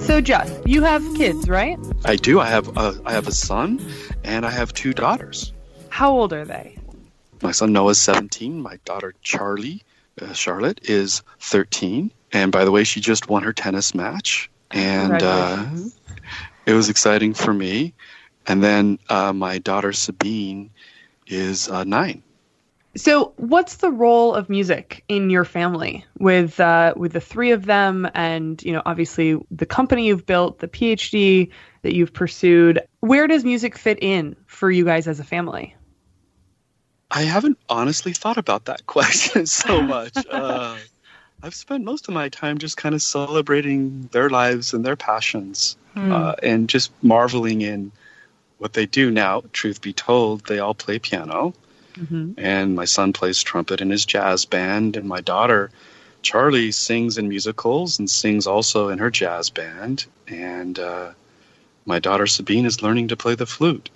So, 0.00 0.20
Jeff, 0.20 0.50
you 0.66 0.82
have 0.82 1.02
kids, 1.16 1.48
right? 1.48 1.78
I 2.04 2.16
do. 2.16 2.40
I 2.40 2.46
have 2.46 2.76
a, 2.76 3.00
I 3.06 3.12
have 3.12 3.28
a 3.28 3.32
son, 3.32 3.80
and 4.24 4.44
I 4.44 4.50
have 4.50 4.74
two 4.74 4.92
daughters. 4.92 5.52
How 5.88 6.10
old 6.10 6.32
are 6.32 6.44
they? 6.44 6.76
My 7.40 7.52
son 7.52 7.72
Noah 7.72 7.90
is 7.90 7.98
17. 7.98 8.60
My 8.60 8.78
daughter 8.84 9.14
Charlie, 9.22 9.84
uh, 10.20 10.32
Charlotte, 10.32 10.80
is 10.82 11.22
13. 11.40 12.10
And 12.32 12.50
by 12.50 12.64
the 12.64 12.72
way, 12.72 12.82
she 12.82 13.00
just 13.00 13.28
won 13.28 13.44
her 13.44 13.52
tennis 13.52 13.94
match, 13.94 14.50
and 14.72 15.22
uh, 15.22 15.64
it 16.66 16.72
was 16.72 16.88
exciting 16.88 17.32
for 17.32 17.54
me. 17.54 17.94
And 18.48 18.64
then 18.64 18.98
uh, 19.10 19.32
my 19.34 19.58
daughter 19.58 19.92
Sabine 19.92 20.70
is 21.26 21.68
uh, 21.68 21.84
nine. 21.84 22.22
So, 22.96 23.34
what's 23.36 23.76
the 23.76 23.90
role 23.90 24.34
of 24.34 24.48
music 24.48 25.04
in 25.08 25.28
your 25.28 25.44
family 25.44 26.04
with 26.18 26.58
uh, 26.58 26.94
with 26.96 27.12
the 27.12 27.20
three 27.20 27.52
of 27.52 27.66
them, 27.66 28.08
and 28.14 28.60
you 28.62 28.72
know, 28.72 28.82
obviously 28.86 29.38
the 29.50 29.66
company 29.66 30.06
you've 30.06 30.26
built, 30.26 30.58
the 30.58 30.66
PhD 30.66 31.50
that 31.82 31.94
you've 31.94 32.12
pursued? 32.12 32.80
Where 33.00 33.26
does 33.26 33.44
music 33.44 33.76
fit 33.76 33.98
in 34.02 34.34
for 34.46 34.70
you 34.70 34.84
guys 34.84 35.06
as 35.06 35.20
a 35.20 35.24
family? 35.24 35.76
I 37.10 37.22
haven't 37.22 37.58
honestly 37.68 38.14
thought 38.14 38.38
about 38.38 38.64
that 38.64 38.86
question 38.86 39.46
so 39.46 39.82
much. 39.96 40.16
uh, 40.30 40.76
I've 41.42 41.54
spent 41.54 41.84
most 41.84 42.08
of 42.08 42.14
my 42.14 42.30
time 42.30 42.58
just 42.58 42.76
kind 42.76 42.94
of 42.94 43.02
celebrating 43.02 44.08
their 44.10 44.30
lives 44.30 44.72
and 44.72 44.84
their 44.84 44.96
passions, 44.96 45.76
hmm. 45.92 46.10
uh, 46.10 46.32
and 46.42 46.68
just 46.68 46.90
marveling 47.02 47.60
in 47.60 47.92
what 48.58 48.72
they 48.72 48.86
do 48.86 49.10
now, 49.10 49.42
truth 49.52 49.80
be 49.80 49.92
told, 49.92 50.46
they 50.46 50.58
all 50.58 50.74
play 50.74 50.98
piano. 50.98 51.54
Mm-hmm. 51.94 52.32
And 52.36 52.76
my 52.76 52.84
son 52.84 53.12
plays 53.12 53.42
trumpet 53.42 53.80
in 53.80 53.90
his 53.90 54.04
jazz 54.04 54.44
band, 54.44 54.96
and 54.96 55.08
my 55.08 55.20
daughter, 55.20 55.70
Charlie, 56.22 56.70
sings 56.70 57.18
in 57.18 57.28
musicals 57.28 57.98
and 57.98 58.08
sings 58.08 58.46
also 58.46 58.88
in 58.88 58.98
her 58.98 59.10
jazz 59.10 59.50
band. 59.50 60.06
And 60.28 60.78
uh, 60.78 61.12
my 61.86 61.98
daughter 61.98 62.26
Sabine 62.26 62.66
is 62.66 62.82
learning 62.82 63.08
to 63.08 63.16
play 63.16 63.34
the 63.34 63.46
flute. 63.46 63.90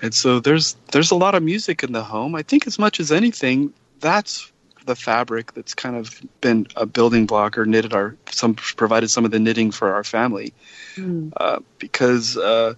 And 0.00 0.14
so 0.14 0.40
there's 0.40 0.76
there's 0.92 1.10
a 1.10 1.16
lot 1.16 1.34
of 1.34 1.42
music 1.42 1.82
in 1.82 1.92
the 1.92 2.02
home. 2.02 2.34
I 2.34 2.42
think 2.42 2.66
as 2.66 2.78
much 2.78 3.00
as 3.00 3.12
anything, 3.12 3.72
that's 4.00 4.50
the 4.84 4.96
fabric 4.96 5.52
that's 5.54 5.74
kind 5.74 5.96
of 5.96 6.20
been 6.40 6.66
a 6.74 6.86
building 6.86 7.26
block 7.26 7.56
or 7.56 7.66
knitted 7.66 7.92
our 7.92 8.16
some 8.30 8.54
provided 8.54 9.08
some 9.10 9.24
of 9.24 9.30
the 9.30 9.38
knitting 9.38 9.70
for 9.70 9.94
our 9.94 10.02
family 10.02 10.52
mm. 10.96 11.32
uh, 11.36 11.60
because 11.78 12.36
uh, 12.36 12.74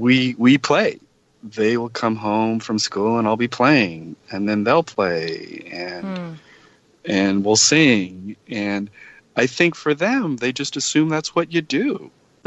we 0.00 0.34
we 0.38 0.58
play. 0.58 1.00
They 1.42 1.76
will 1.76 1.90
come 1.90 2.16
home 2.16 2.60
from 2.60 2.78
school 2.78 3.18
and 3.18 3.28
I'll 3.28 3.36
be 3.36 3.48
playing, 3.48 4.16
and 4.30 4.48
then 4.48 4.64
they'll 4.64 4.82
play, 4.82 5.68
and 5.70 6.18
hmm. 6.18 6.32
and 7.04 7.44
we'll 7.44 7.56
sing. 7.56 8.36
And 8.48 8.90
I 9.36 9.46
think 9.46 9.74
for 9.74 9.94
them, 9.94 10.36
they 10.36 10.52
just 10.52 10.76
assume 10.76 11.08
that's 11.08 11.34
what 11.34 11.52
you 11.52 11.60
do. 11.60 12.10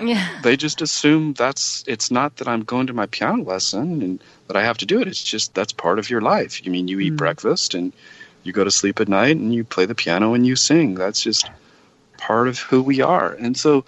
yeah. 0.00 0.40
They 0.42 0.56
just 0.56 0.80
assume 0.80 1.34
that's 1.34 1.84
it's 1.86 2.10
not 2.10 2.36
that 2.36 2.48
I'm 2.48 2.62
going 2.62 2.86
to 2.86 2.92
my 2.92 3.06
piano 3.06 3.42
lesson 3.42 4.02
and 4.02 4.22
that 4.46 4.56
I 4.56 4.62
have 4.62 4.78
to 4.78 4.86
do 4.86 5.00
it. 5.00 5.08
It's 5.08 5.22
just 5.22 5.54
that's 5.54 5.72
part 5.72 5.98
of 5.98 6.08
your 6.08 6.20
life. 6.20 6.64
You 6.64 6.70
mean 6.70 6.88
you 6.88 7.00
eat 7.00 7.14
mm. 7.14 7.18
breakfast 7.18 7.74
and 7.74 7.92
you 8.44 8.52
go 8.52 8.64
to 8.64 8.70
sleep 8.70 9.00
at 9.00 9.08
night 9.08 9.36
and 9.36 9.52
you 9.52 9.64
play 9.64 9.86
the 9.86 9.94
piano 9.94 10.34
and 10.34 10.46
you 10.46 10.56
sing. 10.56 10.94
That's 10.94 11.20
just 11.20 11.50
part 12.16 12.48
of 12.48 12.58
who 12.58 12.82
we 12.82 13.00
are. 13.00 13.32
And 13.32 13.56
so 13.56 13.84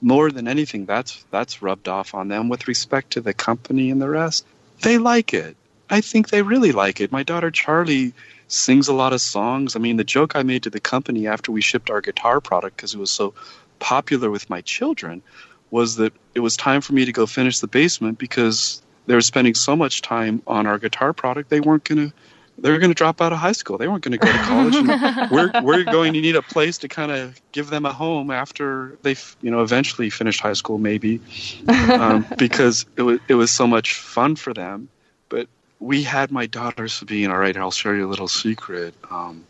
more 0.00 0.30
than 0.30 0.48
anything, 0.48 0.86
that's 0.86 1.24
that's 1.30 1.62
rubbed 1.62 1.88
off 1.88 2.14
on 2.14 2.28
them 2.28 2.48
with 2.48 2.68
respect 2.68 3.12
to 3.12 3.20
the 3.20 3.34
company 3.34 3.90
and 3.90 4.00
the 4.00 4.08
rest. 4.08 4.46
They 4.82 4.98
like 4.98 5.34
it. 5.34 5.56
I 5.90 6.00
think 6.00 6.28
they 6.28 6.42
really 6.42 6.72
like 6.72 7.00
it. 7.00 7.10
My 7.10 7.22
daughter 7.22 7.50
Charlie 7.50 8.12
sings 8.46 8.88
a 8.88 8.94
lot 8.94 9.12
of 9.12 9.20
songs. 9.20 9.76
I 9.76 9.78
mean, 9.78 9.96
the 9.96 10.04
joke 10.04 10.36
I 10.36 10.42
made 10.42 10.62
to 10.64 10.70
the 10.70 10.80
company 10.80 11.26
after 11.26 11.52
we 11.52 11.60
shipped 11.60 11.90
our 11.90 12.00
guitar 12.00 12.40
product 12.40 12.76
because 12.76 12.94
it 12.94 12.98
was 12.98 13.10
so 13.10 13.34
popular 13.78 14.30
with 14.30 14.48
my 14.50 14.60
children 14.62 15.22
was 15.70 15.96
that 15.96 16.12
it 16.34 16.40
was 16.40 16.56
time 16.56 16.80
for 16.80 16.92
me 16.92 17.04
to 17.04 17.12
go 17.12 17.26
finish 17.26 17.58
the 17.60 17.66
basement 17.66 18.18
because 18.18 18.82
they 19.06 19.14
were 19.14 19.20
spending 19.20 19.54
so 19.54 19.76
much 19.76 20.02
time 20.02 20.42
on 20.46 20.66
our 20.66 20.78
guitar 20.78 21.12
product 21.12 21.50
they 21.50 21.60
weren't 21.60 21.84
going 21.84 22.10
to 22.10 22.14
they 22.60 22.70
were 22.70 22.78
going 22.78 22.90
to 22.90 22.94
drop 22.94 23.20
out 23.20 23.32
of 23.32 23.38
high 23.38 23.52
school. 23.52 23.78
They 23.78 23.88
weren't 23.88 24.02
going 24.02 24.18
to 24.18 24.18
go 24.18 24.30
to 24.30 24.38
college. 24.38 25.30
We're 25.30 25.50
we're 25.62 25.84
going 25.84 26.12
to 26.14 26.20
need 26.20 26.36
a 26.36 26.42
place 26.42 26.78
to 26.78 26.88
kind 26.88 27.12
of 27.12 27.40
give 27.52 27.70
them 27.70 27.86
a 27.86 27.92
home 27.92 28.30
after 28.30 28.98
they, 29.02 29.16
you 29.40 29.50
know, 29.50 29.62
eventually 29.62 30.10
finished 30.10 30.40
high 30.40 30.54
school, 30.54 30.78
maybe, 30.78 31.20
um, 31.68 32.26
because 32.38 32.86
it 32.96 33.02
was 33.02 33.20
it 33.28 33.34
was 33.34 33.50
so 33.50 33.66
much 33.66 33.94
fun 33.94 34.36
for 34.36 34.52
them. 34.52 34.88
But 35.28 35.48
we 35.78 36.02
had 36.02 36.32
my 36.32 36.46
daughter 36.46 36.88
Sabine. 36.88 37.30
All 37.30 37.38
right, 37.38 37.56
I'll 37.56 37.70
share 37.70 37.94
you 37.94 38.06
a 38.06 38.10
little 38.10 38.28
secret. 38.28 38.94
Um, 39.10 39.44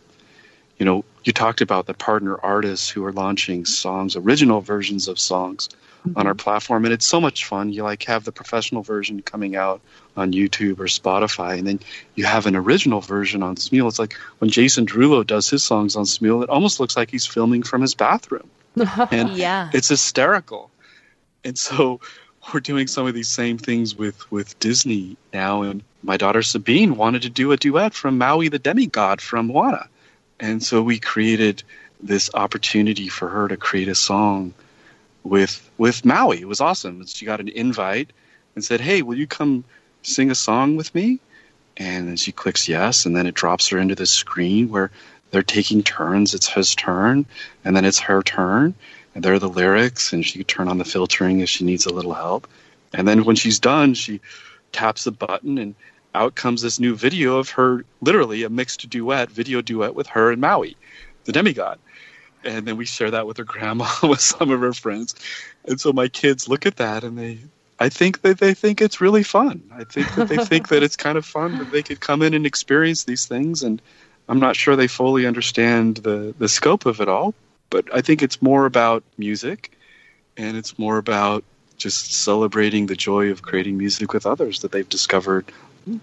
you 0.79 0.85
know, 0.85 1.05
you 1.25 1.33
talked 1.33 1.61
about 1.61 1.87
the 1.87 1.95
partner 1.95 2.39
artists 2.41 2.89
who 2.89 3.05
are 3.05 3.13
launching 3.13 3.65
songs, 3.65 4.17
original 4.17 4.61
versions 4.61 5.09
of 5.09 5.19
songs. 5.19 5.69
On 6.17 6.27
our 6.27 6.33
mm-hmm. 6.33 6.39
platform, 6.39 6.85
and 6.85 6.95
it's 6.95 7.07
so 7.07 7.21
much 7.21 7.45
fun. 7.45 7.73
You 7.73 7.83
like 7.83 8.05
have 8.05 8.25
the 8.25 8.33
professional 8.33 8.83
version 8.83 9.23
coming 9.23 9.57
out 9.57 9.81
on 10.17 10.33
YouTube 10.33 10.79
or 10.79 10.85
Spotify, 10.85 11.59
and 11.59 11.67
then 11.67 11.81
you 12.15 12.25
have 12.25 12.47
an 12.47 12.57
original 12.57 13.01
version 13.01 13.43
on 13.43 13.57
Smule. 13.57 13.89
It's 13.89 13.99
like 13.99 14.15
when 14.39 14.51
Jason 14.51 14.87
Derulo 14.87 15.27
does 15.27 15.49
his 15.49 15.63
songs 15.63 15.97
on 15.97 16.05
Smule, 16.05 16.43
it 16.43 16.51
almost 16.51 16.81
looks 16.81 16.97
like 16.97 17.11
he's 17.11 17.27
filming 17.27 17.63
from 17.63 17.83
his 17.83 17.95
bathroom, 17.95 18.49
and 19.11 19.31
yeah, 19.31 19.71
it's 19.73 19.89
hysterical. 19.89 20.71
And 21.45 21.59
so 21.59 22.01
we're 22.53 22.61
doing 22.61 22.87
some 22.87 23.07
of 23.07 23.15
these 23.15 23.29
same 23.29 23.59
things 23.59 23.95
with 23.97 24.31
with 24.31 24.59
Disney 24.59 25.17
now, 25.33 25.63
and 25.63 25.83
my 26.03 26.17
daughter 26.17 26.43
Sabine 26.43 26.97
wanted 26.97 27.23
to 27.23 27.31
do 27.31 27.53
a 27.53 27.57
duet 27.57 27.95
from 27.95 28.19
Maui 28.19 28.49
the 28.49 28.59
demigod 28.59 29.21
from 29.21 29.49
Moana. 29.49 29.89
And 30.41 30.63
so 30.63 30.83
we 30.83 31.01
created 31.01 31.65
this 32.01 32.31
opportunity 32.33 33.09
for 33.09 33.29
her 33.29 33.49
to 33.49 33.57
create 33.57 33.89
a 33.89 33.95
song 33.95 34.55
with 35.23 35.71
with 35.79 36.05
Maui. 36.05 36.41
It 36.41 36.49
was 36.49 36.61
awesome. 36.61 37.05
She 37.07 37.27
got 37.27 37.41
an 37.41 37.49
invite 37.49 38.13
and 38.55 38.65
said, 38.65 38.81
"Hey, 38.81 39.03
will 39.03 39.17
you 39.17 39.27
come 39.27 39.65
sing 40.03 40.31
a 40.31 40.35
song 40.35 40.77
with 40.77 40.95
me?" 40.95 41.21
And 41.77 42.09
then 42.09 42.17
she 42.17 42.33
clicks 42.33 42.69
yes, 42.69 43.07
and 43.07 43.17
then 43.17 43.27
it 43.27 43.35
drops 43.35 43.69
her 43.69 43.79
into 43.79 43.95
the 43.95 44.07
screen 44.07 44.69
where 44.69 44.91
they're 45.31 45.43
taking 45.43 45.83
turns. 45.83 46.35
It's 46.35 46.49
his 46.49 46.75
turn, 46.75 47.27
and 47.65 47.77
then 47.77 47.85
it's 47.85 48.01
her 48.01 48.23
turn, 48.23 48.75
and 49.15 49.23
there 49.23 49.35
are 49.35 49.39
the 49.39 49.49
lyrics, 49.49 50.13
and 50.13 50.25
she 50.25 50.39
can 50.39 50.45
turn 50.45 50.69
on 50.69 50.79
the 50.79 50.85
filtering 50.85 51.41
if 51.41 51.49
she 51.49 51.65
needs 51.65 51.87
a 51.87 51.93
little 51.93 52.15
help. 52.15 52.49
And 52.93 53.07
then 53.07 53.25
when 53.25 53.37
she's 53.37 53.61
done, 53.61 53.95
she 53.95 54.21
taps 54.73 55.05
the 55.05 55.13
button, 55.13 55.59
and 55.59 55.75
out 56.15 56.35
comes 56.35 56.63
this 56.63 56.81
new 56.81 56.97
video 56.97 57.37
of 57.37 57.51
her, 57.51 57.85
literally 58.01 58.43
a 58.43 58.49
mixed 58.49 58.89
duet, 58.89 59.31
video 59.31 59.61
duet 59.61 59.95
with 59.95 60.07
her 60.09 60.33
and 60.33 60.41
Maui, 60.41 60.77
the 61.25 61.33
demigod. 61.33 61.79
And 62.45 62.67
then 62.67 62.77
we 62.77 62.85
share 62.85 63.11
that 63.11 63.27
with 63.27 63.37
her 63.39 63.45
grandma, 63.45 63.89
with 64.03 64.21
some 64.21 64.51
of 64.51 64.61
her 64.61 64.73
friends. 64.73 65.15
And 65.65 65.81
so 65.81 65.93
my 65.93 66.09
kids 66.09 66.49
look 66.49 66.67
at 66.67 66.77
that 66.77 67.05
and 67.05 67.19
they, 67.19 67.39
I 67.79 67.89
think 67.89 68.23
that 68.23 68.39
they 68.39 68.55
think 68.55 68.81
it's 68.81 69.01
really 69.01 69.23
fun. 69.23 69.63
I 69.73 69.85
think 69.85 70.15
that 70.15 70.29
they 70.29 70.45
think 70.45 70.69
that 70.69 70.83
it's 70.83 70.97
kind 70.97 71.19
of 71.19 71.25
fun 71.25 71.59
that 71.59 71.71
they 71.71 71.83
could 71.83 72.01
come 72.01 72.23
in 72.23 72.35
and 72.35 72.47
experience 72.47 73.05
these 73.05 73.27
things. 73.27 73.63
And 73.63 73.81
I'm 74.29 74.41
not 74.41 74.57
sure 74.57 74.77
they 74.77 74.89
fully 74.89 75.27
understand 75.27 75.99
the, 75.99 76.35
the 76.39 76.49
scope 76.49 76.87
of 76.87 77.01
it 77.01 77.09
all, 77.09 77.35
but 77.71 77.93
I 77.95 78.01
think 78.01 78.23
it's 78.23 78.43
more 78.43 78.67
about 78.67 79.05
music 79.17 79.73
and 80.37 80.57
it's 80.57 80.79
more 80.79 80.99
about 80.99 81.45
just 81.77 82.13
celebrating 82.13 82.87
the 82.87 82.97
joy 82.97 83.31
of 83.31 83.43
creating 83.43 83.79
music 83.79 84.13
with 84.13 84.27
others 84.27 84.61
that 84.61 84.73
they've 84.73 84.89
discovered 84.89 85.45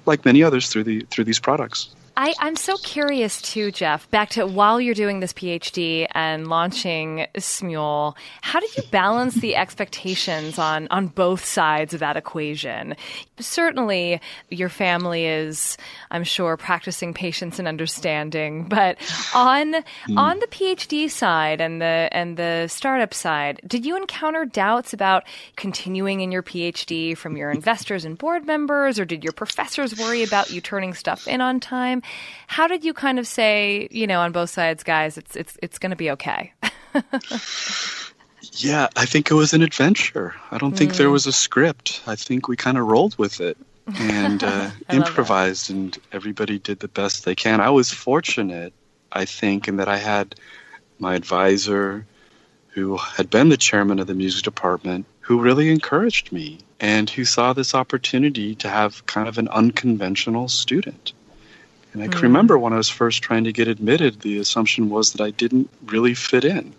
like 0.05 0.25
many 0.25 0.43
others 0.43 0.69
through 0.69 0.83
the 0.83 1.01
through 1.09 1.25
these 1.25 1.39
products. 1.39 1.89
I, 2.17 2.33
I'm 2.39 2.55
so 2.55 2.77
curious 2.77 3.41
too, 3.41 3.71
Jeff. 3.71 4.09
Back 4.09 4.29
to 4.31 4.47
while 4.47 4.79
you're 4.79 4.95
doing 4.95 5.19
this 5.19 5.33
PhD 5.33 6.07
and 6.11 6.47
launching 6.47 7.27
Smule, 7.35 8.15
how 8.41 8.61
did 8.61 8.75
you 8.77 8.83
balance 8.89 9.35
the 9.35 9.55
expectations 9.57 10.57
on 10.57 10.87
on 10.91 11.07
both 11.07 11.43
sides 11.43 11.93
of 11.93 11.99
that 11.99 12.15
equation? 12.15 12.95
Certainly, 13.37 14.21
your 14.49 14.69
family 14.69 15.25
is, 15.25 15.77
I'm 16.09 16.23
sure, 16.23 16.55
practicing 16.55 17.13
patience 17.13 17.59
and 17.59 17.67
understanding. 17.67 18.67
But 18.69 18.97
on 19.33 19.73
mm. 19.73 20.17
on 20.17 20.39
the 20.39 20.47
PhD 20.47 21.09
side 21.09 21.59
and 21.59 21.81
the 21.81 22.07
and 22.11 22.37
the 22.37 22.67
startup 22.69 23.13
side, 23.13 23.59
did 23.67 23.85
you 23.85 23.97
encounter 23.97 24.45
doubts 24.45 24.93
about 24.93 25.25
continuing 25.57 26.21
in 26.21 26.31
your 26.31 26.43
PhD 26.43 27.17
from 27.17 27.35
your 27.35 27.51
investors 27.51 28.05
and 28.05 28.17
board 28.17 28.45
members, 28.45 28.99
or 28.99 29.05
did 29.05 29.21
your 29.21 29.33
professors 29.33 29.99
worry 29.99 30.23
about 30.23 30.49
you 30.49 30.61
turning 30.61 30.93
stuff 30.93 31.27
in 31.27 31.41
on 31.41 31.59
time? 31.59 32.01
How 32.47 32.67
did 32.67 32.83
you 32.83 32.93
kind 32.93 33.19
of 33.19 33.27
say, 33.27 33.87
you 33.91 34.07
know, 34.07 34.21
on 34.21 34.31
both 34.31 34.49
sides, 34.49 34.83
guys, 34.83 35.17
it's 35.17 35.35
it's 35.35 35.57
it's 35.61 35.79
going 35.79 35.89
to 35.89 35.95
be 35.95 36.11
okay? 36.11 36.53
yeah, 38.53 38.87
I 38.95 39.05
think 39.05 39.31
it 39.31 39.33
was 39.33 39.53
an 39.53 39.61
adventure. 39.61 40.35
I 40.51 40.57
don't 40.57 40.73
mm. 40.73 40.77
think 40.77 40.95
there 40.95 41.07
mm. 41.07 41.13
was 41.13 41.27
a 41.27 41.33
script. 41.33 42.01
I 42.07 42.15
think 42.15 42.47
we 42.47 42.55
kind 42.55 42.77
of 42.77 42.85
rolled 42.85 43.17
with 43.17 43.41
it 43.41 43.57
and 43.99 44.43
uh, 44.43 44.71
improvised, 44.89 45.69
and 45.69 45.97
everybody 46.11 46.59
did 46.59 46.79
the 46.79 46.87
best 46.87 47.25
they 47.25 47.35
can. 47.35 47.59
I 47.61 47.69
was 47.69 47.91
fortunate, 47.91 48.73
I 49.11 49.25
think, 49.25 49.67
in 49.67 49.77
that 49.77 49.89
I 49.89 49.97
had 49.97 50.35
my 50.99 51.15
advisor, 51.15 52.05
who 52.69 52.97
had 52.97 53.29
been 53.29 53.49
the 53.49 53.57
chairman 53.57 53.99
of 53.99 54.07
the 54.07 54.13
music 54.13 54.43
department, 54.43 55.05
who 55.21 55.41
really 55.41 55.69
encouraged 55.69 56.31
me 56.31 56.59
and 56.79 57.09
who 57.09 57.25
saw 57.25 57.53
this 57.53 57.73
opportunity 57.73 58.53
to 58.55 58.69
have 58.69 59.05
kind 59.05 59.27
of 59.27 59.37
an 59.37 59.47
unconventional 59.47 60.47
student. 60.49 61.13
And 61.95 62.03
I 62.03 62.07
can 62.09 62.19
mm. 62.19 62.23
remember 62.23 62.59
when 62.59 62.73
I 62.73 62.77
was 62.77 62.89
first 62.89 63.23
trying 63.23 63.45
to 63.45 63.53
get 63.53 63.69
admitted, 63.69 64.19
the 64.19 64.37
assumption 64.39 64.89
was 64.89 65.13
that 65.13 65.23
I 65.23 65.31
didn't 65.31 65.69
really 65.85 66.13
fit 66.13 66.43
in. 66.43 66.73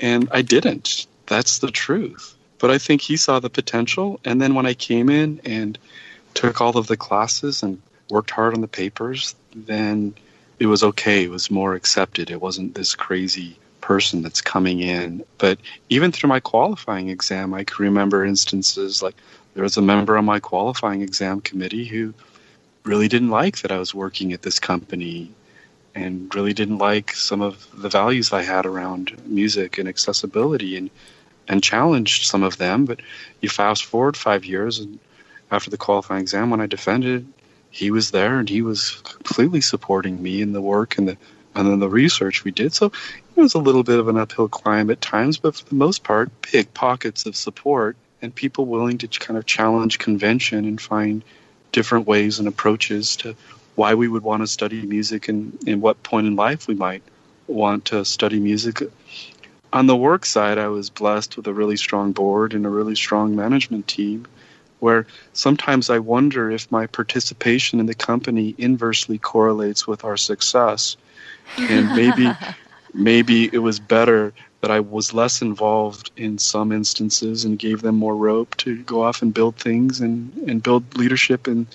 And 0.00 0.28
I 0.32 0.42
didn't. 0.42 1.06
That's 1.24 1.60
the 1.60 1.70
truth. 1.70 2.34
But 2.58 2.70
I 2.70 2.76
think 2.76 3.00
he 3.00 3.16
saw 3.16 3.40
the 3.40 3.48
potential. 3.48 4.20
And 4.22 4.42
then 4.42 4.54
when 4.54 4.66
I 4.66 4.74
came 4.74 5.08
in 5.08 5.40
and 5.46 5.78
took 6.34 6.60
all 6.60 6.76
of 6.76 6.88
the 6.88 6.96
classes 6.98 7.62
and 7.62 7.80
worked 8.10 8.32
hard 8.32 8.52
on 8.52 8.60
the 8.60 8.68
papers, 8.68 9.34
then 9.54 10.14
it 10.58 10.66
was 10.66 10.82
okay. 10.82 11.24
It 11.24 11.30
was 11.30 11.50
more 11.50 11.74
accepted. 11.74 12.30
It 12.30 12.42
wasn't 12.42 12.74
this 12.74 12.94
crazy 12.94 13.56
person 13.80 14.20
that's 14.20 14.42
coming 14.42 14.80
in. 14.80 15.24
But 15.38 15.58
even 15.88 16.12
through 16.12 16.28
my 16.28 16.40
qualifying 16.40 17.08
exam, 17.08 17.54
I 17.54 17.64
can 17.64 17.82
remember 17.82 18.26
instances 18.26 19.02
like 19.02 19.14
there 19.54 19.62
was 19.62 19.78
a 19.78 19.82
member 19.82 20.18
on 20.18 20.26
my 20.26 20.38
qualifying 20.38 21.00
exam 21.00 21.40
committee 21.40 21.86
who 21.86 22.12
really 22.84 23.08
didn't 23.08 23.30
like 23.30 23.58
that 23.58 23.72
I 23.72 23.78
was 23.78 23.94
working 23.94 24.32
at 24.32 24.42
this 24.42 24.58
company 24.58 25.30
and 25.94 26.32
really 26.34 26.52
didn't 26.52 26.78
like 26.78 27.14
some 27.14 27.40
of 27.40 27.66
the 27.74 27.88
values 27.88 28.32
I 28.32 28.42
had 28.42 28.66
around 28.66 29.16
music 29.26 29.78
and 29.78 29.88
accessibility 29.88 30.76
and 30.76 30.90
and 31.46 31.62
challenged 31.62 32.24
some 32.24 32.42
of 32.42 32.56
them. 32.56 32.84
But 32.86 33.00
you 33.40 33.48
fast 33.48 33.84
forward 33.84 34.16
five 34.16 34.44
years 34.44 34.78
and 34.78 34.98
after 35.50 35.70
the 35.70 35.76
qualifying 35.76 36.22
exam 36.22 36.50
when 36.50 36.60
I 36.60 36.66
defended, 36.66 37.26
he 37.70 37.90
was 37.90 38.10
there 38.10 38.38
and 38.38 38.48
he 38.48 38.62
was 38.62 39.02
completely 39.04 39.60
supporting 39.60 40.22
me 40.22 40.40
in 40.40 40.52
the 40.52 40.62
work 40.62 40.98
and 40.98 41.08
the 41.08 41.16
and 41.54 41.68
then 41.68 41.78
the 41.78 41.88
research 41.88 42.42
we 42.42 42.50
did. 42.50 42.74
So 42.74 42.86
it 43.36 43.40
was 43.40 43.54
a 43.54 43.60
little 43.60 43.84
bit 43.84 44.00
of 44.00 44.08
an 44.08 44.16
uphill 44.16 44.48
climb 44.48 44.90
at 44.90 45.00
times, 45.00 45.38
but 45.38 45.54
for 45.54 45.64
the 45.64 45.74
most 45.76 46.02
part, 46.02 46.30
big 46.50 46.74
pockets 46.74 47.26
of 47.26 47.36
support 47.36 47.96
and 48.20 48.34
people 48.34 48.66
willing 48.66 48.98
to 48.98 49.08
kind 49.08 49.38
of 49.38 49.46
challenge 49.46 49.98
convention 49.98 50.64
and 50.64 50.80
find 50.80 51.22
different 51.74 52.06
ways 52.06 52.38
and 52.38 52.46
approaches 52.46 53.16
to 53.16 53.34
why 53.74 53.94
we 53.94 54.06
would 54.06 54.22
want 54.22 54.42
to 54.42 54.46
study 54.46 54.86
music 54.86 55.28
and 55.28 55.58
in 55.66 55.80
what 55.80 56.00
point 56.04 56.26
in 56.26 56.36
life 56.36 56.68
we 56.68 56.74
might 56.74 57.02
want 57.48 57.86
to 57.86 58.04
study 58.04 58.38
music. 58.38 58.80
On 59.72 59.86
the 59.88 59.96
work 59.96 60.24
side, 60.24 60.56
I 60.56 60.68
was 60.68 60.88
blessed 60.88 61.36
with 61.36 61.48
a 61.48 61.52
really 61.52 61.76
strong 61.76 62.12
board 62.12 62.54
and 62.54 62.64
a 62.64 62.68
really 62.68 62.94
strong 62.94 63.34
management 63.34 63.88
team 63.88 64.24
where 64.78 65.06
sometimes 65.32 65.90
I 65.90 65.98
wonder 65.98 66.48
if 66.48 66.70
my 66.70 66.86
participation 66.86 67.80
in 67.80 67.86
the 67.86 67.94
company 67.94 68.54
inversely 68.56 69.18
correlates 69.18 69.84
with 69.84 70.04
our 70.04 70.16
success. 70.16 70.96
And 71.58 71.88
maybe 71.96 72.30
maybe 72.94 73.50
it 73.52 73.58
was 73.58 73.80
better 73.80 74.32
that 74.64 74.70
I 74.70 74.80
was 74.80 75.12
less 75.12 75.42
involved 75.42 76.10
in 76.16 76.38
some 76.38 76.72
instances 76.72 77.44
and 77.44 77.58
gave 77.58 77.82
them 77.82 77.96
more 77.96 78.16
rope 78.16 78.56
to 78.56 78.82
go 78.84 79.02
off 79.02 79.20
and 79.20 79.34
build 79.34 79.56
things 79.56 80.00
and, 80.00 80.32
and 80.48 80.62
build 80.62 80.96
leadership 80.96 81.46
in, 81.46 81.66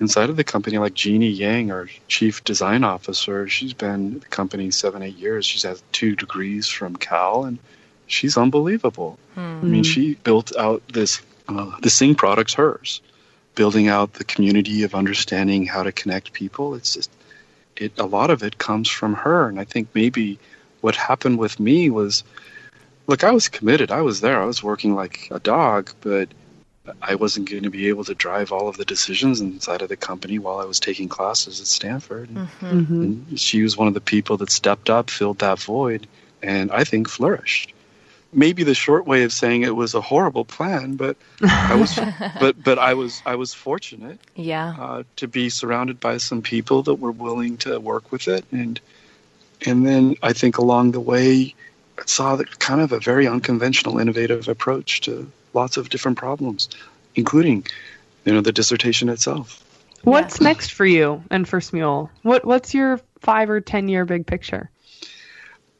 inside 0.00 0.30
of 0.30 0.38
the 0.38 0.42
company, 0.44 0.78
like 0.78 0.94
Jeannie 0.94 1.28
Yang, 1.28 1.70
our 1.70 1.90
chief 2.08 2.42
design 2.42 2.82
officer. 2.82 3.46
She's 3.46 3.74
been 3.74 4.14
at 4.14 4.20
the 4.22 4.28
company 4.28 4.70
seven, 4.70 5.02
eight 5.02 5.16
years. 5.16 5.44
She's 5.44 5.64
had 5.64 5.82
two 5.92 6.16
degrees 6.16 6.66
from 6.66 6.96
Cal, 6.96 7.44
and 7.44 7.58
she's 8.06 8.38
unbelievable. 8.38 9.18
Hmm. 9.34 9.60
I 9.60 9.64
mean, 9.64 9.84
she 9.84 10.14
built 10.14 10.56
out 10.56 10.82
this, 10.88 11.20
uh, 11.46 11.78
the 11.82 11.90
Sing 11.90 12.14
product's 12.14 12.54
hers, 12.54 13.02
building 13.54 13.88
out 13.88 14.14
the 14.14 14.24
community 14.24 14.82
of 14.84 14.94
understanding 14.94 15.66
how 15.66 15.82
to 15.82 15.92
connect 15.92 16.32
people. 16.32 16.74
It's 16.74 16.94
just, 16.94 17.10
it, 17.76 17.92
a 17.98 18.06
lot 18.06 18.30
of 18.30 18.42
it 18.42 18.56
comes 18.56 18.88
from 18.88 19.12
her. 19.12 19.46
And 19.46 19.60
I 19.60 19.64
think 19.64 19.88
maybe 19.92 20.38
what 20.80 20.96
happened 20.96 21.38
with 21.38 21.60
me 21.60 21.90
was 21.90 22.24
look, 23.06 23.24
I 23.24 23.32
was 23.32 23.48
committed. 23.48 23.90
I 23.90 24.02
was 24.02 24.20
there. 24.20 24.40
I 24.40 24.44
was 24.46 24.62
working 24.62 24.94
like 24.94 25.28
a 25.30 25.40
dog, 25.40 25.92
but 26.00 26.28
I 27.02 27.14
wasn't 27.16 27.50
going 27.50 27.64
to 27.64 27.70
be 27.70 27.88
able 27.88 28.04
to 28.04 28.14
drive 28.14 28.52
all 28.52 28.68
of 28.68 28.76
the 28.76 28.84
decisions 28.84 29.40
inside 29.40 29.82
of 29.82 29.88
the 29.88 29.96
company 29.96 30.38
while 30.38 30.58
I 30.58 30.64
was 30.64 30.80
taking 30.80 31.08
classes 31.08 31.60
at 31.60 31.66
Stanford. 31.66 32.28
Mm-hmm. 32.30 33.02
And 33.02 33.40
she 33.40 33.62
was 33.62 33.76
one 33.76 33.88
of 33.88 33.94
the 33.94 34.00
people 34.00 34.36
that 34.38 34.50
stepped 34.50 34.88
up, 34.90 35.10
filled 35.10 35.40
that 35.40 35.58
void, 35.58 36.06
and 36.42 36.70
I 36.70 36.84
think 36.84 37.08
flourished. 37.08 37.72
Maybe 38.32 38.62
the 38.62 38.76
short 38.76 39.06
way 39.06 39.24
of 39.24 39.32
saying 39.32 39.62
it 39.62 39.74
was 39.74 39.94
a 39.94 40.00
horrible 40.00 40.44
plan, 40.44 40.94
but 40.94 41.16
I 41.42 41.74
was, 41.74 41.98
but 42.40 42.62
but 42.62 42.78
I 42.78 42.94
was 42.94 43.20
I 43.26 43.34
was 43.34 43.52
fortunate 43.52 44.20
Yeah. 44.36 44.74
uh, 44.78 45.02
to 45.16 45.26
be 45.26 45.50
surrounded 45.50 45.98
by 45.98 46.18
some 46.18 46.40
people 46.40 46.84
that 46.84 46.94
were 46.94 47.10
willing 47.10 47.56
to 47.58 47.80
work 47.80 48.12
with 48.12 48.28
it, 48.28 48.44
and 48.52 48.80
and 49.66 49.86
then 49.86 50.16
I 50.22 50.32
think 50.32 50.58
along 50.58 50.92
the 50.92 51.00
way, 51.00 51.54
I 51.98 52.02
saw 52.06 52.36
that 52.36 52.58
kind 52.58 52.80
of 52.80 52.92
a 52.92 53.00
very 53.00 53.26
unconventional, 53.26 53.98
innovative 53.98 54.48
approach 54.48 55.02
to 55.02 55.30
lots 55.52 55.76
of 55.76 55.90
different 55.90 56.18
problems, 56.18 56.68
including, 57.14 57.66
you 58.24 58.32
know, 58.32 58.40
the 58.40 58.52
dissertation 58.52 59.08
itself. 59.08 59.64
What's 60.02 60.40
next 60.40 60.72
for 60.72 60.86
you 60.86 61.22
and 61.30 61.46
for 61.46 61.60
Smule? 61.60 62.08
What 62.22 62.44
What's 62.44 62.72
your 62.72 63.00
five 63.20 63.50
or 63.50 63.60
ten 63.60 63.88
year 63.88 64.04
big 64.04 64.26
picture? 64.26 64.70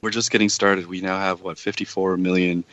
We're 0.03 0.11
just 0.11 0.31
getting 0.31 0.49
started. 0.49 0.87
We 0.87 1.01
now 1.01 1.19
have 1.19 1.43
what 1.43 1.59
54 1.59 2.17
million 2.17 2.65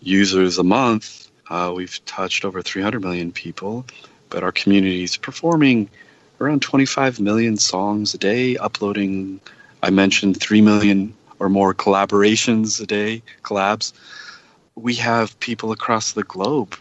users 0.00 0.58
a 0.58 0.64
month. 0.64 1.28
Uh, 1.48 1.72
we've 1.74 2.04
touched 2.04 2.44
over 2.44 2.62
300 2.62 3.00
million 3.00 3.32
people, 3.32 3.84
but 4.28 4.44
our 4.44 4.52
community 4.52 5.02
is 5.02 5.16
performing 5.16 5.90
around 6.40 6.62
25 6.62 7.20
million 7.20 7.56
songs 7.56 8.14
a 8.14 8.18
day, 8.18 8.56
uploading. 8.56 9.40
I 9.82 9.90
mentioned 9.90 10.40
3 10.40 10.60
million 10.60 11.14
or 11.38 11.48
more 11.48 11.74
collaborations 11.74 12.80
a 12.80 12.86
day, 12.86 13.22
collabs. 13.42 13.92
We 14.74 14.94
have 14.96 15.38
people 15.40 15.72
across 15.72 16.12
the 16.12 16.22
globe 16.22 16.76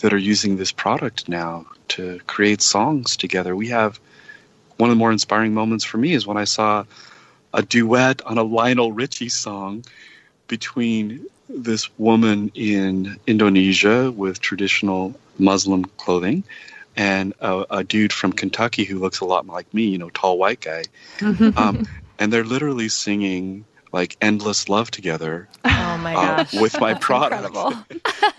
that 0.00 0.12
are 0.12 0.18
using 0.18 0.56
this 0.56 0.72
product 0.72 1.28
now 1.28 1.66
to 1.88 2.20
create 2.26 2.62
songs 2.62 3.16
together. 3.16 3.56
We 3.56 3.68
have 3.68 3.98
one 4.76 4.90
of 4.90 4.96
the 4.96 4.98
more 4.98 5.12
inspiring 5.12 5.54
moments 5.54 5.84
for 5.84 5.98
me 5.98 6.14
is 6.14 6.26
when 6.26 6.36
I 6.36 6.44
saw 6.44 6.84
a 7.52 7.62
duet 7.62 8.22
on 8.24 8.38
a 8.38 8.42
Lionel 8.42 8.92
Richie 8.92 9.28
song 9.28 9.84
between 10.46 11.26
this 11.48 11.90
woman 11.98 12.50
in 12.54 13.18
Indonesia 13.26 14.10
with 14.10 14.40
traditional 14.40 15.14
Muslim 15.38 15.84
clothing 15.84 16.44
and 16.96 17.34
a, 17.40 17.64
a 17.70 17.84
dude 17.84 18.12
from 18.12 18.32
Kentucky 18.32 18.84
who 18.84 18.98
looks 18.98 19.20
a 19.20 19.24
lot 19.24 19.46
like 19.46 19.72
me, 19.74 19.84
you 19.84 19.98
know, 19.98 20.10
tall 20.10 20.38
white 20.38 20.60
guy. 20.60 20.84
Um, 21.56 21.86
and 22.20 22.32
they're 22.32 22.44
literally 22.44 22.88
singing 22.88 23.64
like 23.92 24.16
endless 24.20 24.68
love 24.68 24.90
together 24.90 25.48
Oh 25.64 25.98
my 25.98 26.14
uh, 26.14 26.44
with 26.60 26.78
my 26.80 26.94
product 27.00 27.44
incredible. 27.44 27.74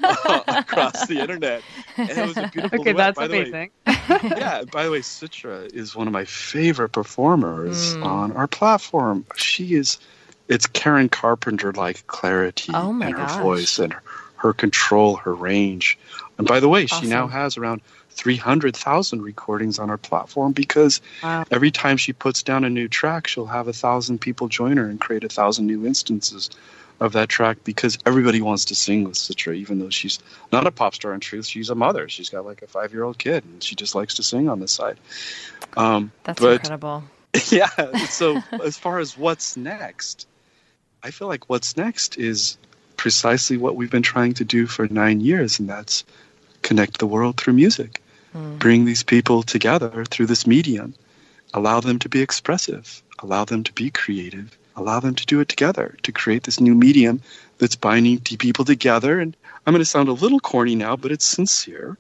across 0.48 1.08
the 1.08 1.20
internet. 1.20 1.64
And 1.98 2.18
it 2.18 2.26
was 2.26 2.40
a 2.40 2.46
beautiful 2.46 2.80
Okay, 2.80 2.94
duet, 2.94 2.98
that's 2.98 3.20
by 3.20 3.28
the 3.28 3.34
way. 3.34 3.42
amazing. 3.42 3.72
yeah, 4.38 4.64
by 4.64 4.86
the 4.86 4.92
way, 4.92 5.00
Citra 5.00 5.72
is 5.74 5.96
one 5.96 6.08
of 6.08 6.14
my 6.14 6.26
favorite 6.26 6.90
performers 6.90 7.98
Mm. 7.98 8.06
on 8.06 8.32
our 8.34 8.48
platform. 8.48 9.26
She 9.36 9.76
is, 9.76 10.00
it's 10.48 10.68
Karen 10.68 11.10
Carpenter 11.10 11.74
like 11.74 12.06
clarity 12.08 12.74
Oh 12.74 12.94
my 12.94 13.08
and 13.08 13.16
her 13.16 13.26
gosh. 13.26 13.40
voice 13.42 13.80
and 13.80 13.94
her, 13.94 14.02
her 14.38 14.54
control, 14.54 15.18
her 15.18 15.34
range. 15.36 15.98
And 16.38 16.48
by 16.48 16.60
the 16.60 16.70
way, 16.70 16.86
she 16.88 17.08
now 17.08 17.28
has 17.28 17.58
around 17.58 17.82
300,000 18.12 19.22
recordings 19.22 19.80
on 19.80 19.90
our 19.90 19.98
platform 19.98 20.52
because 20.52 21.02
Wow. 21.24 21.46
every 21.52 21.72
time 21.72 21.98
she 21.98 22.14
puts 22.14 22.44
down 22.44 22.64
a 22.64 22.70
new 22.70 22.88
track, 22.88 23.28
she'll 23.28 23.46
have 23.46 23.68
a 23.68 23.74
thousand 23.74 24.20
people 24.20 24.48
join 24.48 24.78
her 24.78 24.86
and 24.86 25.00
create 25.00 25.24
a 25.24 25.30
thousand 25.30 25.68
new 25.68 25.86
instances 25.86 26.50
of 27.00 27.14
that 27.14 27.30
track 27.30 27.58
because 27.64 27.98
everybody 28.06 28.42
wants 28.42 28.66
to 28.66 28.76
sing 28.76 29.04
with 29.04 29.16
Citra, 29.16 29.56
even 29.56 29.80
though 29.80 29.90
she's 29.90 30.20
not 30.52 30.68
a 30.68 30.72
pop 30.72 30.94
star 30.94 31.14
in 31.14 31.20
truth. 31.20 31.48
She's 31.48 31.70
a 31.72 31.76
mother. 31.76 32.08
She's 32.08 32.30
got 32.30 32.46
like 32.46 32.62
a 32.62 32.68
five 32.68 32.94
year 32.94 33.04
old 33.04 33.18
kid 33.18 33.44
and 33.44 33.64
she 33.64 33.76
just 33.76 33.96
likes 33.96 34.16
to 34.16 34.24
sing 34.24 34.48
on 34.50 34.60
the 34.60 34.68
side. 34.68 35.00
Um, 35.76 36.12
That's 36.24 36.40
but 36.40 36.54
incredible. 36.54 37.04
yeah. 37.50 37.96
So 38.10 38.42
as 38.64 38.78
far 38.78 39.00
as 39.00 39.18
what's 39.18 39.58
next, 39.58 40.28
I 41.02 41.10
feel 41.12 41.28
like 41.28 41.50
what's 41.50 41.76
next 41.76 42.18
is 42.18 42.58
precisely 42.98 43.58
what 43.58 43.76
we've 43.76 43.90
been 43.90 44.04
trying 44.04 44.34
to 44.36 44.46
do 44.46 44.68
for 44.68 44.88
nine 44.88 45.22
years, 45.22 45.60
and 45.60 45.68
that's 45.68 46.04
connect 46.62 47.00
the 47.00 47.08
world 47.08 47.38
through 47.38 47.54
music. 47.54 48.02
Hmm. 48.34 48.58
Bring 48.58 48.86
these 48.86 49.04
people 49.04 49.44
together 49.44 50.06
through 50.06 50.28
this 50.28 50.48
medium, 50.48 50.94
allow 51.54 51.80
them 51.82 52.00
to 52.00 52.10
be 52.10 52.22
expressive, 52.22 53.02
allow 53.20 53.46
them 53.46 53.64
to 53.64 53.74
be 53.74 53.90
creative, 53.90 54.58
allow 54.76 55.00
them 55.00 55.16
to 55.16 55.26
do 55.26 55.40
it 55.40 55.50
together 55.50 55.98
to 56.04 56.12
create 56.12 56.44
this 56.44 56.60
new 56.60 56.74
medium 56.74 57.22
that's 57.58 57.76
binding 57.76 58.20
t- 58.20 58.38
people 58.38 58.66
together. 58.66 59.20
And 59.20 59.36
I'm 59.66 59.74
going 59.74 59.82
to 59.82 59.86
sound 59.86 60.10
a 60.10 60.14
little 60.14 60.40
corny 60.40 60.76
now, 60.76 60.96
but 60.96 61.12
it's 61.12 61.26
sincere 61.26 61.98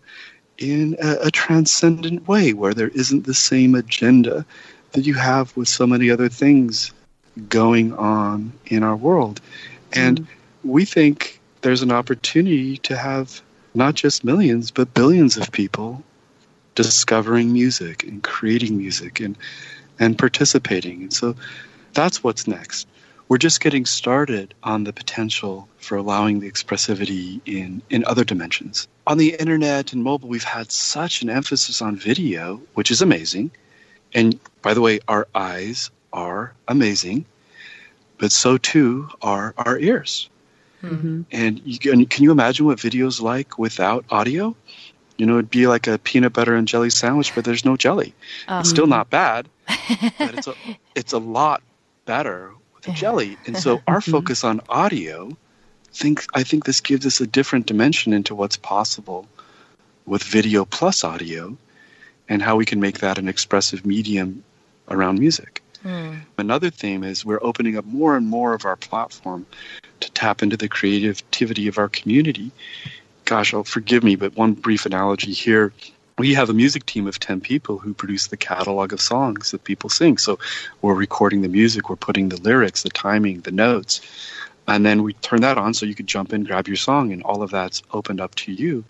in 0.57 0.95
a, 1.01 1.27
a 1.27 1.31
transcendent 1.31 2.27
way 2.27 2.53
where 2.53 2.73
there 2.73 2.89
isn't 2.89 3.25
the 3.25 3.33
same 3.33 3.75
agenda 3.75 4.45
that 4.93 5.05
you 5.05 5.13
have 5.15 5.55
with 5.57 5.67
so 5.67 5.87
many 5.87 6.09
other 6.09 6.29
things 6.29 6.91
going 7.49 7.93
on 7.93 8.51
in 8.65 8.83
our 8.83 8.95
world. 8.95 9.41
And 9.93 10.19
hmm. 10.19 10.71
we 10.71 10.85
think 10.85 11.39
there's 11.61 11.81
an 11.81 11.91
opportunity 11.91 12.77
to 12.77 12.97
have 12.97 13.41
not 13.73 13.95
just 13.95 14.23
millions, 14.23 14.71
but 14.71 14.93
billions 14.93 15.37
of 15.37 15.51
people 15.51 16.03
discovering 16.75 17.51
music 17.51 18.03
and 18.03 18.23
creating 18.23 18.77
music 18.77 19.19
and, 19.19 19.37
and 19.99 20.17
participating. 20.17 21.03
And 21.03 21.13
so 21.13 21.35
that's 21.93 22.23
what's 22.23 22.47
next. 22.47 22.87
We're 23.27 23.37
just 23.37 23.61
getting 23.61 23.85
started 23.85 24.53
on 24.61 24.83
the 24.83 24.91
potential 24.91 25.69
for 25.77 25.95
allowing 25.95 26.41
the 26.41 26.51
expressivity 26.51 27.39
in, 27.45 27.81
in 27.89 28.03
other 28.05 28.25
dimensions. 28.25 28.89
On 29.07 29.17
the 29.17 29.35
internet 29.39 29.93
and 29.93 30.03
mobile, 30.03 30.27
we've 30.27 30.43
had 30.43 30.71
such 30.71 31.21
an 31.21 31.29
emphasis 31.29 31.81
on 31.81 31.95
video, 31.95 32.61
which 32.73 32.91
is 32.91 33.01
amazing. 33.01 33.51
And 34.13 34.37
by 34.61 34.73
the 34.73 34.81
way, 34.81 34.99
our 35.07 35.27
eyes 35.33 35.91
are 36.11 36.53
amazing, 36.67 37.25
but 38.17 38.33
so 38.33 38.57
too 38.57 39.09
are 39.21 39.53
our 39.57 39.79
ears. 39.79 40.29
Mm-hmm. 40.81 41.21
And 41.31 41.61
you 41.63 41.79
can, 41.79 42.05
can 42.05 42.23
you 42.23 42.31
imagine 42.31 42.65
what 42.65 42.79
video's 42.79 43.21
like 43.21 43.57
without 43.57 44.05
audio? 44.09 44.55
You 45.17 45.25
know, 45.25 45.33
it'd 45.33 45.51
be 45.51 45.67
like 45.67 45.87
a 45.87 45.97
peanut 45.99 46.33
butter 46.33 46.55
and 46.55 46.67
jelly 46.67 46.89
sandwich, 46.89 47.35
but 47.35 47.45
there's 47.45 47.65
no 47.65 47.77
jelly. 47.77 48.13
It's 48.49 48.69
still 48.69 48.87
not 48.87 49.09
bad, 49.09 49.47
but 50.17 50.35
it's 50.35 50.47
a, 50.47 50.55
it's 50.95 51.13
a 51.13 51.19
lot 51.19 51.61
better 52.05 52.51
with 52.73 52.83
the 52.83 52.91
jelly. 52.91 53.37
And 53.45 53.57
so 53.57 53.81
our 53.87 54.01
focus 54.01 54.43
on 54.43 54.61
audio, 54.67 55.37
think 55.93 56.25
I 56.33 56.43
think 56.43 56.65
this 56.65 56.81
gives 56.81 57.05
us 57.05 57.21
a 57.21 57.27
different 57.27 57.67
dimension 57.67 58.13
into 58.13 58.33
what's 58.33 58.57
possible 58.57 59.27
with 60.05 60.23
video 60.23 60.65
plus 60.65 61.03
audio, 61.03 61.55
and 62.27 62.41
how 62.41 62.55
we 62.55 62.65
can 62.65 62.79
make 62.79 62.99
that 62.99 63.17
an 63.17 63.27
expressive 63.27 63.85
medium 63.85 64.43
around 64.89 65.19
music. 65.19 65.60
Hmm. 65.83 66.17
Another 66.37 66.69
theme 66.69 67.03
is 67.03 67.25
we're 67.25 67.41
opening 67.41 67.77
up 67.77 67.85
more 67.85 68.15
and 68.15 68.27
more 68.27 68.53
of 68.53 68.65
our 68.65 68.75
platform 68.75 69.45
to 69.99 70.11
tap 70.11 70.43
into 70.43 70.57
the 70.57 70.69
creativity 70.69 71.67
of 71.67 71.77
our 71.77 71.89
community. 71.89 72.51
Gosh, 73.25 73.53
oh, 73.53 73.63
forgive 73.63 74.03
me, 74.03 74.15
but 74.15 74.35
one 74.35 74.53
brief 74.53 74.85
analogy 74.85 75.31
here. 75.31 75.73
We 76.17 76.33
have 76.35 76.49
a 76.49 76.53
music 76.53 76.85
team 76.85 77.07
of 77.07 77.19
10 77.19 77.41
people 77.41 77.79
who 77.79 77.93
produce 77.93 78.27
the 78.27 78.37
catalog 78.37 78.93
of 78.93 79.01
songs 79.01 79.51
that 79.51 79.63
people 79.63 79.89
sing. 79.89 80.17
So 80.17 80.37
we're 80.81 80.93
recording 80.93 81.41
the 81.41 81.47
music, 81.47 81.89
we're 81.89 81.95
putting 81.95 82.29
the 82.29 82.41
lyrics, 82.41 82.83
the 82.83 82.89
timing, 82.89 83.41
the 83.41 83.51
notes, 83.51 84.01
and 84.67 84.85
then 84.85 85.03
we 85.03 85.13
turn 85.13 85.41
that 85.41 85.57
on 85.57 85.73
so 85.73 85.85
you 85.85 85.95
could 85.95 86.07
jump 86.07 86.33
in, 86.33 86.43
grab 86.43 86.67
your 86.67 86.77
song, 86.77 87.11
and 87.11 87.23
all 87.23 87.41
of 87.41 87.51
that's 87.51 87.81
opened 87.91 88.21
up 88.21 88.35
to 88.35 88.51
you. 88.51 88.83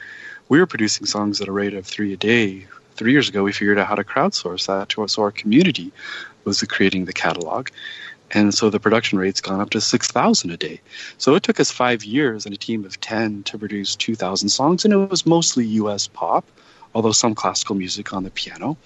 We 0.50 0.60
were 0.60 0.66
producing 0.66 1.06
songs 1.06 1.40
at 1.40 1.48
a 1.48 1.52
rate 1.52 1.74
of 1.74 1.86
three 1.86 2.12
a 2.12 2.18
day. 2.18 2.68
Three 2.96 3.14
years 3.14 3.30
ago, 3.30 3.44
we 3.44 3.54
figured 3.54 3.80
out 3.80 3.88
how 3.88 3.96
to 3.96 4.04
crowdsource 4.04 4.68
that 4.68 4.90
to 4.90 5.04
us. 5.04 5.14
So 5.14 5.24
our 5.24 5.32
community 5.32 5.92
was 6.44 6.62
creating 6.64 7.06
the 7.06 7.14
catalog. 7.14 7.70
And 8.34 8.54
so 8.54 8.70
the 8.70 8.80
production 8.80 9.20
rate's 9.20 9.42
gone 9.42 9.60
up 9.60 9.72
to 9.72 9.82
6,000 9.82 10.52
a 10.52 10.58
day. 10.58 10.80
So 11.18 11.36
it 11.36 11.44
took 11.44 11.60
us 11.60 11.70
five 11.70 12.04
years 12.04 12.46
and 12.46 12.56
a 12.56 12.58
team 12.58 12.86
of 12.86 13.00
10 13.02 13.44
to 13.44 13.58
produce 13.58 13.96
2,000 13.96 14.50
songs. 14.50 14.86
And 14.86 14.94
it 14.94 14.98
was 14.98 15.26
mostly 15.26 15.66
US 15.66 16.08
pop, 16.08 16.46
although 16.96 17.12
some 17.12 17.36
classical 17.36 17.76
music 17.76 18.14
on 18.14 18.24
the 18.24 18.30
piano. 18.30 18.78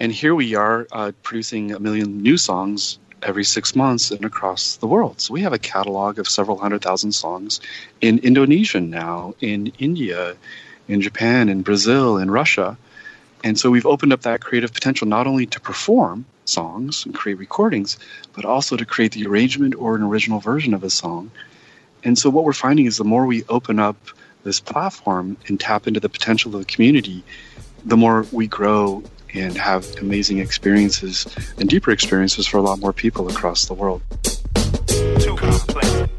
And 0.00 0.10
here 0.10 0.34
we 0.34 0.54
are 0.54 0.86
uh, 0.90 1.12
producing 1.22 1.72
a 1.72 1.78
million 1.78 2.22
new 2.22 2.36
songs 2.36 2.98
every 3.22 3.44
six 3.44 3.74
months 3.74 4.10
and 4.10 4.24
across 4.24 4.76
the 4.76 4.86
world. 4.86 5.20
So 5.20 5.32
we 5.32 5.42
have 5.42 5.52
a 5.52 5.58
catalog 5.58 6.18
of 6.18 6.28
several 6.28 6.58
hundred 6.58 6.82
thousand 6.82 7.12
songs 7.12 7.60
in 8.00 8.18
Indonesian 8.18 8.90
now, 8.90 9.34
in 9.40 9.72
India, 9.78 10.36
in 10.88 11.00
Japan, 11.00 11.48
in 11.48 11.62
Brazil, 11.62 12.18
in 12.18 12.30
Russia. 12.30 12.76
And 13.42 13.58
so 13.58 13.70
we've 13.70 13.86
opened 13.86 14.12
up 14.12 14.22
that 14.22 14.40
creative 14.40 14.72
potential 14.72 15.06
not 15.06 15.26
only 15.26 15.46
to 15.46 15.60
perform 15.60 16.24
songs 16.44 17.04
and 17.04 17.14
create 17.14 17.38
recordings, 17.38 17.98
but 18.34 18.44
also 18.44 18.76
to 18.76 18.84
create 18.84 19.12
the 19.12 19.26
arrangement 19.26 19.74
or 19.76 19.96
an 19.96 20.02
original 20.02 20.40
version 20.40 20.74
of 20.74 20.84
a 20.84 20.90
song. 20.90 21.30
And 22.04 22.18
so 22.18 22.30
what 22.30 22.44
we're 22.44 22.52
finding 22.52 22.86
is 22.86 22.96
the 22.96 23.04
more 23.04 23.26
we 23.26 23.44
open 23.48 23.78
up 23.78 23.96
this 24.44 24.60
platform 24.60 25.36
and 25.48 25.58
tap 25.58 25.86
into 25.86 26.00
the 26.00 26.08
potential 26.08 26.54
of 26.54 26.60
the 26.60 26.72
community, 26.72 27.24
the 27.84 27.96
more 27.96 28.26
we 28.30 28.46
grow 28.46 29.02
and 29.32 29.56
have 29.56 29.86
amazing 29.96 30.38
experiences 30.38 31.26
and 31.58 31.68
deeper 31.68 31.90
experiences 31.90 32.46
for 32.46 32.58
a 32.58 32.62
lot 32.62 32.78
more 32.78 32.92
people 32.92 33.28
across 33.28 33.66
the 33.66 33.74
world. 33.74 34.02
So 34.86 35.36
you've 35.36 36.13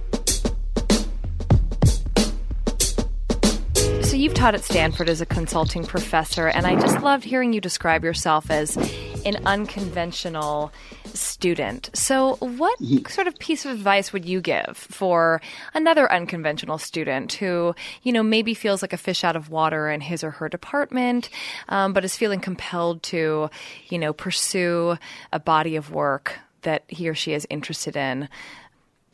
taught 4.46 4.54
at 4.54 4.64
Stanford 4.64 5.10
as 5.10 5.22
a 5.22 5.26
consulting 5.26 5.84
professor, 5.84 6.48
and 6.48 6.68
I 6.68 6.80
just 6.80 7.02
loved 7.02 7.24
hearing 7.24 7.52
you 7.52 7.60
describe 7.60 8.04
yourself 8.04 8.52
as 8.52 8.78
an 9.26 9.38
unconventional 9.48 10.72
student. 11.16 11.89
So, 11.96 12.36
what 12.36 12.78
sort 13.10 13.26
of 13.26 13.39
piece 13.39 13.66
of 13.66 13.72
advice 13.72 14.14
would 14.14 14.24
you 14.24 14.41
give 14.41 14.78
for 14.78 15.41
another 15.74 16.12
unconventional 16.12 16.78
student 16.78 17.34
who, 17.34 17.74
you 18.04 18.14
know, 18.14 18.22
maybe 18.22 18.54
feels 18.54 18.84
like 18.84 18.93
a 18.93 18.98
fish 18.98 19.24
out 19.24 19.36
of 19.36 19.50
water 19.50 19.89
in 19.89 20.00
his 20.00 20.24
or 20.24 20.30
her 20.30 20.48
department, 20.48 21.32
um, 21.70 21.93
but 21.93 22.06
is 22.06 22.16
feeling 22.16 22.39
compelled 22.39 23.02
to, 23.02 23.50
you 23.89 23.98
know, 23.98 24.14
pursue 24.14 24.96
a 25.34 25.39
body 25.39 25.76
of 25.76 25.89
work 25.89 26.38
that 26.62 26.84
he 26.88 27.10
or 27.10 27.16
she 27.16 27.34
is 27.34 27.48
interested 27.50 27.96
in? 27.96 28.30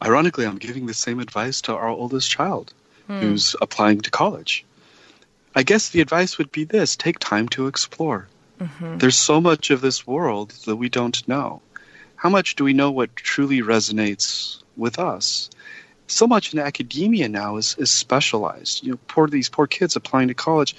Ironically, 0.04 0.46
I'm 0.46 0.58
giving 0.58 0.88
the 0.88 0.94
same 0.94 1.22
advice 1.22 1.62
to 1.62 1.74
our 1.74 1.88
oldest 1.88 2.30
child 2.30 2.74
Hmm. 3.08 3.20
who's 3.20 3.56
applying 3.62 4.02
to 4.02 4.12
college. 4.12 4.66
I 5.56 5.64
guess 5.64 5.89
the 5.89 6.02
advice 6.02 6.38
would 6.38 6.52
be 6.52 6.64
this 6.64 6.95
take 6.95 7.20
time 7.20 7.47
to 7.49 7.68
explore. 7.68 8.28
Mhm. 8.60 8.99
There's 8.99 9.18
so 9.18 9.41
much 9.41 9.70
of 9.72 9.82
this 9.82 10.06
world 10.08 10.52
that 10.66 10.76
we 10.76 10.89
don't 10.89 11.28
know. 11.28 11.62
How 12.16 12.30
much 12.30 12.56
do 12.56 12.64
we 12.64 12.74
know 12.74 12.91
what 12.91 13.16
truly 13.16 13.62
resonates 13.62 14.62
with 14.78 14.99
us? 14.99 15.49
So 16.08 16.28
much 16.28 16.54
in 16.54 16.60
academia 16.60 17.28
now 17.30 17.58
is, 17.58 17.76
is 17.80 17.89
specialized. 17.89 18.84
You 18.84 18.91
know, 18.91 18.99
poor 19.08 19.28
these 19.28 19.49
poor 19.49 19.66
kids 19.66 19.95
applying 19.95 20.28
to 20.28 20.34
college. 20.34 20.76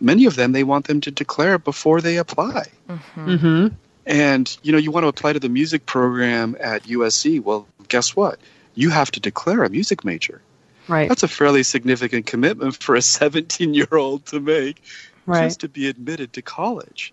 Many 0.00 0.24
of 0.24 0.36
them 0.36 0.52
they 0.52 0.64
want 0.64 0.86
them 0.86 1.00
to 1.02 1.10
declare 1.10 1.58
before 1.58 2.00
they 2.00 2.16
apply. 2.16 2.66
Mm-hmm. 2.88 3.68
And 4.06 4.58
you 4.62 4.72
know, 4.72 4.78
you 4.78 4.90
want 4.90 5.04
to 5.04 5.08
apply 5.08 5.34
to 5.34 5.40
the 5.40 5.48
music 5.48 5.86
program 5.86 6.56
at 6.58 6.84
USC. 6.84 7.40
Well, 7.42 7.66
guess 7.88 8.16
what? 8.16 8.38
You 8.74 8.90
have 8.90 9.10
to 9.12 9.20
declare 9.20 9.62
a 9.64 9.70
music 9.70 10.04
major. 10.04 10.40
Right. 10.88 11.08
That's 11.08 11.22
a 11.22 11.28
fairly 11.28 11.62
significant 11.62 12.26
commitment 12.26 12.76
for 12.82 12.94
a 12.94 13.02
17 13.20 13.74
year 13.74 13.88
old 13.92 14.26
to 14.26 14.40
make 14.40 14.82
Right. 15.24 15.44
just 15.44 15.60
to 15.60 15.68
be 15.68 15.88
admitted 15.88 16.32
to 16.32 16.42
college. 16.42 17.12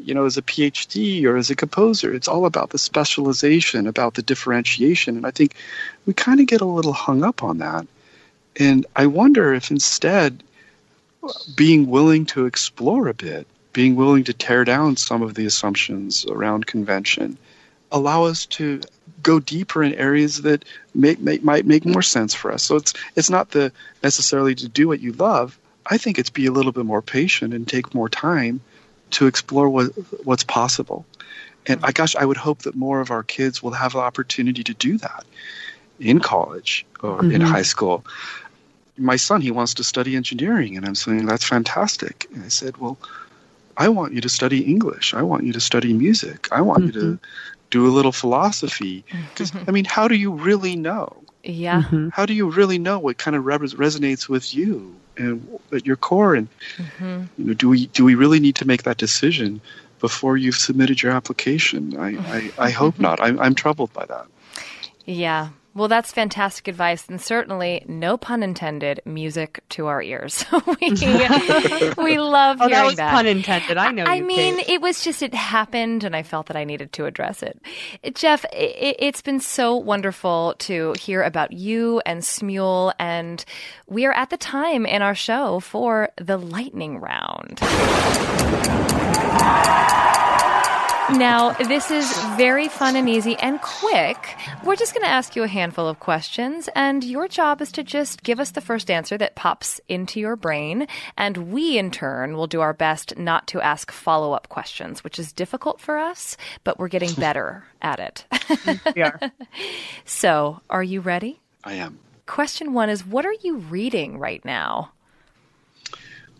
You 0.00 0.12
know, 0.12 0.24
as 0.24 0.36
a 0.36 0.42
PhD 0.42 1.24
or 1.24 1.36
as 1.36 1.50
a 1.50 1.54
composer, 1.54 2.12
it's 2.12 2.26
all 2.26 2.46
about 2.46 2.70
the 2.70 2.78
specialization, 2.78 3.86
about 3.86 4.14
the 4.14 4.22
differentiation. 4.22 5.16
And 5.16 5.24
I 5.24 5.30
think 5.30 5.54
we 6.04 6.14
kind 6.14 6.40
of 6.40 6.46
get 6.46 6.60
a 6.62 6.66
little 6.66 6.92
hung 6.92 7.22
up 7.22 7.44
on 7.44 7.58
that. 7.58 7.86
And 8.58 8.86
I 8.96 9.06
wonder 9.06 9.54
if 9.54 9.70
instead, 9.70 10.42
being 11.54 11.88
willing 11.88 12.26
to 12.26 12.46
explore 12.46 13.08
a 13.08 13.14
bit, 13.14 13.46
being 13.72 13.94
willing 13.94 14.24
to 14.24 14.32
tear 14.32 14.64
down 14.64 14.96
some 14.96 15.22
of 15.22 15.34
the 15.34 15.46
assumptions 15.46 16.26
around 16.26 16.66
convention, 16.66 17.38
allow 17.92 18.24
us 18.24 18.46
to 18.46 18.80
go 19.24 19.40
deeper 19.40 19.82
in 19.82 19.92
areas 19.94 20.42
that 20.42 20.64
may, 20.94 21.16
may, 21.18 21.38
might 21.38 21.66
make 21.66 21.84
more 21.84 22.02
sense 22.02 22.32
for 22.32 22.52
us. 22.52 22.62
So 22.62 22.76
it's 22.76 22.94
it's 23.16 23.30
not 23.30 23.50
the 23.50 23.72
necessarily 24.02 24.54
to 24.54 24.68
do 24.68 24.86
what 24.86 25.00
you 25.00 25.12
love. 25.12 25.58
I 25.90 25.98
think 25.98 26.18
it's 26.18 26.30
be 26.30 26.46
a 26.46 26.52
little 26.52 26.72
bit 26.72 26.86
more 26.86 27.02
patient 27.02 27.52
and 27.52 27.66
take 27.66 27.94
more 27.94 28.08
time 28.08 28.60
to 29.10 29.26
explore 29.26 29.68
what 29.68 29.86
what's 30.24 30.44
possible. 30.44 31.04
And 31.66 31.80
I 31.82 31.92
gosh, 31.92 32.14
I 32.14 32.24
would 32.24 32.36
hope 32.36 32.62
that 32.62 32.76
more 32.76 33.00
of 33.00 33.10
our 33.10 33.22
kids 33.24 33.62
will 33.62 33.72
have 33.72 33.92
the 33.92 33.98
opportunity 33.98 34.62
to 34.64 34.74
do 34.74 34.98
that 34.98 35.24
in 35.98 36.20
college 36.20 36.84
or 37.02 37.24
in 37.24 37.40
Mhm. 37.40 37.52
high 37.56 37.62
school. 37.62 38.04
My 38.96 39.16
son, 39.16 39.40
he 39.40 39.50
wants 39.50 39.74
to 39.74 39.84
study 39.84 40.14
engineering, 40.14 40.76
and 40.76 40.86
I'm 40.86 40.94
saying 40.94 41.26
that's 41.26 41.44
fantastic. 41.44 42.26
And 42.32 42.44
I 42.44 42.48
said, 42.48 42.76
well, 42.76 42.96
I 43.76 43.88
want 43.88 44.12
you 44.12 44.20
to 44.20 44.28
study 44.28 44.60
English. 44.60 45.14
I 45.14 45.22
want 45.22 45.44
you 45.44 45.52
to 45.52 45.60
study 45.60 45.92
music. 45.92 46.48
I 46.52 46.60
want 46.60 46.84
you 46.86 46.92
to 46.92 47.18
do 47.74 47.86
a 47.88 47.92
little 47.98 48.12
philosophy. 48.12 49.04
Because 49.30 49.50
mm-hmm. 49.50 49.68
I 49.68 49.72
mean, 49.72 49.84
how 49.84 50.06
do 50.06 50.14
you 50.14 50.30
really 50.30 50.76
know? 50.76 51.08
Yeah. 51.42 51.82
Mm-hmm. 51.82 52.08
How 52.16 52.24
do 52.24 52.32
you 52.32 52.48
really 52.48 52.78
know 52.78 53.00
what 53.00 53.18
kind 53.18 53.36
of 53.36 53.44
res- 53.44 53.74
resonates 53.74 54.28
with 54.28 54.54
you 54.54 54.94
and 55.16 55.34
at 55.72 55.84
your 55.84 55.96
core? 55.96 56.34
And 56.38 56.46
Mhm. 56.78 57.28
you 57.36 57.44
know, 57.46 57.54
do 57.54 57.68
we 57.68 57.86
do 57.98 58.04
we 58.04 58.14
really 58.14 58.40
need 58.40 58.54
to 58.62 58.66
make 58.72 58.84
that 58.84 58.96
decision 58.96 59.60
before 59.98 60.36
you've 60.38 60.60
submitted 60.68 61.02
your 61.02 61.12
application? 61.12 61.98
I 61.98 62.12
mm-hmm. 62.12 62.60
I, 62.60 62.68
I 62.68 62.70
hope 62.70 62.96
not. 63.06 63.20
I'm 63.20 63.36
I'm 63.44 63.54
troubled 63.54 63.92
by 63.92 64.06
that. 64.06 64.26
Yeah. 65.04 65.48
Well, 65.74 65.88
that's 65.88 66.12
fantastic 66.12 66.68
advice, 66.68 67.08
and 67.08 67.20
certainly, 67.20 67.84
no 67.88 68.16
pun 68.16 68.44
intended, 68.44 69.00
music 69.04 69.62
to 69.70 69.86
our 69.86 70.00
ears. 70.00 70.44
we, 70.66 70.90
we 71.98 72.18
love 72.18 72.58
Oh, 72.60 72.68
hearing 72.68 72.70
that 72.70 72.84
was 72.84 72.94
pun 72.94 73.26
intended. 73.26 73.76
I 73.76 73.90
know 73.90 74.04
I 74.04 74.20
mean, 74.20 74.60
it 74.68 74.80
was 74.80 75.02
just 75.02 75.20
it 75.22 75.34
happened, 75.34 76.04
and 76.04 76.14
I 76.14 76.22
felt 76.22 76.46
that 76.46 76.56
I 76.56 76.62
needed 76.62 76.92
to 76.92 77.06
address 77.06 77.42
it. 77.42 77.60
Jeff, 78.14 78.44
it, 78.52 78.96
it's 79.00 79.20
been 79.22 79.40
so 79.40 79.76
wonderful 79.76 80.54
to 80.60 80.94
hear 81.00 81.22
about 81.22 81.52
you 81.52 82.00
and 82.06 82.22
Smule, 82.22 82.92
and 83.00 83.44
we 83.88 84.06
are 84.06 84.12
at 84.12 84.30
the 84.30 84.36
time 84.36 84.86
in 84.86 85.02
our 85.02 85.14
show 85.16 85.58
for 85.58 86.10
the 86.16 86.36
lightning 86.36 87.00
round. 87.00 87.58
Now, 91.12 91.52
this 91.52 91.90
is 91.90 92.10
very 92.36 92.68
fun 92.68 92.96
and 92.96 93.08
easy 93.08 93.36
and 93.36 93.60
quick. 93.60 94.36
We're 94.64 94.74
just 94.74 94.94
going 94.94 95.04
to 95.04 95.10
ask 95.10 95.36
you 95.36 95.42
a 95.42 95.48
handful 95.48 95.86
of 95.86 96.00
questions, 96.00 96.68
and 96.74 97.04
your 97.04 97.28
job 97.28 97.60
is 97.60 97.70
to 97.72 97.82
just 97.82 98.22
give 98.22 98.40
us 98.40 98.52
the 98.52 98.62
first 98.62 98.90
answer 98.90 99.18
that 99.18 99.36
pops 99.36 99.82
into 99.86 100.18
your 100.18 100.34
brain. 100.34 100.86
And 101.18 101.52
we, 101.52 101.76
in 101.78 101.90
turn, 101.90 102.36
will 102.36 102.46
do 102.46 102.62
our 102.62 102.72
best 102.72 103.18
not 103.18 103.46
to 103.48 103.60
ask 103.60 103.92
follow 103.92 104.32
up 104.32 104.48
questions, 104.48 105.04
which 105.04 105.18
is 105.18 105.30
difficult 105.32 105.78
for 105.78 105.98
us, 105.98 106.38
but 106.64 106.78
we're 106.78 106.88
getting 106.88 107.12
better 107.18 107.64
at 107.82 108.00
it. 108.00 108.24
we 108.96 109.02
are. 109.02 109.20
So, 110.06 110.60
are 110.70 110.82
you 110.82 111.00
ready? 111.00 111.40
I 111.64 111.74
am. 111.74 111.98
Question 112.26 112.72
one 112.72 112.88
is 112.88 113.06
What 113.06 113.26
are 113.26 113.34
you 113.42 113.58
reading 113.58 114.18
right 114.18 114.44
now? 114.44 114.90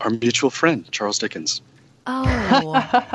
Our 0.00 0.10
mutual 0.10 0.50
friend, 0.50 0.90
Charles 0.90 1.18
Dickens. 1.18 1.60
Oh, 2.06 2.22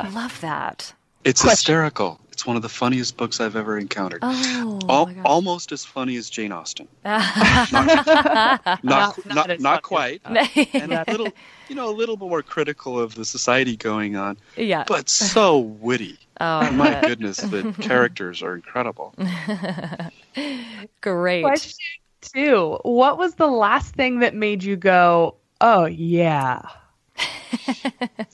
love 0.14 0.40
that. 0.42 0.94
It's 1.24 1.42
hysterical. 1.42 2.20
It's 2.32 2.46
one 2.46 2.56
of 2.56 2.62
the 2.62 2.70
funniest 2.70 3.18
books 3.18 3.42
I've 3.42 3.58
ever 3.58 3.78
encountered. 3.78 4.22
Oh, 4.24 4.80
Al- 4.88 5.14
almost 5.26 5.74
as 5.74 5.84
funny 5.84 6.16
as 6.16 6.30
Jane 6.30 6.54
Austen. 6.54 6.88
not, 7.04 7.74
Not, 7.74 8.64
Not 8.82 9.26
not, 9.26 9.50
as 9.50 9.60
not, 9.62 9.84
quite. 9.84 10.22
and 10.26 10.94
a 10.94 11.04
little, 11.10 11.28
you 11.68 11.76
know, 11.76 11.90
a 11.90 11.92
little 11.92 12.16
more 12.16 12.42
critical 12.42 12.98
of 12.98 13.16
the 13.16 13.26
society 13.26 13.76
going 13.76 14.16
on. 14.16 14.38
Yeah. 14.56 14.86
But 14.88 15.10
so 15.10 15.58
witty. 15.60 16.18
Oh, 16.40 16.62
oh 16.64 16.72
my 16.72 17.02
goodness, 17.02 17.38
the 17.38 17.74
characters 17.82 18.42
are 18.42 18.56
incredible. 18.56 19.14
Great. 21.02 21.44
Question 21.44 21.78
two: 22.22 22.80
What 22.84 23.18
was 23.18 23.36
the 23.36 23.48
last 23.48 23.96
thing 23.96 24.20
that 24.20 24.34
made 24.34 24.64
you 24.64 24.78
go, 24.78 25.36
"Oh 25.60 25.84
yeah"? 25.86 26.62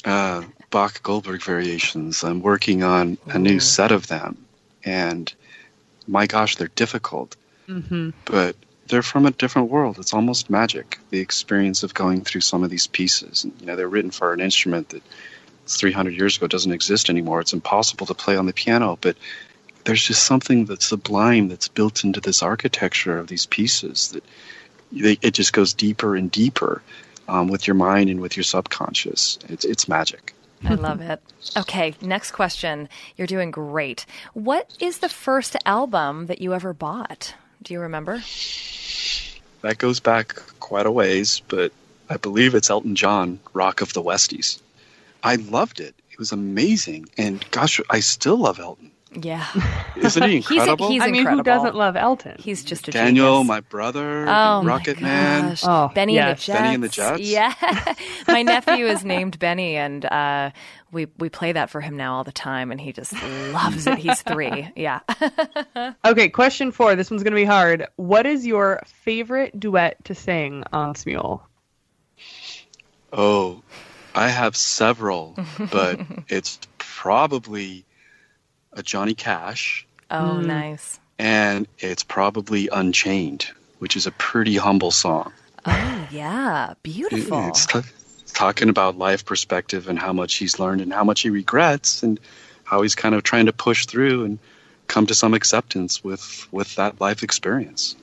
Uh, 0.04 0.44
Bach 0.70 1.02
Goldberg 1.04 1.42
variations. 1.42 2.24
I'm 2.24 2.42
working 2.42 2.84
on 2.84 3.18
a 3.28 3.40
new 3.40 3.60
set 3.60 3.92
of 3.92 4.08
them, 4.08 4.46
and 4.84 5.32
my 6.08 6.28
gosh, 6.28 6.56
they're 6.58 6.68
difficult, 6.70 7.36
Mm-hmm. 7.68 8.12
but 8.26 8.56
they're 8.88 9.02
from 9.02 9.26
a 9.26 9.32
different 9.32 9.72
world. 9.72 9.98
It's 9.98 10.14
almost 10.14 10.52
magic. 10.52 11.00
The 11.10 11.20
experience 11.20 11.82
of 11.82 11.96
going 11.96 12.22
through 12.22 12.42
some 12.42 12.64
of 12.64 12.70
these 12.70 12.86
pieces, 12.86 13.44
and, 13.44 13.54
you 13.60 13.66
know, 13.66 13.76
they're 13.76 13.88
written 13.88 14.12
for 14.12 14.34
an 14.34 14.40
instrument 14.40 14.90
that 14.90 15.02
300 15.66 16.14
years 16.14 16.38
ago 16.38 16.46
doesn't 16.46 16.72
exist 16.72 17.10
anymore. 17.10 17.42
It's 17.42 17.54
impossible 17.54 18.06
to 18.06 18.14
play 18.14 18.38
on 18.38 18.46
the 18.46 18.54
piano, 18.54 19.00
but 19.02 19.18
there's 19.84 20.04
just 20.04 20.24
something 20.24 20.66
that's 20.66 20.86
sublime 20.86 21.48
that's 21.48 21.68
built 21.68 22.04
into 22.04 22.22
this 22.22 22.44
architecture 22.44 23.18
of 23.18 23.28
these 23.28 23.48
pieces 23.48 24.10
that 24.10 24.24
they, 24.92 25.18
it 25.24 25.32
just 25.32 25.54
goes 25.54 25.74
deeper 25.74 26.16
and 26.16 26.30
deeper 26.30 26.84
um, 27.28 27.48
with 27.48 27.68
your 27.68 27.76
mind 27.76 28.10
and 28.10 28.20
with 28.20 28.38
your 28.38 28.44
subconscious. 28.44 29.40
It's 29.50 29.66
it's 29.66 29.88
magic. 29.88 30.34
I 30.64 30.74
love 30.76 31.02
it. 31.02 31.22
Okay, 31.56 31.94
next 32.02 32.32
question. 32.32 32.90
You're 33.18 33.28
doing 33.28 33.52
great. 33.52 34.06
What 34.34 34.72
is 34.80 35.00
the 35.00 35.10
first 35.10 35.56
album 35.66 36.26
that 36.28 36.42
you 36.42 36.54
ever 36.54 36.74
bought? 36.74 37.36
Do 37.62 37.74
you 37.74 37.82
remember? 37.82 38.22
That 39.62 39.78
goes 39.78 40.00
back 40.00 40.36
quite 40.60 40.86
a 40.86 40.92
ways, 40.92 41.42
but 41.48 41.72
I 42.10 42.18
believe 42.18 42.56
it's 42.56 42.70
Elton 42.70 42.96
John, 42.96 43.40
Rock 43.54 43.82
of 43.82 43.94
the 43.94 44.02
Westies. 44.02 44.60
I 45.24 45.36
loved 45.36 45.80
it. 45.80 45.96
It 46.12 46.20
was 46.20 46.32
amazing, 46.32 47.10
and 47.18 47.44
gosh, 47.52 47.82
I 47.90 48.00
still 48.00 48.38
love 48.38 48.60
Elton. 48.60 48.92
Yeah. 49.16 49.46
Isn't 49.96 50.24
he 50.24 50.36
incredible? 50.38 50.90
he's 50.90 51.02
I 51.02 51.06
mean, 51.08 51.22
incredible. 51.22 51.38
who 51.40 51.44
doesn't 51.44 51.76
love 51.76 51.96
Elton? 51.96 52.36
He's 52.40 52.64
just 52.64 52.88
a 52.88 52.92
Daniel, 52.92 53.36
genius. 53.36 53.48
my 53.48 53.60
brother, 53.62 54.26
Oh 54.28 54.64
Rocket 54.64 55.00
my 55.02 55.08
Man. 55.08 55.58
Oh, 55.64 55.90
Benny 55.94 56.18
and 56.18 56.28
the 56.28 56.32
yes. 56.32 56.46
Jets. 56.46 56.60
Benny 56.60 56.76
and 56.76 56.84
the 56.84 56.90
Jets? 56.90 57.20
Yeah. 57.22 57.54
my 58.28 58.42
nephew 58.44 58.86
is 58.88 59.04
named 59.06 59.40
Benny 59.40 59.76
and 59.76 60.06
uh, 60.06 60.52
we 60.92 61.08
we 61.18 61.30
play 61.30 61.52
that 61.52 61.70
for 61.70 61.82
him 61.82 61.98
now 61.98 62.16
all 62.16 62.24
the 62.24 62.32
time 62.32 62.72
and 62.72 62.80
he 62.80 62.92
just 62.92 63.14
loves 63.52 63.88
it. 63.88 63.98
He's 63.98 64.22
3. 64.22 64.72
Yeah. 64.76 65.00
Okay, 66.06 66.30
question 66.30 66.72
four. 66.72 66.96
This 66.96 67.10
one's 67.10 67.24
going 67.24 67.32
to 67.32 67.36
be 67.36 67.46
hard. 67.46 67.88
What 67.96 68.26
is 68.26 68.46
your 68.46 68.82
favorite 68.86 69.60
duet 69.60 70.04
to 70.06 70.16
sing 70.16 70.64
on 70.72 70.94
Smule? 70.94 71.42
Oh, 73.14 73.62
I 74.14 74.30
have 74.30 74.56
several, 74.56 75.36
but 75.72 76.00
it's 76.28 76.60
probably 76.78 77.86
a 78.76 78.84
Johnny 78.84 79.14
Cash, 79.14 79.86
oh, 80.12 80.36
Hmm. 80.40 80.48
nice. 80.48 81.00
and 81.20 81.68
it's 81.80 82.04
probably 82.04 82.68
Unchained, 82.72 83.48
which 83.80 83.96
is 83.96 84.06
a 84.08 84.12
pretty 84.12 84.56
humble 84.56 84.92
song. 84.92 85.32
Oh, 85.66 86.08
yeah. 86.12 86.74
Beautiful. 86.84 87.48
It's 87.48 87.66
t- 87.66 87.80
talking 88.34 88.70
about 88.70 88.98
life 88.98 89.26
perspective 89.26 89.88
and 89.88 89.98
how 89.98 90.14
much 90.14 90.36
he's 90.36 90.60
learned 90.60 90.82
and 90.82 90.94
how 90.94 91.04
much 91.04 91.22
he 91.22 91.30
regrets 91.30 92.04
and 92.04 92.20
how 92.66 92.82
he's 92.82 92.96
kind 92.96 93.16
of 93.16 93.24
trying 93.24 93.46
to 93.48 93.54
push 93.54 93.86
through 93.86 94.26
and 94.26 94.40
come 94.88 95.06
to 95.08 95.16
some 95.16 95.34
acceptance 95.34 96.04
with 96.04 96.48
with 96.52 96.76
that 96.76 97.00
life 97.02 97.24
experience. 97.24 97.96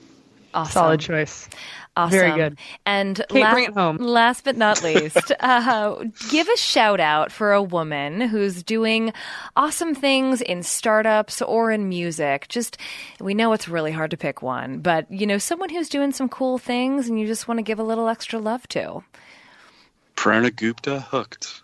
Awesome. 0.54 0.72
Solid 0.72 1.00
choice. 1.00 1.48
Awesome. 1.94 2.18
Very 2.18 2.36
good. 2.36 2.58
And 2.86 3.22
Kate, 3.28 3.42
la- 3.42 3.52
bring 3.52 3.64
it 3.66 3.74
home. 3.74 3.98
last 3.98 4.44
but 4.44 4.56
not 4.56 4.82
least, 4.84 5.30
uh, 5.40 6.04
give 6.30 6.48
a 6.48 6.56
shout 6.56 7.00
out 7.00 7.30
for 7.30 7.52
a 7.52 7.62
woman 7.62 8.22
who's 8.22 8.62
doing 8.62 9.12
awesome 9.56 9.94
things 9.94 10.40
in 10.40 10.62
startups 10.62 11.42
or 11.42 11.70
in 11.70 11.88
music. 11.90 12.48
Just, 12.48 12.78
we 13.20 13.34
know 13.34 13.52
it's 13.52 13.68
really 13.68 13.92
hard 13.92 14.10
to 14.12 14.16
pick 14.16 14.40
one, 14.40 14.78
but 14.78 15.10
you 15.12 15.26
know, 15.26 15.36
someone 15.36 15.68
who's 15.68 15.90
doing 15.90 16.12
some 16.12 16.28
cool 16.30 16.56
things 16.56 17.08
and 17.08 17.20
you 17.20 17.26
just 17.26 17.46
want 17.46 17.58
to 17.58 17.62
give 17.62 17.78
a 17.78 17.84
little 17.84 18.08
extra 18.08 18.38
love 18.38 18.66
to. 18.68 19.04
Prerna 20.16 20.54
Gupta 20.54 21.00
hooked. 21.00 21.62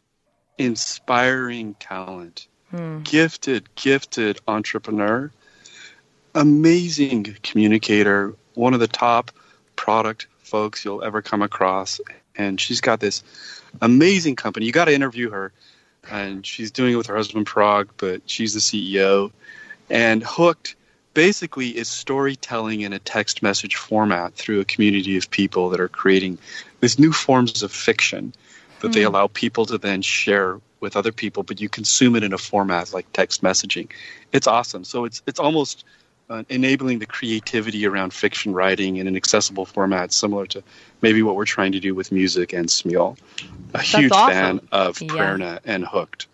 Inspiring 0.59 1.75
talent. 1.75 2.49
Hmm. 2.71 3.01
Gifted, 3.03 3.75
gifted 3.77 4.41
entrepreneur. 4.47 5.31
Amazing 6.35 7.37
communicator. 7.43 8.35
One 8.55 8.75
of 8.75 8.81
the 8.81 8.89
top 8.89 9.31
product 9.79 10.27
folks 10.41 10.85
you'll 10.85 11.03
ever 11.03 11.23
come 11.23 11.41
across. 11.41 12.01
And 12.37 12.61
she's 12.61 12.81
got 12.81 13.01
this 13.01 13.23
amazing 13.81 14.37
company. 14.37 14.67
You 14.67 14.73
got 14.73 14.87
to 14.87 14.95
interview 14.95 15.31
her. 15.31 15.53
And 16.11 16.45
she's 16.45 16.71
doing 16.71 16.95
it 16.95 16.97
with 16.97 17.07
her 17.07 17.17
husband, 17.17 17.47
Parag, 17.47 17.89
but 17.97 18.23
she's 18.27 18.55
the 18.55 18.61
CEO. 18.61 19.31
And 19.89 20.23
Hooked 20.23 20.75
basically 21.15 21.69
is 21.77 21.89
storytelling 21.89 22.81
in 22.83 22.93
a 22.93 22.99
text 22.99 23.43
message 23.43 23.77
format 23.77 24.35
through 24.35 24.61
a 24.61 24.65
community 24.65 25.17
of 25.17 25.31
people 25.31 25.71
that 25.71 25.81
are 25.81 25.89
creating 25.89 26.39
these 26.81 26.99
new 26.99 27.13
forms 27.13 27.63
of 27.63 27.73
fiction 27.73 28.33
that 28.81 28.93
they 28.93 29.03
Mm. 29.03 29.07
allow 29.07 29.27
people 29.27 29.67
to 29.67 29.79
then 29.79 30.03
share 30.03 30.61
with 30.81 30.97
other 30.97 31.13
people, 31.13 31.43
but 31.43 31.61
you 31.61 31.69
consume 31.69 32.15
it 32.17 32.23
in 32.23 32.33
a 32.33 32.39
format 32.39 32.93
like 32.93 33.13
text 33.13 33.43
messaging. 33.43 33.89
It's 34.33 34.47
awesome. 34.47 34.85
So 34.85 35.05
it's 35.05 35.23
it's 35.27 35.41
almost 35.41 35.85
uh, 36.31 36.43
enabling 36.49 36.99
the 36.99 37.07
creativity 37.07 37.87
around 37.87 38.13
fiction 38.13 38.53
writing 38.53 38.97
in 38.97 39.07
an 39.07 39.17
accessible 39.17 39.65
format, 39.65 40.13
similar 40.13 40.47
to 40.47 40.63
maybe 41.03 41.23
what 41.23 41.37
we're 41.37 41.45
trying 41.47 41.73
to 41.73 41.81
do 41.81 41.95
with 41.95 42.13
music 42.13 42.53
and 42.53 42.69
Smule. 42.69 43.17
A 43.75 43.81
huge 43.81 44.13
awesome. 44.13 44.33
fan 44.33 44.69
of 44.73 45.01
Yeah. 45.01 45.09
Prerna 45.09 45.61
and 45.65 45.85
Hooked. 45.87 46.27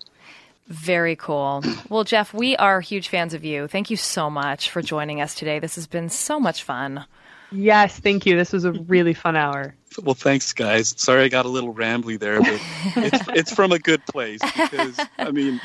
Very 0.69 1.15
cool. 1.15 1.63
Well, 1.91 2.05
Jeff, 2.05 2.33
we 2.33 2.57
are 2.57 2.81
huge 2.81 3.09
fans 3.09 3.35
of 3.35 3.45
you. 3.45 3.69
Thank 3.69 3.91
you 3.91 3.97
so 3.99 4.31
much 4.31 4.71
for 4.71 4.81
joining 4.81 5.21
us 5.21 5.35
today. 5.35 5.59
This 5.59 5.75
has 5.75 5.87
been 5.87 6.09
so 6.09 6.41
much 6.41 6.63
fun. 6.63 7.05
Yes, 7.53 7.99
thank 8.01 8.25
you. 8.25 8.37
This 8.37 8.53
was 8.53 8.65
a 8.65 8.73
really 8.73 9.13
fun 9.15 9.37
hour. 9.37 9.75
Well, 10.03 10.15
thanks, 10.15 10.53
guys. 10.55 10.95
Sorry 10.97 11.23
I 11.23 11.29
got 11.29 11.45
a 11.45 11.51
little 11.51 11.73
rambly 11.75 12.19
there, 12.19 12.41
but 12.41 12.61
it's, 12.97 13.29
it's 13.29 13.55
from 13.55 13.71
a 13.73 13.79
good 13.79 14.05
place 14.07 14.41
because, 14.41 14.99
I 15.19 15.31
mean, 15.31 15.61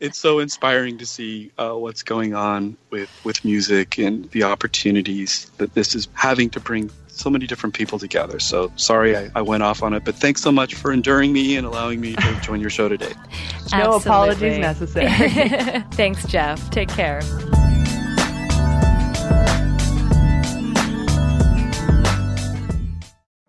it's 0.00 0.18
so 0.18 0.38
inspiring 0.38 0.98
to 0.98 1.06
see 1.06 1.52
uh, 1.58 1.72
what's 1.72 2.02
going 2.02 2.34
on 2.34 2.76
with, 2.90 3.10
with 3.24 3.44
music 3.44 3.98
and 3.98 4.30
the 4.30 4.42
opportunities 4.42 5.50
that 5.58 5.74
this 5.74 5.94
is 5.94 6.08
having 6.14 6.50
to 6.50 6.60
bring 6.60 6.90
so 7.08 7.28
many 7.30 7.46
different 7.46 7.74
people 7.74 7.98
together. 7.98 8.40
So 8.40 8.72
sorry 8.76 9.16
I, 9.16 9.30
I 9.34 9.42
went 9.42 9.62
off 9.62 9.82
on 9.82 9.92
it, 9.92 10.04
but 10.04 10.14
thanks 10.14 10.40
so 10.40 10.50
much 10.50 10.74
for 10.74 10.92
enduring 10.92 11.32
me 11.32 11.56
and 11.56 11.66
allowing 11.66 12.00
me 12.00 12.14
to 12.14 12.40
join 12.40 12.60
your 12.60 12.70
show 12.70 12.88
today. 12.88 13.12
No 13.72 13.94
apologies 13.94 14.58
necessary. 14.58 15.08
Thanks, 15.92 16.26
Jeff. 16.26 16.68
Take 16.68 16.90
care. 16.90 17.22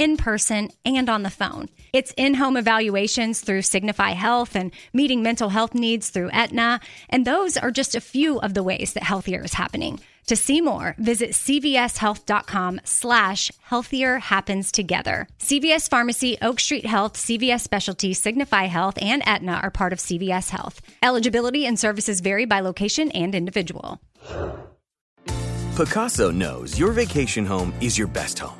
in 0.00 0.16
person 0.16 0.70
and 0.84 1.10
on 1.10 1.22
the 1.22 1.30
phone. 1.30 1.68
It's 1.92 2.14
in 2.16 2.34
home 2.34 2.56
evaluations 2.56 3.42
through 3.42 3.62
Signify 3.62 4.12
Health 4.12 4.56
and 4.56 4.72
meeting 4.94 5.22
mental 5.22 5.50
health 5.50 5.74
needs 5.74 6.08
through 6.08 6.30
Aetna. 6.30 6.80
And 7.10 7.26
those 7.26 7.58
are 7.58 7.70
just 7.70 7.94
a 7.94 8.00
few 8.00 8.40
of 8.40 8.54
the 8.54 8.62
ways 8.62 8.94
that 8.94 9.02
healthier 9.02 9.44
is 9.44 9.52
happening. 9.52 10.00
To 10.28 10.36
see 10.36 10.60
more, 10.60 10.94
visit 10.96 11.30
cvshealth.com 11.30 12.80
slash 12.84 13.50
healthier 13.60 14.18
happens 14.18 14.72
together. 14.72 15.28
CVS 15.38 15.90
Pharmacy, 15.90 16.38
Oak 16.40 16.60
Street 16.60 16.86
Health, 16.86 17.14
CVS 17.14 17.60
Specialty, 17.60 18.14
Signify 18.14 18.64
Health, 18.64 18.96
and 19.02 19.22
Aetna 19.26 19.60
are 19.62 19.70
part 19.70 19.92
of 19.92 19.98
CVS 19.98 20.50
Health. 20.50 20.80
Eligibility 21.02 21.66
and 21.66 21.78
services 21.78 22.20
vary 22.20 22.46
by 22.46 22.60
location 22.60 23.10
and 23.10 23.34
individual. 23.34 24.00
Pacaso 25.74 26.32
knows 26.32 26.78
your 26.78 26.92
vacation 26.92 27.44
home 27.44 27.74
is 27.80 27.98
your 27.98 28.08
best 28.08 28.38
home. 28.38 28.59